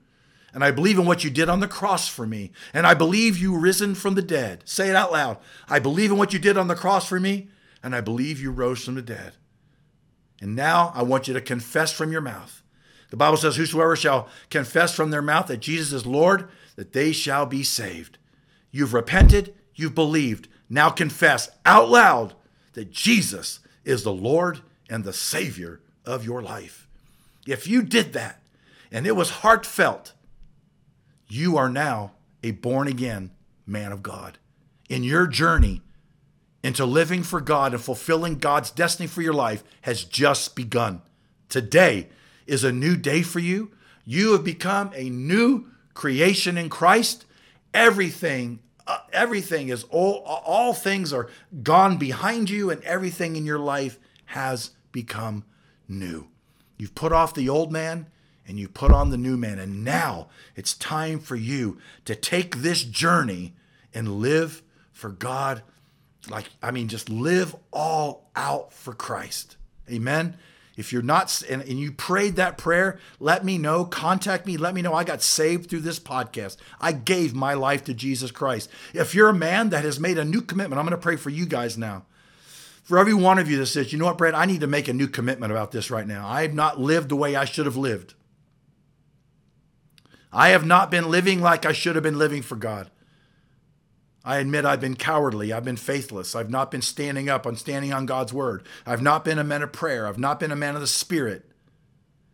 And 0.54 0.64
I 0.64 0.70
believe 0.70 1.00
in 1.00 1.08
what 1.08 1.24
you 1.24 1.32
did 1.32 1.50
on 1.50 1.60
the 1.60 1.68
cross 1.68 2.08
for 2.08 2.28
me. 2.28 2.52
And 2.72 2.86
I 2.86 2.94
believe 2.94 3.36
you 3.36 3.58
risen 3.58 3.96
from 3.96 4.14
the 4.14 4.22
dead. 4.22 4.62
Say 4.66 4.92
it 4.92 4.96
out 4.96 5.12
loud. 5.12 5.40
I 5.68 5.80
believe 5.80 6.12
in 6.12 6.20
what 6.20 6.34
you 6.34 6.38
did 6.38 6.56
on 6.56 6.68
the 6.68 6.76
cross 6.76 7.08
for 7.08 7.20
me. 7.20 7.48
And 7.82 7.96
I 7.96 8.02
believe 8.02 8.40
you 8.40 8.52
rose 8.52 8.86
from 8.86 8.94
the 8.94 9.02
dead. 9.02 9.34
And 10.40 10.56
now 10.56 10.92
I 10.94 11.02
want 11.02 11.28
you 11.28 11.34
to 11.34 11.42
confess 11.42 11.92
from 11.92 12.12
your 12.12 12.22
mouth. 12.22 12.62
The 13.10 13.18
Bible 13.18 13.38
says, 13.38 13.56
Whosoever 13.56 13.96
shall 13.96 14.28
confess 14.50 14.94
from 14.94 15.12
their 15.12 15.22
mouth 15.22 15.48
that 15.48 15.60
Jesus 15.60 15.94
is 15.94 16.06
Lord, 16.06 16.50
that 16.76 16.94
they 16.94 17.12
shall 17.12 17.46
be 17.46 17.64
saved. 17.64 18.18
You've 18.72 18.94
repented, 18.94 19.54
you've 19.76 19.96
believed. 19.96 20.48
Now 20.70 20.90
confess 20.90 21.50
out 21.66 21.90
loud 21.90 22.34
that 22.74 22.92
Jesus 22.92 23.60
is 23.86 24.04
the 24.04 24.14
Lord 24.14 24.60
and 24.90 25.04
the 25.04 25.14
Savior 25.14 25.80
of 26.06 26.26
your 26.26 26.42
life. 26.42 26.88
If 27.48 27.68
you 27.68 27.82
did 27.82 28.14
that 28.14 28.42
and 28.92 29.08
it 29.08 29.16
was 29.16 29.30
heartfelt, 29.30 30.14
you 31.28 31.58
are 31.58 31.70
now 31.70 32.12
a 32.44 32.52
born 32.52 32.88
again 32.88 33.32
man 33.66 33.92
of 33.92 34.04
God. 34.04 34.38
In 34.90 35.04
your 35.04 35.28
journey 35.28 35.82
into 36.64 36.86
living 36.86 37.24
for 37.24 37.40
God 37.40 37.74
and 37.74 37.82
fulfilling 37.82 38.40
God's 38.40 38.72
destiny 38.72 39.08
for 39.08 39.22
your 39.22 39.34
life 39.34 39.64
has 39.82 40.04
just 40.04 40.56
begun. 40.56 41.02
Today 41.50 42.08
is 42.48 42.64
a 42.64 42.72
new 42.72 42.96
day 42.96 43.22
for 43.22 43.40
you. 43.40 43.72
You 44.06 44.32
have 44.32 44.44
become 44.44 44.92
a 44.96 45.10
new 45.10 45.68
creation 45.94 46.58
in 46.58 46.70
Christ. 46.70 47.26
Everything 47.74 48.60
uh, 48.88 49.00
everything 49.12 49.68
is 49.68 49.84
all 49.90 50.24
all 50.24 50.74
things 50.74 51.12
are 51.12 51.30
gone 51.62 51.98
behind 51.98 52.50
you 52.50 52.70
and 52.70 52.82
everything 52.84 53.36
in 53.36 53.46
your 53.46 53.60
life 53.60 54.00
has 54.26 54.72
become 54.92 55.44
new. 55.88 56.28
You've 56.78 56.96
put 56.96 57.12
off 57.12 57.34
the 57.34 57.50
old 57.50 57.72
man 57.72 58.08
and 58.48 58.58
you 58.58 58.70
put 58.70 58.92
on 58.92 59.10
the 59.10 59.18
new 59.18 59.36
man 59.36 59.60
and 59.60 59.84
now 59.84 60.30
it's 60.56 60.74
time 60.74 61.20
for 61.20 61.36
you 61.36 61.78
to 62.06 62.16
take 62.16 62.58
this 62.58 62.84
journey 62.84 63.54
and 63.94 64.20
live 64.20 64.64
for 64.94 65.10
God 65.10 65.64
like 66.30 66.46
I 66.64 66.72
mean 66.72 66.88
just 66.88 67.10
live 67.10 67.56
all 67.74 68.30
out 68.36 68.72
for 68.74 68.94
Christ. 68.94 69.58
Amen. 69.90 70.38
If 70.78 70.94
you're 70.94 71.02
not, 71.02 71.42
and, 71.50 71.64
and 71.64 71.80
you 71.80 71.92
prayed 71.92 72.36
that 72.36 72.58
prayer, 72.58 73.00
let 73.20 73.44
me 73.44 73.58
know. 73.58 73.84
Contact 73.84 74.46
me. 74.46 74.58
Let 74.58 74.76
me 74.76 74.84
know 74.84 74.94
I 74.94 75.04
got 75.04 75.24
saved 75.24 75.70
through 75.70 75.80
this 75.82 76.00
podcast. 76.00 76.58
I 76.80 76.92
gave 76.92 77.34
my 77.34 77.56
life 77.56 77.84
to 77.86 77.96
Jesus 77.96 78.30
Christ. 78.30 78.70
If 78.94 79.16
you're 79.16 79.30
a 79.30 79.34
man 79.34 79.70
that 79.70 79.84
has 79.84 80.00
made 80.00 80.20
a 80.20 80.24
new 80.24 80.42
commitment, 80.42 80.80
I'm 80.80 80.86
going 80.86 80.92
to 80.98 81.02
pray 81.02 81.16
for 81.16 81.32
you 81.32 81.48
guys 81.48 81.80
now. 81.80 82.06
For 82.84 83.00
every 83.00 83.16
one 83.16 83.40
of 83.40 83.50
you 83.50 83.58
that 83.58 83.66
says, 83.66 83.92
you 83.92 83.98
know 83.98 84.06
what, 84.06 84.20
Brad, 84.20 84.36
I 84.36 84.46
need 84.46 84.62
to 84.62 84.68
make 84.68 84.88
a 84.88 84.94
new 84.94 85.08
commitment 85.08 85.52
about 85.52 85.72
this 85.72 85.90
right 85.90 86.08
now. 86.08 86.28
I 86.28 86.44
have 86.44 86.54
not 86.54 86.80
lived 86.80 87.10
the 87.10 87.18
way 87.18 87.36
I 87.36 87.44
should 87.44 87.66
have 87.66 87.76
lived. 87.76 88.14
I 90.32 90.50
have 90.50 90.66
not 90.66 90.92
been 90.92 91.10
living 91.10 91.42
like 91.42 91.66
I 91.66 91.74
should 91.74 91.96
have 91.96 92.04
been 92.04 92.20
living 92.20 92.44
for 92.44 92.56
God. 92.56 92.92
I 94.28 94.40
admit 94.40 94.66
I've 94.66 94.82
been 94.82 94.98
cowardly. 94.98 95.54
I've 95.54 95.64
been 95.64 95.78
faithless. 95.78 96.36
I've 96.36 96.50
not 96.50 96.70
been 96.70 96.82
standing 96.82 97.30
up 97.30 97.46
I'm 97.46 97.56
standing 97.56 97.94
on 97.94 98.06
God's 98.06 98.34
word. 98.34 98.64
I've 98.86 99.02
not 99.02 99.24
been 99.24 99.40
a 99.40 99.44
man 99.44 99.64
of 99.64 99.72
prayer. 99.72 100.06
I've 100.06 100.20
not 100.20 100.38
been 100.38 100.52
a 100.52 100.56
man 100.56 100.76
of 100.76 100.82
the 100.82 100.88
spirit. 100.88 101.50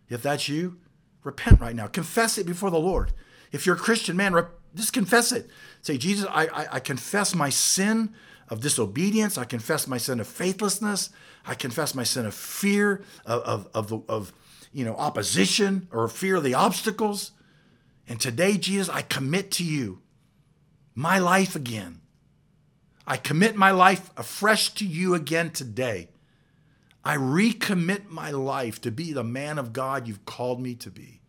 If 0.09 0.23
that's 0.23 0.49
you, 0.49 0.79
repent 1.23 1.61
right 1.61 1.75
now. 1.75 1.85
Confess 1.85 2.39
it 2.39 2.47
before 2.47 2.71
the 2.71 2.79
Lord. 2.79 3.13
If 3.51 3.67
you're 3.67 3.75
a 3.75 3.79
Christian 3.79 4.17
man, 4.17 4.33
just 4.73 4.91
confess 4.91 5.31
it. 5.31 5.51
Say, 5.83 5.99
Jesus, 5.99 6.25
I, 6.31 6.47
I, 6.47 6.67
I 6.71 6.79
confess 6.79 7.35
my 7.35 7.49
sin 7.49 8.15
of 8.49 8.59
disobedience. 8.59 9.37
I 9.37 9.45
confess 9.45 9.87
my 9.87 9.99
sin 9.99 10.19
of 10.19 10.27
faithlessness. 10.27 11.11
I 11.45 11.53
confess 11.53 11.93
my 11.93 12.03
sin 12.03 12.25
of 12.25 12.33
fear, 12.33 13.03
of, 13.23 13.67
of, 13.75 13.91
of, 13.93 14.03
of 14.09 14.33
you 14.71 14.83
know, 14.83 14.95
opposition 14.95 15.87
or 15.91 16.07
fear 16.07 16.37
of 16.37 16.43
the 16.43 16.55
obstacles. 16.55 17.33
And 18.07 18.19
today, 18.19 18.57
Jesus, 18.57 18.89
I 18.89 19.03
commit 19.03 19.51
to 19.51 19.63
you 19.63 20.02
my 20.95 21.19
life 21.19 21.55
again. 21.55 22.01
I 23.05 23.17
commit 23.17 23.55
my 23.55 23.71
life 23.71 24.11
afresh 24.15 24.69
to 24.75 24.85
you 24.85 25.13
again 25.13 25.51
today. 25.51 26.09
I 27.03 27.17
recommit 27.17 28.09
my 28.09 28.31
life 28.31 28.79
to 28.81 28.91
be 28.91 29.11
the 29.11 29.23
man 29.23 29.59
of 29.59 29.73
God 29.73 30.07
you've 30.07 30.25
called 30.25 30.61
me 30.61 30.75
to 30.75 30.89
be. 30.89 31.19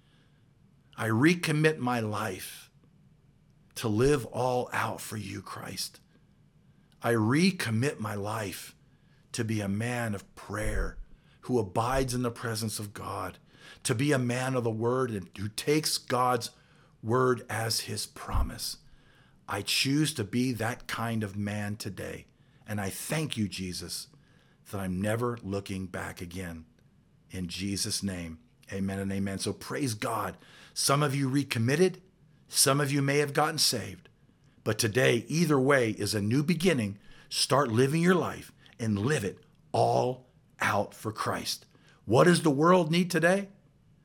I 0.96 1.08
recommit 1.08 1.78
my 1.78 1.98
life 1.98 2.70
to 3.76 3.88
live 3.88 4.24
all 4.26 4.70
out 4.72 5.00
for 5.00 5.16
you, 5.16 5.42
Christ. 5.42 5.98
I 7.02 7.14
recommit 7.14 7.98
my 7.98 8.14
life 8.14 8.76
to 9.32 9.44
be 9.44 9.60
a 9.60 9.68
man 9.68 10.14
of 10.14 10.32
prayer 10.36 10.96
who 11.42 11.58
abides 11.58 12.14
in 12.14 12.22
the 12.22 12.30
presence 12.30 12.78
of 12.78 12.94
God, 12.94 13.38
to 13.82 13.94
be 13.94 14.12
a 14.12 14.18
man 14.18 14.54
of 14.54 14.62
the 14.64 14.70
word 14.70 15.10
and 15.10 15.28
who 15.36 15.48
takes 15.48 15.98
God's 15.98 16.50
word 17.02 17.44
as 17.50 17.80
his 17.80 18.06
promise. 18.06 18.78
I 19.48 19.62
choose 19.62 20.14
to 20.14 20.24
be 20.24 20.52
that 20.52 20.86
kind 20.86 21.22
of 21.22 21.36
man 21.36 21.76
today. 21.76 22.26
And 22.66 22.80
I 22.80 22.90
thank 22.90 23.36
you, 23.36 23.48
Jesus, 23.48 24.08
that 24.70 24.78
I'm 24.78 25.00
never 25.00 25.38
looking 25.42 25.86
back 25.86 26.20
again. 26.20 26.64
In 27.30 27.48
Jesus' 27.48 28.02
name, 28.02 28.38
amen 28.72 28.98
and 28.98 29.12
amen. 29.12 29.38
So 29.38 29.52
praise 29.52 29.94
God. 29.94 30.36
Some 30.72 31.02
of 31.02 31.14
you 31.14 31.28
recommitted, 31.28 32.00
some 32.48 32.80
of 32.80 32.90
you 32.90 33.02
may 33.02 33.18
have 33.18 33.32
gotten 33.32 33.58
saved. 33.58 34.08
But 34.62 34.78
today, 34.78 35.24
either 35.28 35.58
way, 35.58 35.90
is 35.90 36.14
a 36.14 36.22
new 36.22 36.42
beginning. 36.42 36.98
Start 37.28 37.70
living 37.70 38.00
your 38.00 38.14
life 38.14 38.52
and 38.80 38.98
live 38.98 39.24
it 39.24 39.38
all 39.72 40.26
out 40.60 40.94
for 40.94 41.12
Christ. 41.12 41.66
What 42.06 42.24
does 42.24 42.42
the 42.42 42.50
world 42.50 42.90
need 42.90 43.10
today? 43.10 43.48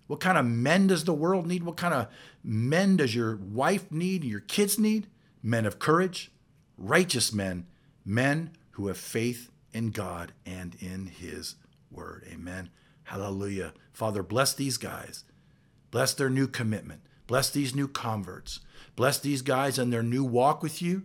What 0.08 0.20
kind 0.20 0.38
of 0.38 0.46
men 0.46 0.88
does 0.88 1.04
the 1.04 1.14
world 1.14 1.48
need? 1.48 1.64
What 1.64 1.78
kind 1.78 1.94
of 1.94 2.08
men 2.44 2.98
does 2.98 3.14
your 3.14 3.38
wife 3.38 3.92
need? 3.92 4.24
Your 4.24 4.40
kids 4.40 4.78
need? 4.80 5.08
Men 5.42 5.66
of 5.66 5.80
courage, 5.80 6.32
righteous 6.78 7.34
men, 7.34 7.68
men 8.06 8.52
who 8.72 8.88
have 8.88 8.98
faith 8.98 9.50
in 9.74 9.92
God 9.92 10.34
and 10.46 10.76
in 10.80 11.08
His 11.08 11.56
word. 11.92 12.26
Amen. 12.32 12.70
Hallelujah. 13.04 13.74
Father, 13.92 14.24
bless 14.24 14.54
these 14.54 14.78
guys. 14.78 15.24
Bless 15.92 16.14
their 16.14 16.30
new 16.30 16.48
commitment. 16.48 17.02
Bless 17.28 17.50
these 17.50 17.76
new 17.76 17.88
converts. 17.88 18.60
Bless 18.96 19.20
these 19.20 19.42
guys 19.42 19.78
and 19.78 19.92
their 19.92 20.04
new 20.04 20.24
walk 20.24 20.64
with 20.64 20.82
you. 20.82 21.04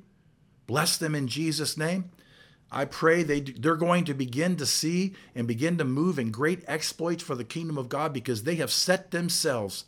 Bless 0.66 0.96
them 0.96 1.14
in 1.14 1.28
Jesus' 1.28 1.76
name. 1.76 2.10
I 2.70 2.86
pray 2.86 3.22
they, 3.22 3.40
they're 3.40 3.76
going 3.76 4.04
to 4.06 4.14
begin 4.14 4.56
to 4.56 4.66
see 4.66 5.14
and 5.34 5.46
begin 5.46 5.78
to 5.78 5.84
move 5.84 6.18
in 6.18 6.30
great 6.30 6.64
exploits 6.66 7.22
for 7.22 7.34
the 7.34 7.44
kingdom 7.44 7.78
of 7.78 7.88
God 7.88 8.12
because 8.12 8.42
they 8.42 8.56
have 8.56 8.72
set 8.72 9.10
themselves 9.10 9.84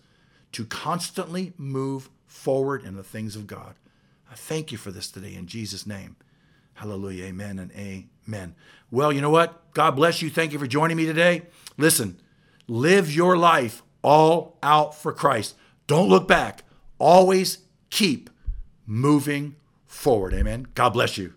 to 0.52 0.64
constantly 0.64 1.52
move 1.56 2.10
forward 2.26 2.84
in 2.84 2.96
the 2.96 3.02
things 3.02 3.34
of 3.34 3.46
God. 3.46 3.74
I 4.30 4.34
thank 4.34 4.72
you 4.72 4.78
for 4.78 4.90
this 4.90 5.10
today 5.10 5.34
in 5.34 5.46
Jesus' 5.46 5.86
name. 5.86 6.16
Hallelujah. 6.74 7.24
Amen 7.24 7.58
and 7.58 7.72
amen. 7.72 8.54
Well, 8.90 9.12
you 9.12 9.20
know 9.20 9.30
what? 9.30 9.72
God 9.72 9.92
bless 9.92 10.20
you. 10.20 10.30
Thank 10.30 10.52
you 10.52 10.58
for 10.58 10.66
joining 10.66 10.96
me 10.96 11.06
today. 11.06 11.42
Listen, 11.78 12.20
live 12.68 13.12
your 13.12 13.36
life 13.36 13.82
all 14.02 14.58
out 14.62 14.94
for 14.94 15.12
Christ. 15.12 15.54
Don't 15.86 16.08
look 16.08 16.28
back. 16.28 16.64
Always 16.98 17.58
keep 17.90 18.30
moving 18.86 19.56
forward. 19.86 20.34
Amen. 20.34 20.66
God 20.74 20.90
bless 20.90 21.16
you. 21.16 21.34